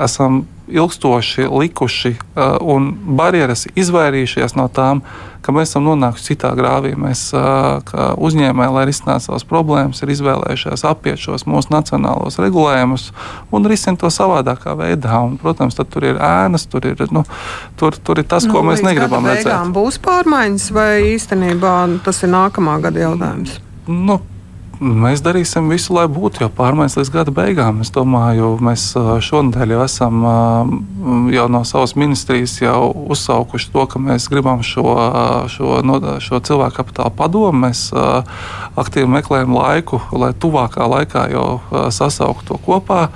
esam 0.00 0.44
ilgstoši 0.70 1.48
likuši 1.50 2.14
uh, 2.18 2.56
un 2.60 2.92
barjeras 3.18 3.66
izvairījušies 3.78 4.54
no 4.58 4.68
tām, 4.72 5.02
ka 5.44 5.52
mēs 5.54 5.70
esam 5.70 5.86
nonākuši 5.86 6.32
citā 6.32 6.50
grāvī. 6.58 6.94
Mēs, 6.98 7.28
uh, 7.36 7.80
uzņēmēji, 8.20 8.74
lai 8.74 8.84
risinātu 8.88 9.28
savas 9.28 9.46
problēmas, 9.48 10.02
ir 10.02 10.12
izvēlējušies 10.14 10.84
apiet 10.88 11.22
šos 11.22 11.46
mūsu 11.48 11.72
nacionālos 11.74 12.40
regulējumus 12.42 13.10
un 13.54 13.68
risināt 13.70 14.02
to 14.02 14.12
savādākā 14.12 14.76
veidā. 14.78 15.20
Un, 15.24 15.36
protams, 15.40 15.78
tur 15.78 16.08
ir 16.08 16.18
ēnas, 16.22 16.68
tur 16.70 16.88
ir, 16.90 17.04
nu, 17.14 17.24
tur, 17.80 17.96
tur 17.96 18.22
ir 18.22 18.28
tas, 18.28 18.48
nu, 18.48 18.56
ko 18.56 18.64
mēs 18.66 18.84
negribam 18.86 19.28
redzēt. 19.28 19.70
Būs 19.74 20.00
pārmaiņas 20.04 20.72
vai 20.74 20.90
īstenībā 21.14 21.76
tas 22.04 22.24
ir 22.24 22.34
nākamā 22.34 22.80
gada 22.84 23.08
jautājums? 23.08 23.60
Nu, 23.88 24.20
Mēs 24.78 25.18
darīsim 25.26 25.66
visu, 25.72 25.90
lai 25.96 26.04
būtu 26.06 26.44
jau 26.44 26.48
pārmaiņas 26.54 26.94
līdz 27.00 27.08
gada 27.10 27.32
beigām. 27.34 27.80
Es 27.82 27.90
domāju, 27.90 28.52
mēs 28.62 28.92
šonadēļ 29.26 29.72
jau 29.74 29.80
esam 29.82 30.26
jau 31.34 31.46
no 31.50 31.62
savas 31.66 31.96
ministrijas 31.98 32.54
uzsaukuši 32.62 33.72
to, 33.74 33.86
ka 33.90 33.98
mēs 34.02 34.28
gribam 34.30 34.62
šo, 34.62 34.84
šo, 35.50 35.80
šo 36.22 36.40
cilvēku 36.46 36.78
kapitāla 36.78 37.10
padomu. 37.10 37.64
Mēs 37.66 37.88
aktīvi 38.78 39.10
meklējam 39.18 39.56
laiku, 39.58 39.98
lai 40.14 40.30
tuvākā 40.38 40.86
laikā 40.94 41.26
jau 41.32 41.48
sasauktu 41.90 42.52
to 42.52 42.58
kopā. 42.62 43.08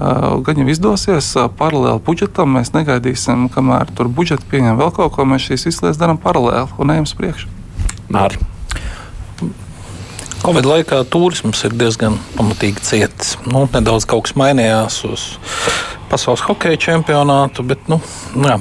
Gan 0.00 0.62
jau 0.62 0.70
izdosies 0.72 1.28
paralēli 1.60 2.00
budžetam, 2.06 2.56
mēs 2.56 2.72
negaidīsim, 2.72 3.50
kamēr 3.52 3.92
tur 3.92 4.08
budžets 4.08 4.48
pieņem 4.48 4.80
vēl 4.80 4.94
kaut 4.96 5.12
ko. 5.18 5.28
Mēs 5.28 5.50
šīs 5.50 5.68
visas 5.68 5.84
lietas 5.84 6.00
darām 6.00 6.22
paralēli 6.22 6.80
un 6.80 6.96
ejam 6.96 7.10
uz 7.10 7.14
priekšu. 7.18 7.52
Mārķis. 8.08 8.49
Covid 10.40 10.64
laikā 10.64 11.02
turisms 11.12 11.60
ir 11.68 11.74
diezgan 11.76 12.14
pamatīgi 12.32 12.80
cietis. 12.80 13.34
Nu, 13.44 13.66
nedaudz 13.74 14.06
kaut 14.08 14.24
kas 14.24 14.36
mainījās 14.40 14.96
uz 15.04 15.24
pasaules 16.08 16.40
hokeja 16.46 16.80
čempionātu, 16.80 17.64
bet 17.68 17.90
nu, 17.92 17.98
jā, 18.40 18.56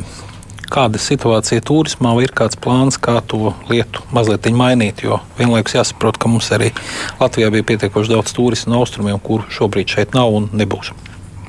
kāda 0.67 0.99
ir 0.99 1.05
situācija 1.05 1.63
turismā, 1.63 2.11
vai 2.17 2.25
ir 2.27 2.33
kāds 2.35 2.59
plāns, 2.59 2.99
kā 2.99 3.15
to 3.23 3.53
lietu 3.71 4.03
mazliet 4.11 4.51
mainīt. 4.51 5.05
Jo 5.07 5.21
vienlaikus 5.39 5.77
jāsaprot, 5.79 6.19
ka 6.19 6.27
mums 6.27 6.51
arī 6.51 6.73
Latvijā 7.21 7.47
bija 7.55 7.69
pietiekoši 7.71 8.11
daudz 8.11 8.35
turistu 8.35 8.73
no 8.73 8.83
austrumiem, 8.83 9.21
kuru 9.23 9.47
šobrīd 9.47 9.95
šeit 9.95 10.19
nav 10.19 10.35
un 10.35 10.51
nebūs. 10.51 10.91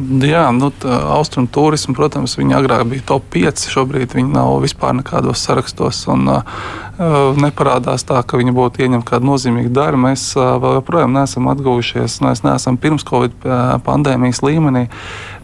Jā, 0.00 0.46
nu, 0.56 0.70
austrumu 1.12 1.50
turismu, 1.52 1.92
protams, 1.96 2.38
viņi 2.38 2.54
agrāk 2.56 2.86
bija 2.88 3.04
top 3.10 3.26
5. 3.34 3.66
Šobrīd 3.68 4.14
viņi 4.16 4.32
nav 4.32 4.60
vispār 4.62 4.94
nekādos 4.96 5.42
sarakstos 5.44 5.98
un 6.08 6.30
uh, 6.30 6.40
neparādās 7.36 8.06
tā, 8.08 8.22
ka 8.24 8.40
viņi 8.40 8.54
būtu 8.56 8.84
ieņemti 8.86 9.08
kādu 9.10 9.28
nozīmīgu 9.28 9.72
daļu. 9.76 10.00
Mēs 10.00 10.24
uh, 10.38 10.54
vēl 10.62 10.78
joprojām 10.78 11.12
neesam 11.16 11.50
atguvušies, 11.52 12.20
mēs 12.24 12.44
neesam 12.46 12.78
pirms 12.80 13.04
Covid 13.08 13.36
pandēmijas 13.84 14.40
līmenī, 14.46 14.86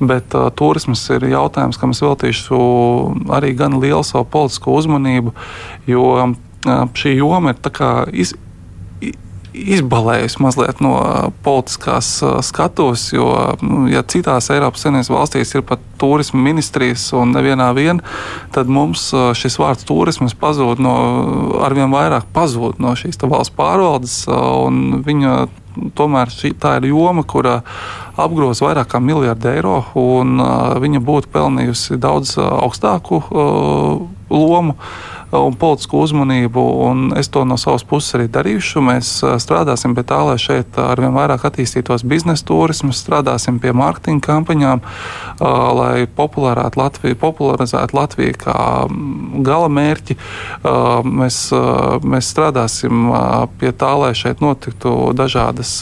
bet 0.00 0.38
uh, 0.38 0.48
turisms 0.56 1.04
ir 1.12 1.28
jautājums, 1.34 1.76
kam 1.80 1.92
es 1.92 2.00
veltīšu 2.04 2.62
arī 3.36 3.52
gan 3.58 3.76
lielu 3.82 4.04
savu 4.06 4.24
politisko 4.32 4.78
uzmanību, 4.80 5.36
jo 5.90 6.08
šī 6.96 7.18
joma 7.18 7.52
ir 7.52 7.60
iz, 8.16 8.32
izbalējusi 9.56 10.40
mazliet 10.42 10.80
no 10.84 10.94
politiskās 11.44 12.10
skatuves, 12.46 13.08
jo 13.14 13.28
nu, 13.64 13.86
ja 13.90 14.04
citās 14.06 14.50
Eiropas 14.52 14.84
Savienības 14.84 15.12
valstīs 15.12 15.54
ir 15.56 15.64
pat 15.66 15.82
turisma 16.00 16.40
ministrijas 16.44 17.08
un 17.16 17.32
nevienā 17.36 17.70
vien, 17.76 18.02
tad 18.54 18.70
mums 18.72 19.08
šis 19.38 19.58
vārds 19.60 19.86
turisms 19.88 20.36
pazūd 20.38 20.82
no, 20.84 20.96
arvien 21.66 21.92
vairāk 21.92 22.28
pazūd 22.36 22.82
no 22.82 22.92
šīs 22.98 23.20
valsts 23.24 23.54
pārvaldes, 23.56 24.24
un 24.28 25.00
viņa 25.06 25.38
tomēr 25.96 26.32
šī, 26.32 26.52
tā 26.60 26.76
ir 26.80 26.90
joma, 26.90 27.24
kura 27.28 27.60
apgroz 28.16 28.62
vairāk 28.64 28.94
kā 28.94 29.00
miljardu 29.02 29.50
eiro, 29.52 29.76
un 30.00 30.40
uh, 30.40 30.76
viņa 30.80 31.02
būtu 31.04 31.32
pelnījusi 31.34 31.98
daudz 32.00 32.36
uh, 32.40 32.48
augstāku 32.62 33.20
uh, 33.20 34.00
lomu. 34.32 34.76
Uh, 34.76 35.15
un 35.34 35.56
politisku 35.58 35.98
uzmanību, 36.04 36.62
un 36.86 37.12
es 37.18 37.28
to 37.32 37.44
no 37.48 37.56
savas 37.60 37.84
puses 37.86 38.14
arī 38.18 38.26
darīšu. 38.32 38.82
Mēs 38.84 39.10
strādāsim 39.42 39.94
pie 39.96 40.04
tā, 40.06 40.20
lai 40.28 40.36
šeit 40.40 40.78
arvien 40.80 41.14
vairāk 41.16 41.46
attīstītos 41.48 42.04
biznesa 42.06 42.46
turisms, 42.46 43.00
strādāsim 43.02 43.58
pie 43.62 43.74
mārketinga 43.76 44.24
kampaņām, 44.26 44.84
lai 45.80 46.06
Latviju, 46.76 47.16
popularizētu 47.20 47.96
Latviju 47.96 48.36
kā 48.40 48.58
gala 49.46 49.70
mērķi. 49.72 50.18
Mēs, 51.06 51.40
mēs 52.04 52.30
strādāsim 52.34 53.10
pie 53.60 53.72
tā, 53.72 53.92
lai 53.98 54.12
šeit 54.18 54.44
notiktu 54.44 55.12
dažādas 55.16 55.80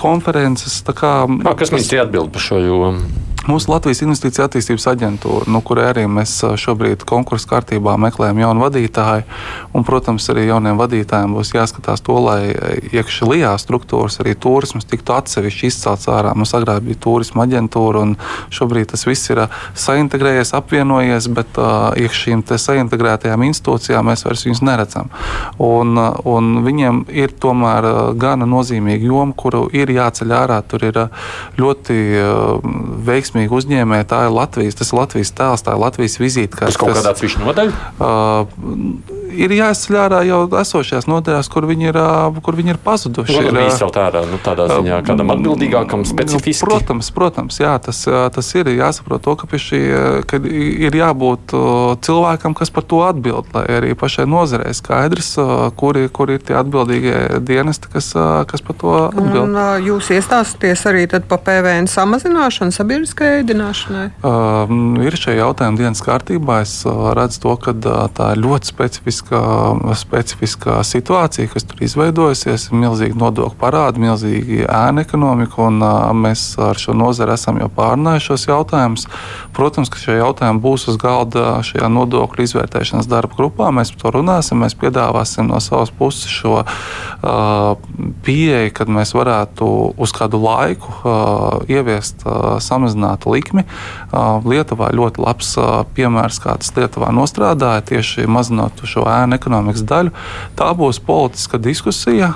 konferences. 0.00 0.80
Kā, 0.94 1.14
kas 1.58 1.72
mums 1.74 1.92
ir 1.92 2.04
atbild 2.04 2.34
par 2.34 2.42
šo 2.44 2.60
jomu? 2.64 3.32
Mūsu 3.44 3.68
Latvijas 3.68 4.00
Investīcija 4.00 4.46
attīstības 4.48 4.86
aģentūra, 4.88 5.50
no 5.52 5.60
kurai 5.60 5.90
arī 5.90 6.06
mēs 6.08 6.32
šobrīd 6.56 7.02
konkursu 7.04 7.50
kārtībā 7.50 7.92
meklējam 8.00 8.38
jaunu 8.40 8.62
vadītāju. 8.64 9.26
Un, 9.76 9.84
protams, 9.84 10.24
arī 10.32 10.46
jauniem 10.46 10.78
vadītājiem 10.80 11.34
būs 11.36 11.50
jāskatās 11.52 12.00
to, 12.06 12.16
lai 12.24 12.54
iekšējā 12.96 13.50
struktūras 13.60 14.16
arī 14.24 14.32
turisms 14.40 14.88
tiktu 14.88 15.12
atsevišķi 15.18 15.68
izcelts 15.68 16.08
ārā. 16.08 16.32
Mums 16.32 16.54
agrāk 16.56 16.86
bija 16.86 17.02
turisma 17.04 17.44
aģentūra, 17.44 18.06
un 18.06 18.14
šobrīd 18.48 18.94
tas 18.94 19.04
viss 19.04 19.28
ir 19.34 19.42
saintegrējies, 19.76 20.54
apvienojies, 20.56 21.28
bet 21.36 21.60
uh, 21.60 21.90
iekš 22.00 22.24
šīm 22.24 22.46
saintegrētajām 22.48 23.44
institūcijām 23.50 24.08
mēs 24.08 24.24
vairs 24.24 24.46
viņus 24.48 24.64
neredzam. 24.64 25.12
Un, 25.60 26.00
un 26.00 26.50
viņiem 26.64 27.04
ir 27.12 27.36
tomēr 27.44 27.90
gana 28.16 28.48
nozīmīga 28.48 29.12
joma, 29.12 29.36
kuru 29.36 29.66
ir 29.76 29.92
jāceļ 29.92 30.34
ārā. 30.40 30.62
Tur 30.64 30.88
ir 30.88 31.04
ļoti 31.60 32.00
uh, 32.24 32.74
veiksmīgi 33.04 33.33
veiksmīgi 33.34 33.54
uzņēmēji. 33.58 34.06
Tā 34.10 34.20
ir 34.28 34.34
Latvijas, 34.34 34.78
tas 34.78 34.92
ir 34.92 34.98
Latvijas 35.00 35.32
tēls, 35.34 35.64
tā 35.66 35.74
ir 35.74 35.82
Latvijas 35.82 36.18
vizīte. 36.20 36.58
Tas 36.60 36.78
kaut 36.78 36.94
kādā 36.94 37.14
atsevišķa 37.14 37.42
nodaļa? 37.42 37.72
Uh, 37.98 39.23
ir 39.34 39.54
jāizceļ 39.58 39.98
ārā 40.04 40.20
jau 40.28 40.40
esošajās 40.60 41.08
nodaļās, 41.10 41.50
kur 41.52 41.66
viņi 41.68 41.90
ir, 41.90 41.98
kur 42.44 42.58
viņi 42.58 42.74
ir 42.74 42.80
pazuduši. 42.84 43.36
Nu, 43.36 43.50
ir 43.50 43.60
izcelt 43.68 43.98
ārā 44.00 44.24
nu, 44.28 44.38
tādā 44.44 44.68
ziņā, 44.70 45.00
kādam 45.06 45.32
atbildīgākam, 45.34 46.04
specifiski. 46.08 46.64
Protams, 46.64 47.10
protams 47.14 47.60
jā, 47.60 47.74
tas, 47.82 48.04
tas 48.06 48.50
ir 48.58 48.70
jāsaprot 48.74 49.24
to, 49.24 49.36
ka, 49.40 49.48
šī, 49.60 49.80
ka 50.30 50.40
ir 50.44 50.98
jābūt 50.98 51.54
cilvēkam, 52.04 52.56
kas 52.58 52.72
par 52.74 52.86
to 52.88 53.02
atbild, 53.06 53.50
lai 53.56 53.64
arī 53.78 53.94
pašai 53.98 54.26
nozarei 54.30 54.74
skaidrs, 54.76 55.34
kuri, 55.80 56.06
kuri 56.14 56.38
ir 56.38 56.46
tie 56.46 56.58
atbildīgie 56.60 57.40
dienesti, 57.44 57.90
kas, 57.92 58.12
kas 58.50 58.64
par 58.64 58.78
to 58.80 58.94
atbild. 59.08 59.42
Un, 59.44 59.58
jūs 59.84 60.10
iestāsties 60.14 60.84
arī 60.90 61.06
par 61.28 61.42
PVN 61.44 61.88
samazināšanu 61.90 62.74
sabiedriskajai 62.74 63.42
ēdināšanai? 63.42 64.06
Uh, 64.24 64.72
ir 65.04 65.16
šie 65.18 65.38
jautājumi 65.38 65.80
dienas 65.80 66.02
kārtībā. 66.04 66.60
Es 66.64 66.82
redzu 66.86 67.42
to, 67.44 67.54
ka 67.60 67.74
tā 68.14 68.30
ir 68.34 68.42
ļoti 68.44 68.70
specifiska 68.70 69.23
specifiskā, 69.28 70.24
specifiskā 70.34 70.82
situācija, 70.84 71.48
kas 71.52 71.64
tur 71.68 71.82
izveidojusies. 71.84 72.68
Ir 72.70 72.78
milzīgi 72.78 73.18
nodokļu 73.18 73.58
parādi, 73.60 74.02
milzīgi 74.02 74.64
ēna 74.64 75.04
ekonomika, 75.04 75.68
un 75.68 75.82
mēs 76.20 76.54
ar 76.58 76.78
šo 76.80 76.94
nozari 76.96 77.34
esam 77.34 77.58
jau 77.60 77.68
pārnājuši 77.72 78.30
šos 78.30 78.46
jautājumus. 78.48 79.06
Protams, 79.54 79.90
ka 79.92 80.00
šie 80.00 80.18
jautājumi 80.18 80.62
būs 80.64 80.88
uz 80.90 80.98
galda 81.00 81.60
šajā 81.64 81.88
nodokļu 81.92 82.46
izvērtēšanas 82.48 83.08
darba 83.10 83.36
grupā. 83.38 83.70
Mēs 83.74 83.92
par 83.94 84.02
to 84.02 84.14
runāsim, 84.18 84.62
mēs 84.64 84.76
piedāvāsim 84.78 85.48
no 85.50 85.60
savas 85.62 85.92
puses 85.94 86.30
šo 86.30 86.62
uh, 86.64 87.76
pieeju, 88.24 88.72
kad 88.74 88.90
mēs 88.90 89.14
varētu 89.16 89.70
uz 89.96 90.14
kādu 90.16 90.40
laiku 90.42 90.94
uh, 91.02 91.60
ieviest 91.70 92.24
uh, 92.26 92.56
samazinātu 92.64 93.34
likmi. 93.34 93.66
Uh, 94.10 94.42
Lietuvā 94.44 94.90
ļoti 94.94 95.22
labs 95.24 95.54
uh, 95.60 95.82
piemērs, 95.96 96.40
kā 96.42 96.56
tas 96.60 96.74
Lietuvā 96.76 97.12
nostrādāja 97.14 97.84
tieši 97.94 98.28
mazinot 98.30 98.84
šo 98.88 99.06
ēnu 99.22 99.38
ekonomikas 99.38 99.84
daļu. 99.88 100.14
Tā 100.58 100.70
būs 100.78 101.00
politiska 101.04 101.60
diskusija, 101.62 102.32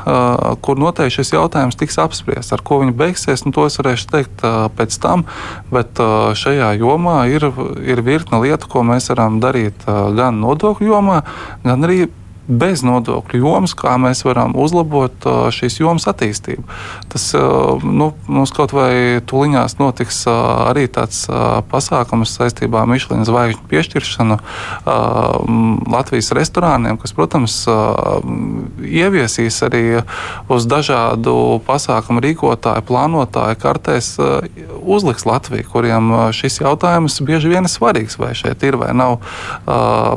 kur 0.64 0.80
noteikti 0.80 1.18
šis 1.18 1.34
jautājums 1.34 1.78
tiks 1.78 1.98
apspriests. 2.02 2.54
Ar 2.54 2.62
ko 2.64 2.80
viņi 2.82 2.96
beigsies, 2.98 3.44
nu, 3.46 3.54
to 3.56 3.66
es 3.68 3.78
varēšu 3.80 4.10
teikt 4.12 4.44
pēc 4.78 4.98
tam. 5.02 5.26
Bet 5.72 5.98
šajā 6.38 6.74
jomā 6.80 7.18
ir, 7.32 7.50
ir 7.84 8.04
virkne 8.06 8.42
lietu, 8.44 8.70
ko 8.70 8.84
mēs 8.86 9.10
varam 9.12 9.40
darīt 9.42 9.86
gan 9.88 10.40
nodokļu 10.42 10.92
jomā, 10.92 11.22
gan 11.66 11.88
arī 11.88 12.06
bez 12.48 12.80
nodokļu 12.86 13.42
jomas, 13.42 13.74
kā 13.76 13.98
mēs 14.00 14.24
varam 14.24 14.54
uzlabot 14.56 15.26
šīs 15.52 15.78
jomas 15.82 16.08
attīstību. 16.08 16.64
Tas 17.12 17.26
nu, 17.84 18.10
mums 18.26 18.52
kaut 18.56 18.72
vai 18.72 19.20
tuliņās 19.28 19.76
notiks 19.78 20.22
arī 20.28 20.86
tāds 20.88 21.26
pasākums 21.68 22.32
saistībā 22.38 22.82
ar 22.82 22.88
Michelin 22.88 23.26
zvaigžņu 23.28 23.68
piešķiršanu 23.68 24.38
Latvijas 25.92 26.32
restorāniem, 26.36 26.96
kas, 27.00 27.12
protams, 27.16 27.58
ieviesīs 28.80 29.60
arī 29.68 29.84
uz 30.48 30.68
dažādu 30.68 31.60
pasākumu 31.68 32.24
rīkotāju, 32.24 32.86
plānotāju 32.88 33.60
kartēs 33.60 34.14
uzliks 34.88 35.28
Latviju, 35.28 35.68
kuriem 35.68 36.10
šis 36.32 36.62
jautājums 36.62 37.20
bieži 37.20 37.52
vien 37.52 37.68
ir 37.68 37.72
svarīgs, 37.72 38.16
vai 38.16 38.32
šeit 38.38 38.64
ir 38.64 38.80
vai 38.80 38.94
nav 38.96 39.20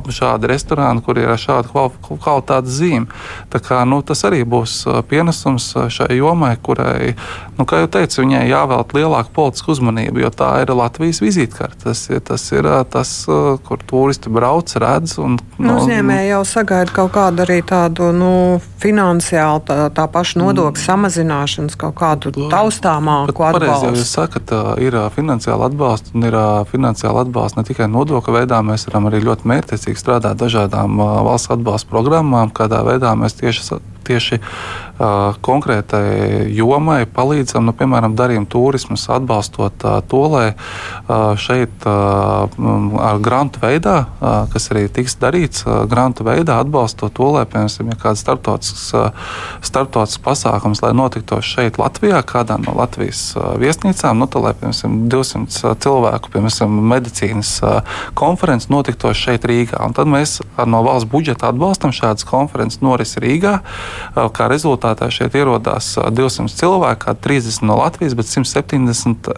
šādi 0.08 0.48
restorāni, 0.56 1.04
kur 1.04 1.20
ir 1.20 1.36
šāda 1.36 1.68
kvalifikācija 1.68 2.21
kvalitātes 2.22 2.78
zīme. 2.80 3.10
Tā 3.52 3.62
kā, 3.64 3.82
nu, 3.88 4.02
tas 4.06 4.24
arī 4.28 4.44
būs 4.48 4.84
pienesums 5.10 5.72
šai 5.92 6.10
jomai, 6.18 6.54
kurai, 6.62 7.14
nu, 7.58 7.66
kā 7.68 7.84
jau 7.84 7.90
teicu, 7.98 8.22
viņai 8.24 8.44
jāvēlt 8.50 8.96
lielāka 8.98 9.34
politiska 9.36 9.74
uzmanība, 9.74 10.24
jo 10.24 10.32
tā 10.34 10.52
ir 10.64 10.74
Latvijas 10.76 11.22
vizītkarte. 11.24 11.84
Tas, 11.86 12.06
tas 12.28 12.46
ir 12.54 12.68
tas, 12.92 13.14
kur 13.66 13.82
turisti 13.88 14.32
brauc, 14.34 14.72
redz. 14.82 15.18
Un, 15.22 15.38
nu, 15.58 15.66
nu, 15.66 15.78
uzņēmēji 15.82 16.32
jau 16.32 16.42
sagaida 16.48 16.96
kaut 16.96 17.14
kādu 17.16 17.46
arī 17.46 17.62
tādu 17.68 18.12
nu, 18.16 18.34
finansiālu, 18.82 19.64
tā, 19.68 19.78
tā 19.96 20.08
paša 20.12 20.42
nodokļa 20.42 20.78
mm. 20.78 20.84
samazināšanas, 20.86 21.78
kaut 21.82 21.98
kādu 22.00 22.34
taustāmāku 22.52 23.48
atbalstu. 23.48 23.94
Jūs 23.98 24.14
sakat, 24.18 24.54
ir 24.82 24.98
finansiāla 25.16 25.70
atbalsta 25.72 26.16
un 26.16 26.28
ir 26.30 26.38
finansiāla 26.72 27.26
atbalsta 27.26 27.62
ne 27.62 27.68
tikai 27.68 27.90
nodokļu 27.92 28.38
veidā, 28.40 28.62
mēs 28.66 28.88
varam 28.90 29.10
arī 29.10 29.24
ļoti 29.26 29.50
mērķiecīgi 29.52 30.00
strādāt 30.00 30.40
dažādām 30.42 31.00
valsts 31.00 31.52
atbalsta 31.54 31.90
programmām 31.92 32.11
programmām, 32.12 32.52
kādā 32.52 32.84
veidā 32.84 33.14
mēs 33.16 33.38
tieši 33.40 33.64
tieši 34.08 34.40
uh, 34.42 35.38
konkrētai 35.44 36.48
jomai 36.56 37.04
palīdzam, 37.10 37.66
nu, 37.68 37.74
piemēram, 37.78 38.16
darījuma 38.18 38.50
turismas, 38.52 39.08
atbalstot 39.12 39.86
uh, 39.86 40.00
to, 40.08 40.22
lai 40.34 40.46
uh, 40.52 41.34
šeit 41.40 41.86
uh, 41.88 42.48
ar 43.02 43.22
grantu 43.24 43.64
veidā, 43.64 43.98
uh, 44.06 44.46
kas 44.52 44.70
arī 44.74 44.88
tiks 44.94 45.18
darīts, 45.22 45.66
uh, 45.68 45.84
grantu 45.90 46.26
veidā 46.28 46.60
atbalstot 46.62 47.14
to, 47.18 47.32
lai, 47.36 47.46
piemēram, 47.50 47.92
ja 47.94 48.00
kāds 48.02 48.24
starptautisks, 48.26 48.88
uh, 48.98 49.12
starptautisks 49.66 50.24
pasākums, 50.26 50.84
lai 50.86 50.94
notiktos 50.98 51.48
šeit 51.48 51.80
Latvijā, 51.82 52.22
kādā 52.28 52.60
no 52.62 52.76
Latvijas 52.78 53.24
uh, 53.38 53.54
viesnīcām, 53.62 54.22
nu, 54.22 54.30
tā, 54.32 54.44
lai, 54.44 54.56
piemēram, 54.58 55.02
200 55.12 55.76
cilvēku, 55.82 56.34
piemēram, 56.36 56.80
medicīnas 56.92 57.56
uh, 57.66 58.00
konferences 58.18 58.72
notiktos 58.72 59.20
šeit 59.20 59.46
Rīgā. 59.48 59.80
Un 59.86 59.96
tad 59.98 60.10
mēs 60.12 60.40
no 60.68 60.82
valsts 60.86 61.10
budžeta 61.12 61.50
atbalstam 61.52 61.94
šādas 61.96 62.26
konferences 62.28 62.82
norisi 62.84 63.22
Rīgā. 63.24 63.60
Kā 64.16 64.48
rezultātā 64.52 65.10
šeit 65.14 65.36
ierodās 65.38 65.94
200 65.98 66.52
cilvēki, 66.60 67.16
30 67.24 67.66
no 67.68 67.78
Latvijas, 67.80 68.16
bet 68.18 68.30
170 68.30 69.32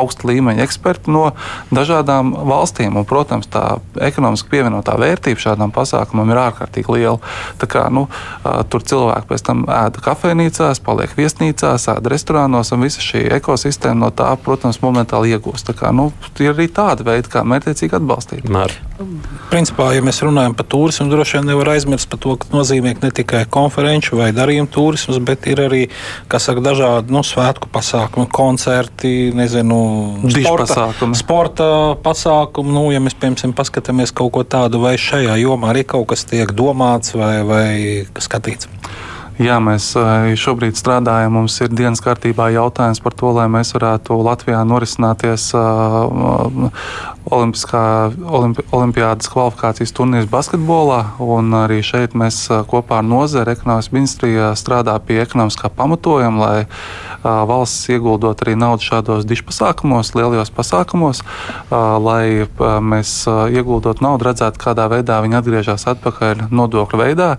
augsta 0.00 0.28
līmeņa 0.30 0.64
eksperti 0.66 1.12
no 1.14 1.30
dažādām 1.74 2.32
valstīm. 2.48 2.98
Un, 2.98 3.06
protams, 3.08 3.48
tā 3.50 3.78
ekonomiski 4.00 4.50
pievienotā 4.52 4.96
vērtība 5.00 5.44
šādam 5.44 5.74
pasākumam 5.74 6.32
ir 6.32 6.42
ārkārtīgi 6.44 6.96
liela. 6.96 7.18
Tā 7.60 7.70
kā, 7.70 7.86
nu, 7.92 8.06
tur 8.72 8.84
cilvēki 8.86 9.30
pēc 9.30 9.46
tam 9.46 9.64
ēda 9.70 10.04
kafejnīcās, 10.04 10.82
paliek 10.84 11.14
viesnīcās, 11.18 11.88
ēda 11.94 12.14
restorānos, 12.14 12.74
un 12.74 12.86
visa 12.86 13.04
šī 13.04 13.26
ekosistēma 13.40 14.06
no 14.06 14.12
tā, 14.14 14.32
protams, 14.44 14.82
momentāli 14.84 15.34
iegūst. 15.36 15.70
Tā 15.70 15.78
kā, 15.78 15.94
nu, 15.94 16.10
ir 16.40 16.54
arī 16.54 16.70
tāda 16.72 17.06
veida, 17.06 17.30
kā 17.30 17.44
mērķiecīgi 17.46 18.00
atbalstīt. 18.00 18.48
Mēr. 18.50 18.74
Principā, 19.50 19.90
ja 19.96 20.02
mēs 20.04 20.20
runājam 20.24 20.54
par 20.56 20.66
turismu, 20.70 21.06
droši 21.10 21.38
vien 21.38 21.48
nevar 21.50 21.72
aizmirst 21.72 22.08
par 22.10 22.20
to, 22.22 22.34
ka 22.40 22.50
nozīmē 22.52 22.92
ne 23.00 23.10
tikai 23.14 23.42
konferenču 23.50 24.18
vai 24.18 24.30
darījumu 24.36 24.68
turisms, 24.72 25.18
bet 25.24 25.48
ir 25.50 25.62
arī 25.64 25.82
saka, 26.30 26.60
dažādi 26.64 27.14
nu, 27.14 27.22
svētku 27.26 27.70
pasākumi, 27.72 28.28
koncerti, 28.32 29.12
nezinu, 29.36 29.80
sporta 30.36 30.66
pasākumi. 30.66 31.20
Sporta 31.20 31.68
pasākumi 32.04 32.76
nu, 32.76 32.86
ja 32.94 33.00
mēs, 33.02 33.16
piemēram, 33.20 33.56
paskatāmies 33.56 34.12
kaut 34.16 34.34
ko 34.36 34.44
tādu, 34.44 34.82
vai 34.84 34.96
šajā 35.00 35.38
jomā 35.40 35.72
arī 35.72 35.86
kaut 35.88 36.10
kas 36.12 36.26
tiek 36.28 36.52
domāts 36.56 37.16
vai, 37.16 37.34
vai 37.46 37.68
skatīts. 38.20 38.68
Jā, 39.40 39.54
mēs 39.64 39.94
eh, 39.96 40.34
šobrīd 40.36 40.76
strādājam. 40.76 41.32
Mums 41.38 41.54
ir 41.64 41.70
dienas 41.72 42.02
kārtībā 42.04 42.50
jautājums 42.52 42.98
par 43.00 43.14
to, 43.16 43.30
lai 43.32 43.46
mēs 43.48 43.70
varētu 43.72 44.18
Latvijā 44.20 44.60
norisināties 44.68 45.46
uh, 45.56 46.68
Olimpiskā, 47.30 47.80
olimpi, 48.20 48.66
Olimpiādas 48.74 49.30
kvalifikācijas 49.32 49.94
turnīrs 49.96 50.28
basketbolā. 50.28 51.00
Arī 51.62 51.80
šeit 51.80 52.12
mēs 52.12 52.42
uh, 52.50 52.66
kopā 52.68 52.98
ar 53.00 53.08
nozari 53.08 53.54
ekonomikas 53.56 53.88
ministrijā 53.96 54.50
strādājam 54.60 55.08
pie 55.08 55.22
ekonomiskā 55.24 55.72
pamatojuma, 55.72 56.40
lai 56.44 56.58
valsts 57.24 57.88
ieguldot 57.92 58.44
arī 58.44 58.58
naudu 58.60 58.84
šādos 58.84 59.24
dišpasākumos, 59.28 60.14
lielajos 60.16 60.52
pasākumos, 60.56 61.20
lai 61.70 62.48
mēs 62.80 63.12
ieguldot 63.28 64.00
naudu, 64.00 64.30
redzētu, 64.30 64.60
kādā 64.62 64.88
veidā 64.88 65.20
viņi 65.20 65.36
atgriežas 65.40 65.84
atpakaļ 65.92 66.46
nodokļu 66.48 67.02
veidā. 67.02 67.34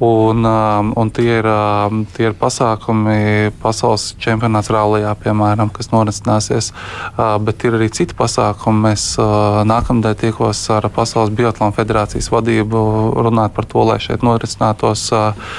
Un, 0.00 0.44
um, 0.44 0.92
un 0.96 1.10
tie, 1.14 1.38
ir, 1.38 1.46
um, 1.46 2.02
tie 2.16 2.26
ir 2.26 2.34
pasākumi 2.34 3.52
pasaules 3.62 4.08
čempionāts 4.18 4.72
Rālijā, 4.74 5.12
piemēram, 5.22 5.70
kas 5.70 5.92
norisināsies. 5.92 6.72
Uh, 7.14 7.36
bet 7.38 7.62
ir 7.62 7.76
arī 7.78 7.86
citi 7.94 8.16
pasākumi. 8.18 8.82
Mēs 8.88 9.04
uh, 9.22 9.62
nākamnedēļ 9.68 10.16
tiekos 10.18 10.64
ar 10.74 10.88
Pasaules 10.94 11.30
Biatlona 11.34 11.76
federācijas 11.76 12.30
vadību 12.32 12.80
runāt 13.22 13.54
par 13.54 13.68
to, 13.70 13.84
lai 13.86 14.00
šeit 14.02 14.24
norisinātos 14.26 15.06
uh, 15.14 15.54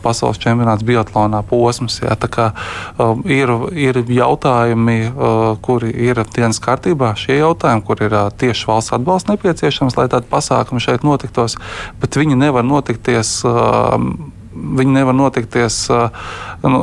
pasaules 0.00 0.40
čempionāts 0.40 0.86
Biatlonā 0.86 1.42
posms. 1.50 2.00
Jā, 2.00 2.16
kā, 2.24 2.50
um, 2.96 3.20
ir, 3.28 3.52
ir 3.76 4.00
jautājumi, 4.08 4.96
kuri 5.64 5.92
ir 6.06 6.22
dienas 6.34 6.60
kārtībā, 6.62 7.12
šie 7.20 7.36
jautājumi, 7.42 7.84
kur 7.84 8.00
ir 8.04 8.16
tieši 8.40 8.68
valsts 8.70 8.96
atbalsts 8.96 9.28
nepieciešams, 9.28 9.98
lai 9.98 10.08
tādi 10.12 10.28
pasākumi 10.30 10.82
šeit 10.82 11.04
notiktos, 11.06 11.58
bet 12.00 12.16
viņi 12.18 12.38
nevar 12.40 12.64
notikties 12.66 13.36
viņi 14.54 14.94
nevar 14.94 15.16
notikties. 15.16 15.76
Nu, 16.64 16.80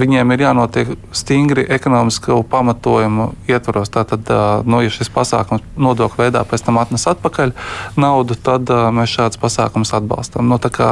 viņiem 0.00 0.32
ir 0.34 0.44
jānotiek 0.44 0.90
stingri 1.14 1.64
ekonomisku 1.76 2.40
pamatojumu 2.50 3.30
ietvaros. 3.48 3.92
Tātad, 3.94 4.28
nu, 4.66 4.80
ja 4.84 4.92
šis 4.92 5.12
pasākums 5.14 5.64
nodokļu 5.78 6.26
veidā 6.26 6.44
pēc 6.48 6.66
tam 6.66 6.80
atnes 6.82 7.06
atpakaļ 7.14 7.54
naudu, 8.00 8.36
tad 8.36 8.72
mēs 8.94 9.14
šādus 9.14 9.40
pasākumus 9.42 9.94
atbalstam. 9.96 10.50
Nu, 10.50 10.58
kā, 10.58 10.90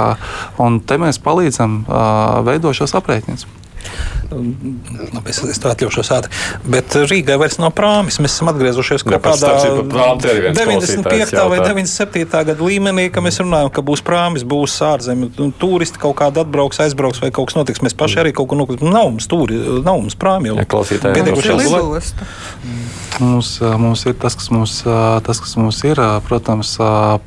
un 0.62 0.80
te 0.80 1.00
mēs 1.03 1.20
palīdzam 1.22 1.82
veidot 2.46 2.78
šos 2.78 2.96
aprēķinus. 3.03 3.48
Es, 5.28 5.41
es 5.45 5.61
to 5.61 5.68
atļaušos 5.68 6.11
ātri. 6.14 6.33
Bet 6.72 6.95
Rīgai 7.11 7.37
vairs 7.41 7.59
nav 7.61 7.74
prāmis. 7.76 8.18
Mēs 8.22 8.37
esam 8.37 8.51
atgriezušies 8.53 9.05
kaut 9.05 9.20
kādā 9.24 9.51
95. 10.57 11.35
vai 11.53 11.61
97. 11.61 12.24
gada 12.33 12.57
līmenī, 12.59 13.09
ka 13.12 13.24
mēs 13.24 13.41
runājam, 13.43 13.72
ka 13.74 13.85
būs 13.85 14.05
prāmis, 14.07 14.47
būs 14.49 14.78
ārzemju 14.87 15.33
nu, 15.37 15.51
turisti, 15.61 16.01
kaut 16.03 16.16
kāda 16.22 16.47
atbrauks, 16.47 16.80
aizbrauks 16.85 17.22
vai 17.22 17.33
kaut 17.35 17.51
kas 17.51 17.59
notiks. 17.61 17.85
Mēs 17.85 17.97
paši 17.99 18.22
arī 18.24 18.35
kaut 18.37 18.51
ko 18.53 18.59
nokļūsim. 18.62 18.93
Nav 18.93 19.11
mums 19.12 19.28
tūri, 19.30 19.59
nav 19.85 20.01
mums 20.01 20.16
prāmi. 20.18 20.53
Ja, 20.53 20.68
klausītāji, 20.68 21.18
Mums, 23.21 23.61
mums 23.61 24.07
ir 24.09 24.15
tas, 24.17 24.35
kas 24.39 24.49
mums, 24.51 24.79
tas, 25.27 25.41
kas 25.43 25.53
mums 25.61 25.83
ir. 25.85 25.99
Protams, 26.27 26.73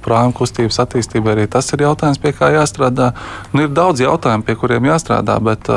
prāmu 0.04 0.34
kustības 0.36 0.80
attīstība 0.82 1.36
arī 1.36 1.46
tas 1.52 1.70
ir 1.76 1.84
jautājums, 1.86 2.20
pie 2.22 2.32
kā 2.36 2.50
jāstrādā. 2.56 3.12
Nu, 3.54 3.66
ir 3.66 3.74
daudz 3.76 4.02
jautājumu, 4.02 4.46
pie 4.48 4.56
kuriem 4.60 4.90
jāstrādā, 4.90 5.38
bet 5.46 5.70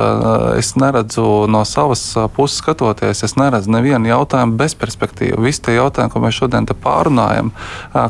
es 0.57 0.73
neredzu 0.81 1.47
no 1.53 1.63
savas 1.69 2.03
puses 2.37 2.63
skatoties, 2.63 3.23
es 3.27 3.37
neredzu 3.39 3.73
nevienu 3.75 4.11
jautājumu 4.11 4.57
bez 4.59 4.75
perspektīvas. 4.81 5.45
Visi 5.45 5.65
tie 5.69 5.77
jautājumi, 5.79 6.15
ko 6.15 6.25
mēs 6.25 6.41
šodien 6.41 6.69
pārunājam, 6.69 7.53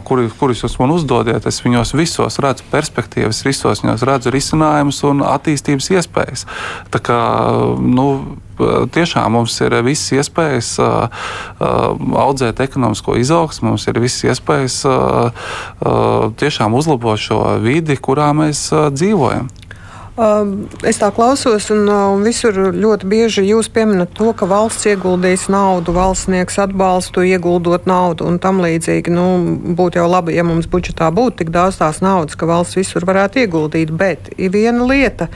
kuri, 0.07 0.31
kurus 0.39 0.65
jūs 0.65 0.79
man 0.81 0.95
uzdodiet, 0.95 1.51
es 1.51 1.63
viņos 1.65 1.97
visos 1.99 2.39
redzu 2.45 2.67
perspektīvas, 2.73 3.45
visos 3.47 3.83
viņos 3.85 4.07
redzu 4.07 4.35
risinājumus 4.35 5.03
un 5.11 5.27
attīstības 5.27 5.91
iespējas. 5.99 6.47
Tā 6.95 7.03
kā, 7.03 7.23
nu, 7.83 8.11
tiešām 8.95 9.39
mums 9.39 9.57
ir 9.65 9.77
visas 9.87 10.13
iespējas 10.19 10.73
audzēt 11.59 12.61
ekonomisko 12.65 13.19
izaugsmu, 13.23 13.73
mums 13.73 13.87
ir 13.91 14.01
visas 14.03 14.27
iespējas 14.33 14.81
tiešām 16.43 16.77
uzlabot 16.79 17.21
šo 17.21 17.43
vidi, 17.65 17.97
kurā 17.97 18.33
mēs 18.37 18.69
dzīvojam. 18.95 19.49
Es 20.83 20.99
tā 20.99 21.13
klausos, 21.15 21.69
un, 21.71 21.85
un 21.87 22.25
visur 22.27 22.57
ļoti 22.75 23.07
bieži 23.07 23.45
jūs 23.47 23.69
pieminat 23.71 24.11
to, 24.19 24.33
ka 24.35 24.49
valsts 24.51 24.89
ieguldīs 24.91 25.45
naudu, 25.53 25.95
valsts 25.95 26.27
sniegs 26.27 26.59
atbalstu, 26.59 27.23
ieguldot 27.23 27.87
naudu 27.87 28.27
un 28.27 28.41
tam 28.43 28.59
līdzīgi. 28.65 29.15
Nu, 29.15 29.29
būtu 29.79 30.01
jau 30.01 30.09
labi, 30.11 30.35
ja 30.35 30.43
mums 30.43 30.67
budžetā 30.67 31.13
būtu 31.15 31.45
tik 31.45 31.55
daudz 31.55 31.79
tās 31.79 32.03
naudas, 32.03 32.35
ka 32.35 32.51
valsts 32.51 32.81
visur 32.81 33.07
varētu 33.07 33.45
ieguldīt. 33.45 33.95
Bet 33.95 34.33
ir 34.35 34.51
viena 34.57 34.91
lieta 34.91 35.31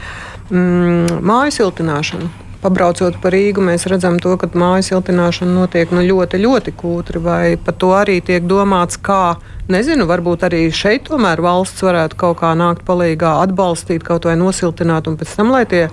mm,- 0.51 1.21
māju 1.31 1.55
siltināšana. 1.61 2.42
Pabraucot 2.63 3.17
pa 3.19 3.31
Rīgu, 3.35 3.59
mēs 3.67 3.89
redzam, 3.91 4.21
to, 4.23 4.37
ka 4.39 4.47
mājas 4.55 4.93
siltināšana 4.93 5.51
notiek 5.51 5.91
nu, 5.91 6.05
ļoti, 6.07 6.39
ļoti 6.45 6.75
kūtri. 6.79 7.19
Vai 7.23 7.57
par 7.59 7.75
to 7.75 7.89
arī 7.99 8.21
tiek 8.23 8.45
domāts, 8.47 9.01
kā, 9.03 9.35
nezinu, 9.73 10.07
varbūt 10.07 10.45
arī 10.47 10.61
šeit 10.71 11.09
tomēr 11.09 11.43
valsts 11.43 11.83
varētu 11.83 12.21
kaut 12.21 12.39
kā 12.39 12.53
nākt 12.55 12.85
palīdzīgā, 12.87 13.33
atbalstīt, 13.49 14.05
kaut 14.07 14.29
vai 14.31 14.37
nosiltināt, 14.39 15.11
un 15.11 15.19
pēc 15.19 15.33
tam, 15.41 15.51
lai 15.51 15.65
tie 15.67 15.89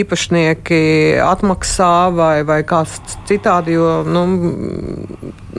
īpašnieki 0.00 0.80
atmaksā 1.26 1.92
vai, 2.16 2.38
vai 2.48 2.62
kāds 2.64 3.18
citādi, 3.28 3.76
jo 3.76 3.98
nu, 4.08 4.24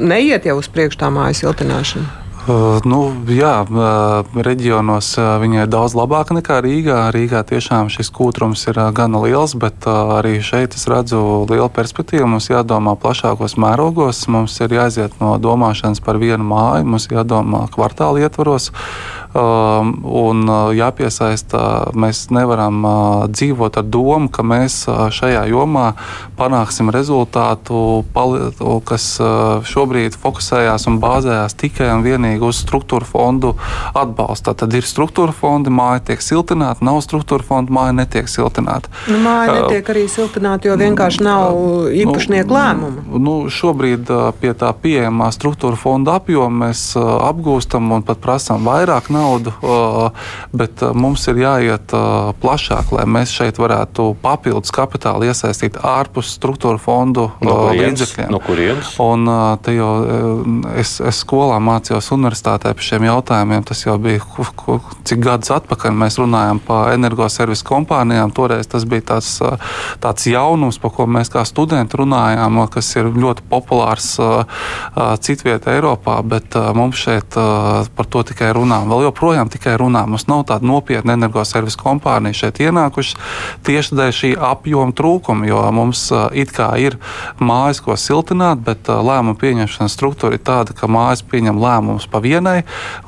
neiet 0.02 0.50
jau 0.50 0.58
uz 0.64 0.72
priekšu 0.74 1.04
tā 1.04 1.14
mājas 1.14 1.44
siltināšana. 1.46 2.29
Uh, 2.50 2.80
nu, 2.82 3.12
jā, 3.30 3.62
uh, 3.62 4.26
reģionos 4.34 5.12
uh, 5.22 5.36
viņa 5.38 5.68
ir 5.68 5.68
daudz 5.70 5.94
labāka 5.94 6.34
nekā 6.34 6.56
Rīgā. 6.66 6.98
Rīgā 7.14 7.44
tiešām 7.46 7.92
šis 7.94 8.10
kūrums 8.10 8.64
ir 8.72 8.80
gana 8.98 9.22
liels, 9.22 9.54
bet 9.54 9.86
arī 9.86 10.40
šeit 10.42 10.74
es 10.74 10.88
redzu 10.90 11.46
lielu 11.46 11.70
perspektīvu. 11.70 12.26
Mums 12.26 12.50
jādomā 12.50 12.96
plašākos 12.98 13.54
mērogos, 13.62 14.24
mums 14.34 14.58
ir 14.66 14.74
jāiziet 14.80 15.20
no 15.22 15.36
domāšanas 15.38 16.02
par 16.02 16.18
vienu 16.18 16.42
māju, 16.50 16.90
mums 16.90 17.06
jādomā 17.14 17.68
kvartāla 17.70 18.26
ietvaros. 18.26 18.72
Um, 19.40 19.92
un 20.04 20.50
jāpiesaista, 20.76 21.92
mēs 21.98 22.26
nevaram 22.34 22.82
dzīvot 23.32 23.78
ar 23.80 23.86
domu, 23.88 24.28
ka 24.34 24.44
mēs 24.44 24.82
šajā 25.16 25.46
jomā 25.52 25.94
panāksim 26.40 26.90
rezultātu, 26.92 28.04
kas 28.88 29.06
šobrīd 29.70 30.18
fokusējās 30.20 30.88
un 30.90 30.98
bāzējās 31.04 31.56
tikai 31.60 31.92
un 31.94 32.04
vienīgi 32.04 32.44
uz 32.50 32.60
struktūra 32.66 33.08
fondu 33.08 33.54
atbalstu. 33.94 34.56
Tad 34.60 34.76
ir 34.76 34.88
struktūra 34.88 35.36
fondi, 35.36 35.72
māja 35.72 36.02
tiek 36.12 36.24
siltināta, 36.26 36.84
nav 36.86 37.00
struktūra 37.06 37.46
fonda, 37.46 37.74
māja 37.76 37.96
netiek 38.02 38.28
siltināta. 38.32 38.92
Nu, 39.08 39.22
māja 39.24 39.60
netiek 39.62 39.94
arī 39.94 40.08
siltināta, 40.12 40.72
jo 40.72 40.78
vienkārši 40.80 41.24
nav 41.24 41.54
nu, 41.56 41.86
īpašnieku 42.02 42.58
lēmumu. 42.58 43.06
Nu, 43.24 43.38
šobrīd 43.54 44.12
pie 44.42 44.54
tā 44.58 44.74
pieejamā 44.74 45.32
struktūra 45.36 45.80
fonda 45.80 46.18
apjoma 46.20 46.66
mēs 46.66 46.86
apgūstam 47.00 47.92
un 47.96 48.06
pat 48.06 48.20
prasām 48.24 48.68
vairāk 48.68 49.12
naudu, 49.30 49.54
bet 50.52 50.82
mums 50.98 51.28
ir 51.30 51.44
jāiet 51.44 51.94
plašāk, 52.42 52.94
lai 52.98 53.06
mēs 53.06 53.34
šeit 53.38 53.60
varētu 53.62 54.16
papildus 54.24 54.74
kapitālu 54.74 55.30
iesaistīt 55.30 55.78
ārpus 55.86 56.34
struktūra 56.40 56.82
fondu 56.82 57.30
no 57.46 57.58
līdzekļiem. 57.78 58.32
No 58.34 58.42
kurienes? 58.44 58.96
Un 59.04 59.30
te 59.64 59.76
jau 59.78 59.92
es, 60.80 60.98
es 61.00 61.22
skolā 61.22 61.60
mācījos 61.62 62.10
universitātē 62.16 62.74
par 62.74 62.86
šiem 62.86 63.06
jautājumiem. 63.10 63.66
Tas 63.70 63.84
jau 63.86 63.98
bija 64.02 64.24
cik 65.06 65.22
gadus 65.24 65.54
atpakaļ. 65.54 65.96
Mēs 66.00 66.20
runājām 66.22 66.62
par 66.66 66.94
energoservisu 66.96 67.68
kompānijām. 67.68 68.34
Toreiz 68.36 68.70
tas 68.72 68.86
bija 68.90 69.06
tāds, 69.14 69.36
tāds 70.02 70.28
jaunums, 70.30 70.80
par 70.82 70.94
ko 70.96 71.08
mēs 71.10 71.32
kā 71.34 71.44
studenti 71.48 72.00
runājām, 72.00 72.62
kas 72.74 72.90
ir 73.00 73.12
ļoti 73.14 73.46
populārs 73.52 74.16
citvietā 75.26 75.76
Eiropā, 75.78 76.20
bet 76.26 76.58
mums 76.78 77.00
šeit 77.00 77.36
par 77.36 78.10
to 78.10 78.24
tikai 78.32 78.54
runā. 78.58 78.82
Vēl 78.90 79.09
joprojām 79.10 79.52
tikai 79.52 79.76
runā. 79.80 80.06
Mums 80.10 80.28
nav 80.30 80.46
tāda 80.50 80.68
nopietna 80.68 81.18
energoservisu 81.18 81.80
kompānija 81.82 82.38
šeit 82.44 82.62
ienākušas 82.64 83.18
tieši 83.68 83.98
dēļ 84.00 84.16
šī 84.16 84.32
apjoma 84.50 84.96
trūkuma, 84.96 85.48
jo 85.50 85.62
mums 85.76 86.08
it 86.38 86.54
kā 86.56 86.72
ir 86.82 86.98
mājas, 87.42 87.82
ko 87.84 87.98
siltināt, 88.00 88.62
bet 88.66 88.90
lēmumu 88.90 89.38
pieņemšanas 89.40 89.96
struktūra 89.98 90.38
ir 90.38 90.44
tāda, 90.46 90.76
ka 90.78 90.90
mājas 90.92 91.24
pieņem 91.26 91.60
lēmumus 91.60 92.08
pa 92.12 92.22
vienai. 92.24 92.64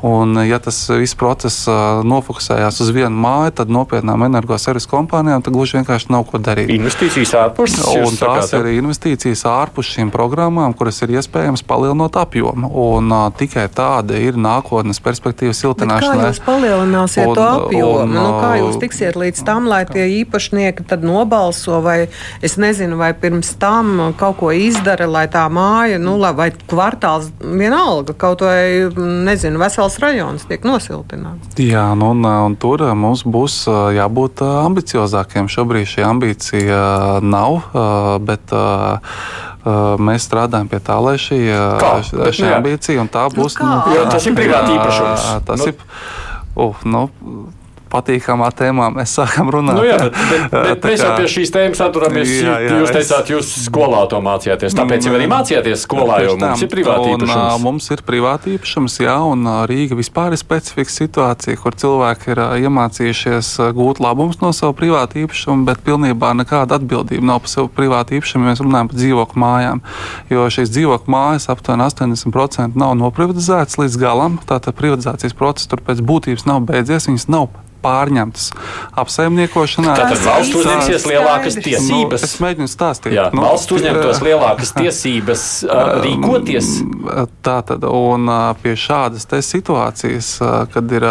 Un, 0.05 0.35
ja 0.47 0.59
tas 0.63 0.83
viss 0.91 1.17
process 1.17 1.67
nofokusējās 2.07 2.81
uz 2.83 2.91
vienu 2.95 3.15
māju, 3.21 3.55
tad 3.61 3.71
nopietnām 3.73 4.25
energoservisu 4.27 4.89
kompānijām 4.91 5.43
gluži 5.51 5.79
vienkārši 5.79 6.11
nav 6.13 6.25
ko 6.29 6.39
darīt. 6.41 6.71
Investīcijas 6.73 7.33
ārpus 7.37 7.77
un 7.91 8.17
tās 8.19 8.53
ir 8.57 8.69
investīcijas 8.77 9.43
ārpus 9.49 9.89
šīm 9.91 10.11
programmām, 10.13 10.75
kuras 10.77 11.01
ir 11.05 11.15
iespējams 11.17 11.63
palielinot 11.67 12.17
apjomu. 12.21 12.71
Un, 12.85 13.11
uh, 13.11 13.27
tikai 13.37 13.67
tāda 13.73 14.19
ir 14.19 14.39
nākotnes 14.39 15.01
perspektīva 15.03 15.55
siltināšanai. 15.99 16.21
Kā 16.21 16.29
jūs 16.31 16.41
palielināsiet 16.45 17.27
un, 17.27 17.35
to 17.35 17.45
apjomu? 17.47 18.03
Un, 18.05 18.13
nu, 18.15 18.25
kā 18.39 18.51
jūs 18.61 18.79
tiksiet 18.81 19.17
līdz 19.19 19.43
tam, 19.47 19.67
lai 19.71 19.81
tie 19.89 20.07
īpašnieki 20.21 20.85
tad 20.89 21.05
nobalso, 21.05 21.81
vai 21.83 21.97
es 22.43 22.57
nezinu, 22.61 22.97
vai 23.01 23.11
pirms 23.17 23.53
tam 23.61 24.13
kaut 24.19 24.39
ko 24.41 24.51
izdara, 24.55 25.07
lai 25.11 25.25
tā 25.31 25.45
māja, 25.51 25.99
nu, 26.01 26.17
lai, 26.21 26.33
vai 26.37 26.49
kvartāls 26.51 27.31
vienalga 27.41 28.15
kaut 28.17 28.45
vai 28.45 28.89
nezinu, 29.27 29.61
vesels 29.61 29.99
rajons 30.01 30.47
tiek 30.49 30.65
nosiltināts. 30.67 31.55
Jā, 31.61 31.91
nu, 31.97 32.13
un, 32.15 32.25
un 32.25 32.57
tur 32.61 32.83
mums 32.97 33.25
būs 33.27 33.63
jābūt 33.97 34.43
ambiciozākiem. 34.45 35.49
Šobrīd 35.51 35.89
šī 35.89 36.05
ambīcija 36.07 36.81
nav, 37.25 37.61
bet 38.25 38.53
mēs 40.01 40.25
strādājam 40.25 40.69
pie 40.71 40.79
tā, 40.81 40.97
lai 41.03 41.15
šī, 41.21 41.39
kā? 41.81 41.91
šī 42.07 42.17
bet, 42.17 42.41
ambīcija 42.57 43.03
un 43.03 43.11
tā 43.11 43.27
nu 43.29 43.37
būs. 43.37 43.59
Nu, 43.61 43.77
nu, 43.93 44.03
tas 44.09 44.25
ir 44.25 44.37
privāti 44.37 44.73
īpašums. 44.77 45.27
Tas 45.45 45.61
nu. 45.61 45.71
ir. 45.73 45.87
Uh, 46.55 46.81
nu, 46.83 47.05
patīkamā 47.91 48.49
tēmā 48.57 48.89
mēs 48.95 49.15
sākam 49.19 49.51
runāt. 49.53 49.77
Nu 49.77 49.85
jā, 49.85 49.97
bet, 50.05 50.17
bet, 50.31 50.53
bet 50.53 50.87
mēs 50.89 51.03
jau 51.03 51.11
pie 51.17 51.29
šīs 51.35 51.53
tēmas 51.55 51.83
atturamies. 51.85 52.31
Jā, 52.31 52.57
jā, 52.65 52.79
jūs 52.81 52.93
teicāt, 52.95 53.31
jūs 53.33 53.51
skolā 53.67 54.03
to 54.11 54.21
mācījāties. 54.23 54.75
Tāpēc 54.77 55.07
jau 55.07 55.15
arī 55.15 55.27
mm, 55.27 55.33
mācījāties 55.35 55.85
skolā, 55.87 56.21
jo 56.25 56.37
mums 56.39 56.65
ir 56.65 56.71
privāti 56.71 57.13
īpašums. 57.15 57.65
Mums 57.65 57.89
ir 57.93 58.03
privāti 58.07 58.55
īpašums, 58.57 58.97
jā, 59.05 59.17
un 59.31 59.47
Rīga 59.69 59.97
vispār 59.99 60.35
ir 60.35 60.41
specifika 60.41 60.93
situācija, 60.93 61.59
kur 61.61 61.77
cilvēki 61.77 62.33
ir 62.33 62.43
iemācījušies 62.65 63.53
gūt 63.77 64.01
labumus 64.03 64.41
no 64.43 64.53
savu 64.55 64.75
privātu 64.77 65.23
īpašumu, 65.25 65.65
bet 65.67 65.83
pilnībā 65.85 66.33
nekāda 66.41 66.79
atbildība 66.79 67.27
nav 67.33 67.43
par 67.45 67.53
savu 67.53 67.71
privātu 67.75 68.17
īpašumu, 68.19 68.47
ja 68.47 68.53
mēs 68.53 68.63
runājam 68.63 68.91
par 68.91 69.01
dzīvokļu 69.01 69.43
mājām. 69.45 69.83
Jo 70.31 70.47
šīs 70.53 70.71
dzīvokļu 70.73 71.15
mājas 71.15 71.49
aptuveni 71.51 71.87
80% 71.87 72.79
nav 72.79 72.95
noprivatizētas 72.99 73.79
līdz 73.81 73.99
galam. 74.01 74.39
Tātad 74.47 74.77
privatizācijas 74.77 75.37
process 75.37 75.69
tur 75.71 75.83
pēc 75.85 76.03
būtības 76.05 76.47
nav 76.49 76.63
beidzies, 76.69 77.09
viņas 77.09 77.29
nav 77.31 77.51
pārņemtas 77.81 78.51
apsaimniekošanā. 79.01 79.95
Tātad 79.97 80.23
valsts 80.25 80.57
uzņemsies 80.61 81.07
lielākas 81.09 81.57
tiesības. 81.57 82.21
Nu, 82.21 82.29
es 82.29 82.35
mēģinu 82.43 82.69
stāstīt. 82.71 83.15
Jā, 83.17 83.27
nu, 83.35 83.43
valsts 83.45 83.75
uzņemtos 83.77 84.21
lielākas 84.25 84.73
tiesības 84.77 85.45
rīkoties. 86.05 86.69
Tātad, 87.45 87.85
un 87.87 88.29
pie 88.61 88.75
šādas 88.79 89.27
situācijas, 89.45 90.33
kad 90.73 90.95
ir 90.95 91.07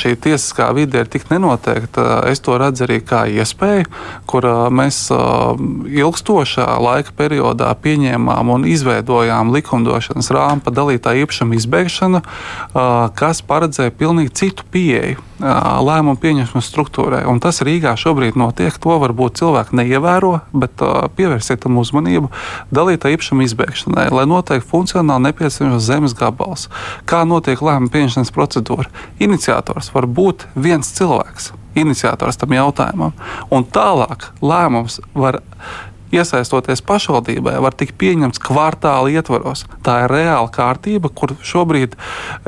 šī 0.00 0.14
tiesiskā 0.24 0.70
vide 0.76 1.04
ir 1.04 1.10
tik 1.12 1.28
nenoteikta, 1.32 2.24
es 2.30 2.42
to 2.44 2.56
redzu 2.60 2.86
arī 2.86 3.00
kā 3.04 3.24
iespēju, 3.30 3.88
kur 4.30 4.48
mēs 4.74 5.06
ilgstošā 5.10 6.68
laika 6.82 7.14
periodā 7.16 7.70
pieņēmām 7.84 8.52
un 8.54 8.66
izveidojām 8.68 9.52
likumdošanas 9.54 10.30
rāmu 10.34 10.64
par 10.64 10.76
dalītā 10.76 11.14
īpašuma 11.24 11.58
izbeigšanu, 11.58 12.22
kas 13.18 13.42
paredzēja 13.44 13.94
pilnīgi 13.98 14.34
citu 14.44 14.66
pieeju 14.72 14.93
pieeju 14.94 15.22
lēmumu 15.84 16.16
pieņemšanas 16.22 16.68
struktūrai. 16.70 17.24
Un 17.28 17.40
tas 17.42 17.58
Rīgā 17.66 17.96
šobrīd 17.98 18.38
notiek. 18.38 18.76
To 18.80 18.96
varbūt 19.02 19.40
cilvēki 19.40 19.76
neievēro, 19.80 20.38
bet 20.54 20.82
pievērsiet 21.18 21.64
tam 21.64 21.80
uzmanību 21.82 22.30
dalītā 22.74 23.10
īpašuma 23.14 23.44
izbēgšanai, 23.48 24.06
lai 24.14 24.26
noteikti 24.30 24.68
funkcionāli 24.70 25.28
nepieciešams 25.28 25.82
zemes 25.84 26.14
gabals. 26.18 26.68
Kā 27.10 27.24
notiek 27.28 27.60
lēmumu 27.60 27.90
pieņemšanas 27.94 28.32
procedūra? 28.34 28.88
Iniciators 29.22 29.90
var 29.94 30.06
būt 30.06 30.46
viens 30.54 30.94
cilvēks. 30.96 31.52
Iniciators 31.74 32.38
tam 32.38 32.54
jautājumam, 32.54 33.16
un 33.50 33.66
tālāk 33.66 34.30
lēmums 34.38 35.00
var 35.18 35.40
iesaistoties 36.14 36.82
pašvaldībai, 36.86 37.56
var 37.62 37.76
tikt 37.76 37.96
pieņemts 38.00 38.40
kvartāla 38.42 39.12
ietvaros. 39.14 39.64
Tā 39.86 40.04
ir 40.04 40.14
reāla 40.14 40.50
kārtība, 40.54 41.10
kur 41.12 41.34
šobrīd 41.44 41.96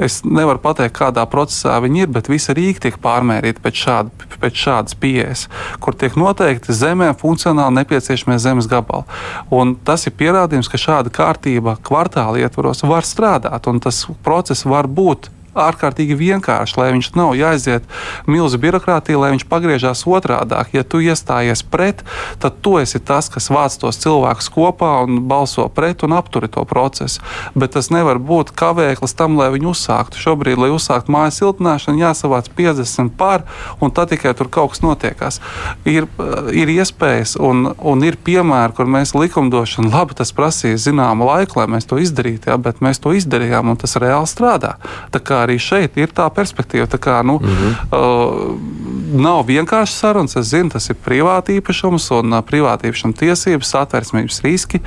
es 0.02 0.22
nevaru 0.26 0.62
pateikt, 0.62 0.96
kādā 0.98 1.26
procesā 1.30 1.76
viņi 1.84 2.04
ir, 2.06 2.12
bet 2.16 2.30
visa 2.32 2.56
Rīga 2.56 2.86
tiek 2.86 2.98
pārmērīta 3.02 3.62
pēc, 3.64 3.82
šāda, 3.86 4.28
pēc 4.40 4.62
šādas 4.66 4.98
pieejas, 5.00 5.46
kur 5.82 5.96
tiek 5.98 6.16
noteikti 6.18 6.74
zemē 6.76 7.12
funkcionāli 7.20 7.80
nepieciešamie 7.82 8.38
zemes 8.42 8.70
gabali. 8.70 9.06
Un 9.54 9.76
tas 9.86 10.06
ir 10.08 10.16
pierādījums, 10.18 10.70
ka 10.72 10.80
šāda 10.80 11.12
kārtība 11.14 11.78
kvartāla 11.86 12.42
ietvaros 12.44 12.84
var 12.86 13.06
strādāt, 13.06 13.70
un 13.70 13.82
tas 13.84 14.04
process 14.26 14.66
var 14.68 14.88
būt 14.88 15.30
ārkārtīgi 15.56 16.16
vienkārši, 16.18 16.78
lai 16.80 16.90
viņš 16.94 17.10
nav 17.16 17.34
jāiziet 17.38 17.86
milzu 18.28 18.60
birokrātiju, 18.62 19.20
lai 19.22 19.32
viņš 19.34 19.46
pagriežās 19.50 20.04
otrādi. 20.06 20.58
Ja 20.76 20.82
tu 20.84 21.00
iestājies 21.04 21.62
pret, 21.66 22.02
tad 22.42 22.60
tu 22.64 22.76
esi 22.80 23.00
tas, 23.00 23.28
kas 23.32 23.48
vāc 23.52 23.76
tos 23.80 23.98
cilvēkus 24.02 24.50
kopā 24.52 24.92
un 25.04 25.22
balso 25.28 25.66
pret 25.72 26.04
un 26.06 26.16
apturi 26.16 26.50
to 26.52 26.64
procesu. 26.68 27.22
Bet 27.54 27.74
tas 27.76 27.90
nevar 27.94 28.20
būt 28.22 28.52
kavēklis 28.56 29.16
tam, 29.16 29.38
lai 29.40 29.50
viņi 29.54 29.70
uzsāktu. 29.72 30.20
Šobrīd, 30.20 30.60
lai 30.60 30.72
uzsāktu 30.74 31.12
mājas 31.12 31.40
siltināšanu, 31.40 32.02
jāsavāc 32.02 32.50
50 32.56 33.14
pār, 33.18 33.46
un 33.80 33.92
tad 33.94 34.12
tikai 34.12 34.34
tur 34.36 34.50
kaut 34.52 34.74
kas 34.74 34.82
notiekās. 34.84 35.40
Ir, 35.88 36.08
ir 36.52 36.72
iespējas 36.76 37.36
un, 37.40 37.70
un 37.76 38.04
ir 38.06 38.18
piemēri, 38.26 38.76
kur 38.76 38.90
mēs 38.90 39.14
likumdošanu, 39.16 39.92
labi, 39.92 40.16
tas 40.18 40.34
prasīja 40.36 40.80
zināmu 40.88 41.28
laiku, 41.28 41.60
lai 41.60 41.68
mēs 41.76 41.88
to 41.88 42.00
izdarītu, 42.02 42.50
ja, 42.50 42.58
bet 42.60 42.82
mēs 42.84 43.00
to 43.02 43.14
izdarījām 43.16 43.72
un 43.72 43.80
tas 43.80 43.96
reāli 44.00 44.28
strādā. 44.30 44.76
Tā 45.14 45.22
kā 45.22 45.42
arī 45.46 45.58
šeit 45.62 45.96
ir 45.96 46.12
tā 46.14 46.26
perspektīva. 46.34 46.88
Tā 46.90 46.98
kā, 47.02 47.22
nu, 47.26 47.38
mm 47.40 47.46
-hmm. 47.46 47.72
uh, 47.96 48.86
nav 49.14 49.46
vienkārši 49.46 49.92
sarunas. 49.92 50.36
Es 50.36 50.46
zinu, 50.46 50.70
tas 50.70 50.90
ir 50.90 50.96
privāti 51.04 51.56
īpašums 51.60 52.10
un 52.18 52.32
uh, 52.32 52.42
privāti 52.42 52.90
īpašuma 52.90 53.16
tiesības, 53.16 53.70
satversmības 53.70 54.42
riski. 54.42 54.80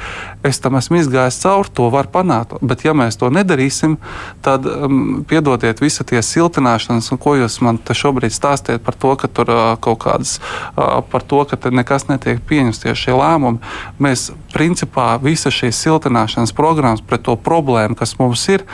Es 0.43 0.59
tam 0.59 0.75
esmu 0.75 0.97
izgājis 0.97 1.41
cauri, 1.41 1.69
to 1.73 1.89
var 1.89 2.07
panākt. 2.07 2.57
Bet, 2.61 2.85
ja 2.85 2.93
mēs 2.93 3.17
to 3.17 3.29
nedarīsim, 3.29 3.97
tad 4.41 4.65
um, 4.65 5.25
piedodiet, 5.27 5.81
visa 5.81 6.03
tie 6.03 6.21
siltināšanas, 6.21 7.11
un 7.11 7.17
ko 7.17 7.35
jūs 7.35 7.61
man 7.61 7.77
te 7.77 7.93
šobrīd 7.93 8.33
stāstiet 8.35 8.83
par 8.83 8.95
to, 8.95 9.15
ka 9.15 9.27
tur 9.27 9.49
uh, 9.49 9.77
kaut 9.81 9.99
kādas, 9.99 10.39
uh, 10.75 11.01
par 11.11 11.21
to, 11.21 11.43
ka 11.45 11.71
nekas 11.71 12.07
netiek 12.07 12.39
pieņemts 12.49 12.83
tieši 12.83 13.09
šie 13.09 13.17
lēmumi. 13.17 13.59
Mēs 13.99 14.29
principā 14.53 15.13
visas 15.23 15.55
šīs 15.55 15.79
siltināšanas 15.85 16.55
programmas 16.55 17.01
pret 17.05 17.23
to 17.25 17.35
problēmu, 17.35 17.97
kas 17.99 18.17
mums 18.19 18.45
ir, 18.51 18.65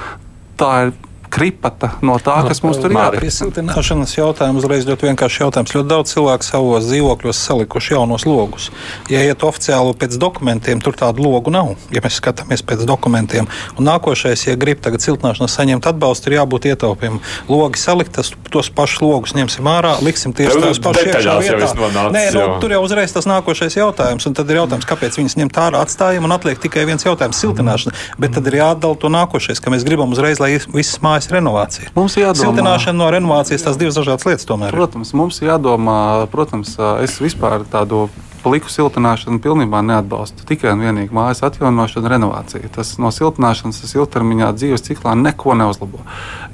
tā 0.59 0.71
ir 0.85 0.95
kripata 1.35 1.91
no 2.05 2.15
tā, 2.23 2.37
kas 2.47 2.61
mums 2.63 2.79
tur 2.81 2.93
ir. 2.93 3.19
Piesildīšanas 3.21 4.15
jautājums 4.15 4.63
uzreiz 4.63 4.87
ļoti 4.87 5.09
vienkārši 5.09 5.41
jautājums. 5.43 5.73
Ļoti 5.75 5.89
daudz 5.91 6.13
cilvēku 6.15 6.47
savos 6.47 6.87
dzīvokļos 6.87 7.41
salikuši 7.49 7.95
jaunos 7.95 8.25
logus. 8.27 8.69
Ja 9.11 9.23
iet 9.25 9.43
oficiāli 9.45 9.95
pēc 9.99 10.17
dokumentiem, 10.21 10.81
tur 10.83 10.95
tādu 10.97 11.25
logu 11.25 11.53
nav. 11.53 11.73
Ja 11.93 12.03
mēs 12.05 12.19
skatāmies 12.21 12.63
pēc 12.65 12.85
dokumentiem, 12.87 13.49
un 13.75 13.89
nākošais, 13.89 14.47
ja 14.47 14.55
grib 14.59 14.81
tagad 14.85 15.03
siltināšanas 15.03 15.57
saņemt 15.59 15.89
atbalstu, 15.91 16.31
ir 16.31 16.37
jābūt 16.39 16.69
ietaupījumam. 16.71 17.21
Logi 17.51 17.81
salikt, 17.81 18.15
tas, 18.15 18.31
tos 18.53 18.71
pašus 18.73 19.03
logus 19.03 19.35
ņemsim 19.37 19.67
ārā, 19.69 19.95
liksim 20.05 20.33
tieši 20.35 20.61
tās 20.63 20.81
pašas 20.83 21.11
iekšā 21.11 21.37
vietā. 21.43 21.71
Nonāc, 21.75 22.11
Nē, 22.15 22.23
nu, 22.35 22.45
tur 22.63 22.75
jau 22.75 22.81
uzreiz 22.85 23.13
tas 23.15 23.27
nākošais 23.29 23.75
jautājums, 23.77 24.25
un 24.29 24.35
tad 24.37 24.49
ir 24.51 24.61
jautājums, 24.61 24.87
kāpēc 24.87 25.19
viņas 25.19 25.37
ņemt 25.41 25.59
ārā 25.65 25.83
atstājam, 25.83 26.27
un 26.27 26.35
atliek 26.35 26.61
tikai 26.63 26.85
viens 26.87 27.05
jautājums- 27.05 27.39
siltināšana. 27.43 27.95
Bet 28.21 28.35
tad 28.37 28.47
ir 28.47 28.59
jāatdala 28.61 28.99
to 28.99 29.11
nākošais, 29.11 29.61
ka 29.61 29.73
mēs 29.73 29.85
gribam 29.87 30.13
uzreiz, 30.15 30.39
lai 30.39 30.55
visas 30.55 31.01
mājas 31.03 31.24
mājās 31.25 31.33
renovācija. 31.33 31.91
Mums 31.95 32.15
jādomā. 32.17 32.43
Siltināšana 32.43 32.97
no 32.97 33.09
renovācijas 33.13 33.65
tās 33.65 33.77
divas 33.77 33.95
dažādas 33.97 34.25
lietas 34.25 34.45
tomēr. 34.45 34.71
Protams, 34.73 35.13
mums 35.13 35.41
jādomā, 35.41 36.27
protams, 36.31 36.77
es 37.03 37.19
vispār 37.19 37.65
tādu 37.71 38.09
pliku 38.45 38.69
siltināšanu 38.69 39.39
pilnībā 39.41 39.81
neatbalstu. 39.81 40.45
Tikai 40.45 40.75
un 40.75 40.83
vienīgi 40.85 41.13
mājas 41.15 41.41
atjaunošana, 41.47 42.11
renovācija. 42.13 42.69
Tas 42.75 42.93
no 43.01 43.09
siltināšanas 43.13 43.81
tas 43.81 43.95
ilgtermiņā 43.97 44.51
dzīves 44.53 44.85
ciklā 44.85 45.15
neko 45.17 45.55
neuzlabo. 45.57 46.03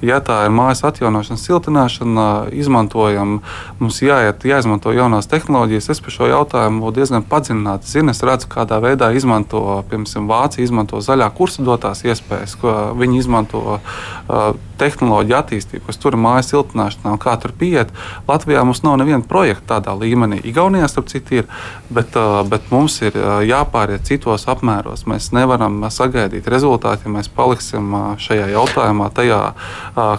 Ja 0.06 0.22
tā 0.24 0.46
ir 0.48 0.56
mājas 0.56 0.86
atjaunošana, 0.88 1.42
siltināšana, 1.42 2.28
izmantojam, 2.56 3.42
mums 3.82 4.00
jāiet, 4.06 4.46
jāizmanto 4.48 4.96
jaunās 4.96 5.28
tehnoloģijas. 5.32 5.92
Es 5.92 6.04
par 6.04 6.16
šo 6.16 6.32
jautājumu 6.32 6.94
diezgan 6.96 7.28
padziļināti 7.28 7.92
zinu. 7.92 8.16
Es 8.16 8.24
redzu, 8.26 8.48
kādā 8.56 8.80
veidā 8.84 9.12
izmanto, 9.18 9.82
piemēram, 9.92 10.30
Vācija 10.32 10.64
izmanto 10.64 11.02
zaļā 11.04 11.28
kursa 11.36 11.66
dotās 11.68 12.06
iespējas, 12.08 12.56
ko 12.62 12.74
viņi 12.98 13.20
izmanto 13.20 13.62
uh, 13.76 14.54
tehnoloģiju 14.82 15.38
attīstību, 15.38 15.86
kas 15.88 16.00
tur 16.02 16.16
ir 16.16 16.24
mājas 16.24 16.52
siltināšanā 16.54 17.14
un 17.14 17.22
kā 17.22 17.36
tur 17.42 17.54
pieiet. 17.58 17.92
Latvijā 18.30 18.64
mums 18.66 18.82
nav 18.86 18.98
neviena 19.02 19.26
projekta 19.28 19.78
tādā 19.78 19.94
līmenī. 19.98 20.42
Igaunijā, 20.48 20.90
starp 20.92 21.12
citu, 21.12 21.42
ir 21.42 21.50
bet, 21.94 22.16
bet 22.52 22.70
mums 22.72 22.98
ir 23.04 23.16
jāpāriet 23.48 24.06
citos 24.08 24.48
apmēros. 24.52 25.06
Mēs 25.10 25.32
nevaram 25.36 25.80
sagaidīt 25.92 26.48
rezultātu, 26.52 27.08
ja 27.08 27.16
mēs 27.18 27.30
paliksim 27.36 27.94
šajā 28.22 28.50
jautājumā, 28.56 29.10
tajā 29.16 29.42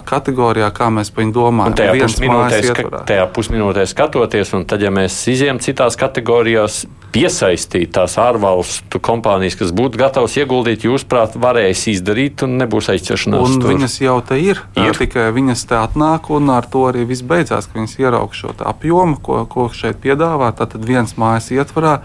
kategorijā, 0.09 0.71
kā 0.75 0.89
mēs 0.93 1.13
par 1.13 1.25
viņu 1.25 1.37
domājam. 1.37 1.73
Un 1.73 1.79
tajā 1.79 1.95
pusminūtē, 2.03 2.61
tajā 3.09 3.29
pusminūtē 3.35 3.87
skatoties, 3.89 4.53
un 4.57 4.67
tad, 4.69 4.85
ja 4.85 4.93
mēs 4.93 5.17
iziem 5.33 5.61
citās 5.63 5.97
kategorijās, 5.99 6.83
piesaistīt 7.13 7.91
tās 7.93 8.15
ārvalstu 8.21 8.99
kompānijas, 9.03 9.57
kas 9.59 9.73
būtu 9.75 9.99
gatavas 10.01 10.35
ieguldīt, 10.39 10.85
jūsuprāt, 10.87 11.37
varēs 11.39 11.85
izdarīt 11.91 12.43
un 12.45 12.57
nebūs 12.61 12.89
aizķeršanās. 12.93 13.43
Un 13.45 13.61
tur. 13.61 13.73
viņas 13.73 13.97
jau 14.01 14.17
te 14.25 14.39
ir. 14.41 14.61
ir. 14.79 14.97
Tikai 14.97 15.27
viņas 15.35 15.65
te 15.69 15.77
atnāk 15.77 16.31
un 16.33 16.49
ar 16.53 16.67
to 16.69 16.87
arī 16.89 17.05
viss 17.09 17.25
beidzās, 17.25 17.69
ka 17.69 17.77
viņas 17.77 17.95
ieraug 18.01 18.33
šo 18.37 18.55
apjomu, 18.57 19.19
ko, 19.23 19.43
ko 19.49 19.67
šeit 19.73 20.01
piedāvā. 20.03 20.51
Tad 20.57 20.75
viens 20.81 21.15
mājas 21.19 21.51
ietvarā 21.53 21.99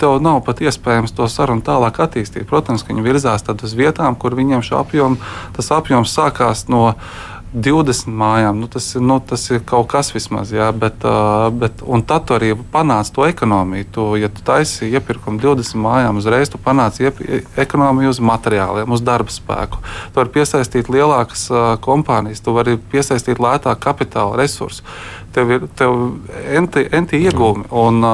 tev 0.00 0.18
nav 0.22 0.40
pat 0.46 0.62
iespējams 0.62 1.14
to 1.16 1.26
sarunu 1.30 1.64
tālāk 1.66 1.98
attīstīt. 2.06 2.46
Protams, 2.50 2.86
ka 2.86 2.94
viņi 2.94 3.06
virzās 3.06 3.46
uz 3.52 3.76
vietām, 3.78 4.16
kur 4.18 4.38
viņiem 4.38 4.62
šo 4.66 4.80
apjomu, 4.82 5.18
tas 5.56 5.70
apjoms 5.74 6.14
sākās 6.14 6.66
no 6.70 6.94
20 7.52 8.08
mājām. 8.08 8.60
Nu, 8.62 8.68
tas, 8.70 8.86
nu, 8.96 9.18
tas 9.20 9.44
ir 9.52 9.60
kaut 9.68 9.90
kas 9.92 10.12
vismaz. 10.14 10.52
Jā, 10.54 10.70
bet, 10.72 11.04
bet, 11.60 11.82
un 11.84 12.04
tad 12.08 12.26
tu 12.28 12.36
arī 12.36 12.52
panāc 12.72 13.10
to 13.12 13.26
ekonomiju. 13.28 13.88
Tu, 13.92 14.06
ja 14.22 14.30
tu 14.32 14.44
taisi 14.46 14.88
iepirkumu 14.88 15.40
20 15.42 15.80
mājām, 15.84 16.20
uzreiz 16.22 16.52
tu 16.52 16.60
panāc 16.62 17.00
iep, 17.02 17.20
ekonomiju 17.60 18.14
uz 18.14 18.22
materiāliem, 18.24 18.92
uz 18.92 19.04
darba 19.04 19.32
spēku. 19.32 19.82
Tu 20.12 20.22
vari 20.22 20.34
piesaistīt 20.38 20.88
lielākas 20.92 21.48
kompānijas, 21.84 22.40
tu 22.44 22.56
vari 22.56 22.78
piesaistīt 22.92 23.42
lētāku 23.42 23.84
kapitāla 23.84 24.40
resursu. 24.40 24.86
Tev 25.32 25.54
ir, 25.56 25.68
tev 25.78 25.96
enti, 26.52 26.86
enti 26.92 27.22
iegūmi. 27.26 27.70
Un, 27.82 28.04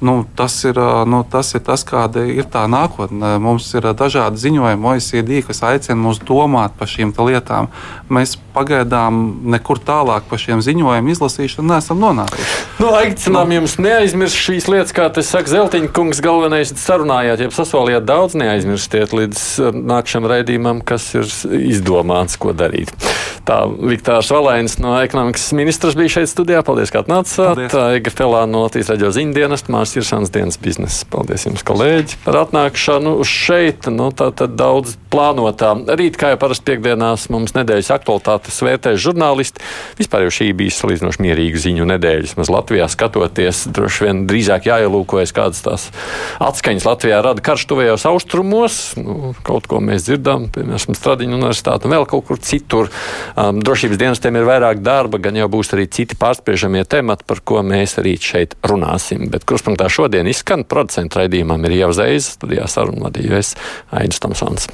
Nu, 0.00 0.26
tas, 0.34 0.64
ir, 0.64 0.78
nu, 1.06 1.20
tas 1.30 1.52
ir 1.52 1.60
tas, 1.60 1.82
kāda 1.84 2.22
ir 2.24 2.46
tā 2.48 2.62
nākotne. 2.72 3.34
Mums 3.42 3.66
ir 3.76 3.84
dažādi 3.92 4.40
ziņojumi, 4.40 4.86
OECD, 4.88 5.42
kas 5.44 5.60
aicina 5.68 5.98
mūs 6.00 6.22
domāt 6.24 6.72
par 6.80 6.88
šīm 6.88 7.12
lietām. 7.20 7.68
Mēs 8.08 8.38
pagaidām 8.54 9.18
nekur 9.52 9.76
tālāk 9.84 10.24
par 10.30 10.40
šiem 10.40 10.62
ziņojumiem 10.64 11.12
izlasīšanu 11.12 11.74
neesam 11.74 12.00
nonākuši. 12.00 12.48
Nu, 12.80 12.94
aicinām 12.96 13.52
jums 13.52 13.76
neaizmirst 13.76 14.40
šīs 14.40 14.70
lietas, 14.72 14.94
kā 14.96 15.10
tas 15.12 15.28
saka 15.28 15.52
Zeltiņa 15.52 15.92
kungs, 15.92 16.22
galvenais 16.24 16.72
sarunājāt, 16.80 17.44
ja 17.44 17.52
sasolījāt 17.52 18.08
daudz, 18.08 18.38
neaizmirstiet 18.40 19.12
līdz 19.12 19.44
nākamajam 19.76 20.30
raidījumam, 20.32 20.80
kas 20.80 21.10
ir 21.12 21.28
izdomāts, 21.60 22.40
ko 22.40 22.56
darīt. 22.56 22.96
Tā 23.44 23.62
Viktārs 23.68 24.32
Valēns 24.32 24.78
no 24.80 24.96
ekonomikas 25.04 25.50
ministrs 25.56 25.96
bija 25.98 26.16
šeit 26.16 26.32
studijā. 26.32 26.49
Paldies, 26.66 26.90
ka 26.92 27.04
atnācāt. 27.04 27.60
Ega 27.96 28.12
Felā 28.12 28.42
no 28.50 28.64
Latvijas 28.64 28.90
raidījuma 28.92 29.14
ziņdienas, 29.16 29.66
Mārs 29.70 29.94
Irsāns 29.98 30.32
dienas 30.34 30.58
biznesa. 30.60 31.06
Paldies 31.10 31.46
jums, 31.46 31.62
kolēģi, 31.66 32.18
par 32.24 32.40
atnākšanu 32.42 33.16
šeit. 33.26 33.86
Nu, 33.94 34.10
tā 34.14 34.30
tad 34.36 34.56
daudz 34.58 34.96
plānotā. 35.10 35.72
Rīt, 35.98 36.18
kā 36.20 36.32
jau 36.32 36.40
parasti 36.42 36.66
piekdienās, 36.70 37.28
mums 37.32 37.54
nedēļas 37.56 37.92
aktualitātes 37.94 38.58
vērtēs 38.66 39.00
žurnālisti. 39.02 39.62
Vispār 39.98 40.26
jau 40.26 40.34
šī 40.40 40.50
bija 40.58 40.74
salīdzinoši 40.74 41.24
mierīga 41.24 41.62
ziņu 41.64 41.88
nedēļa. 41.92 42.26
Vismaz 42.28 42.52
Latvijā 42.52 42.86
skatoties, 42.90 43.64
droši 43.74 44.06
vien 44.06 44.24
drīzāk 44.30 44.68
jāielūkojas, 44.70 45.34
kādas 45.36 45.62
tās 45.66 45.88
atskaņas 46.42 46.86
Latvijā 46.88 47.22
rada 47.26 47.44
karš 47.44 47.66
tuvējos 47.70 48.06
austrumos. 48.10 48.80
Nu, 49.00 49.32
kaut 49.46 49.70
ko 49.70 49.82
mēs 49.84 50.08
dzirdam, 50.08 50.48
piemēram, 50.54 50.98
Stradiņu 51.00 51.38
universitāti 51.38 51.86
un 51.88 51.94
vēl 51.94 52.06
kaut 52.10 52.26
kur 52.28 52.40
citur. 52.44 52.90
Um, 53.38 53.60
drošības 53.64 54.00
dienestiem 54.00 54.38
ir 54.38 54.48
vairāk 54.48 54.82
darba, 54.84 55.20
gan 55.22 55.38
jau 55.38 55.48
būs 55.52 55.72
arī 55.74 55.86
citi 55.90 56.18
pārspriežamie 56.40 56.84
temati, 56.88 57.24
par 57.26 57.40
ko 57.44 57.62
mēs 57.62 57.98
arī 58.00 58.16
šeit 58.18 58.56
runāsim. 58.64 59.28
Bet 59.30 59.44
kruspunktā 59.44 59.88
šodien 59.88 60.26
izskan 60.26 60.64
producentu 60.64 61.20
raidījumam 61.20 61.64
ir 61.68 61.80
jau 61.84 61.92
zvejas, 61.92 62.32
studijā 62.38 62.66
sarunvadījusies 62.66 63.56
Aidis 63.92 64.20
Tomsons. 64.20 64.70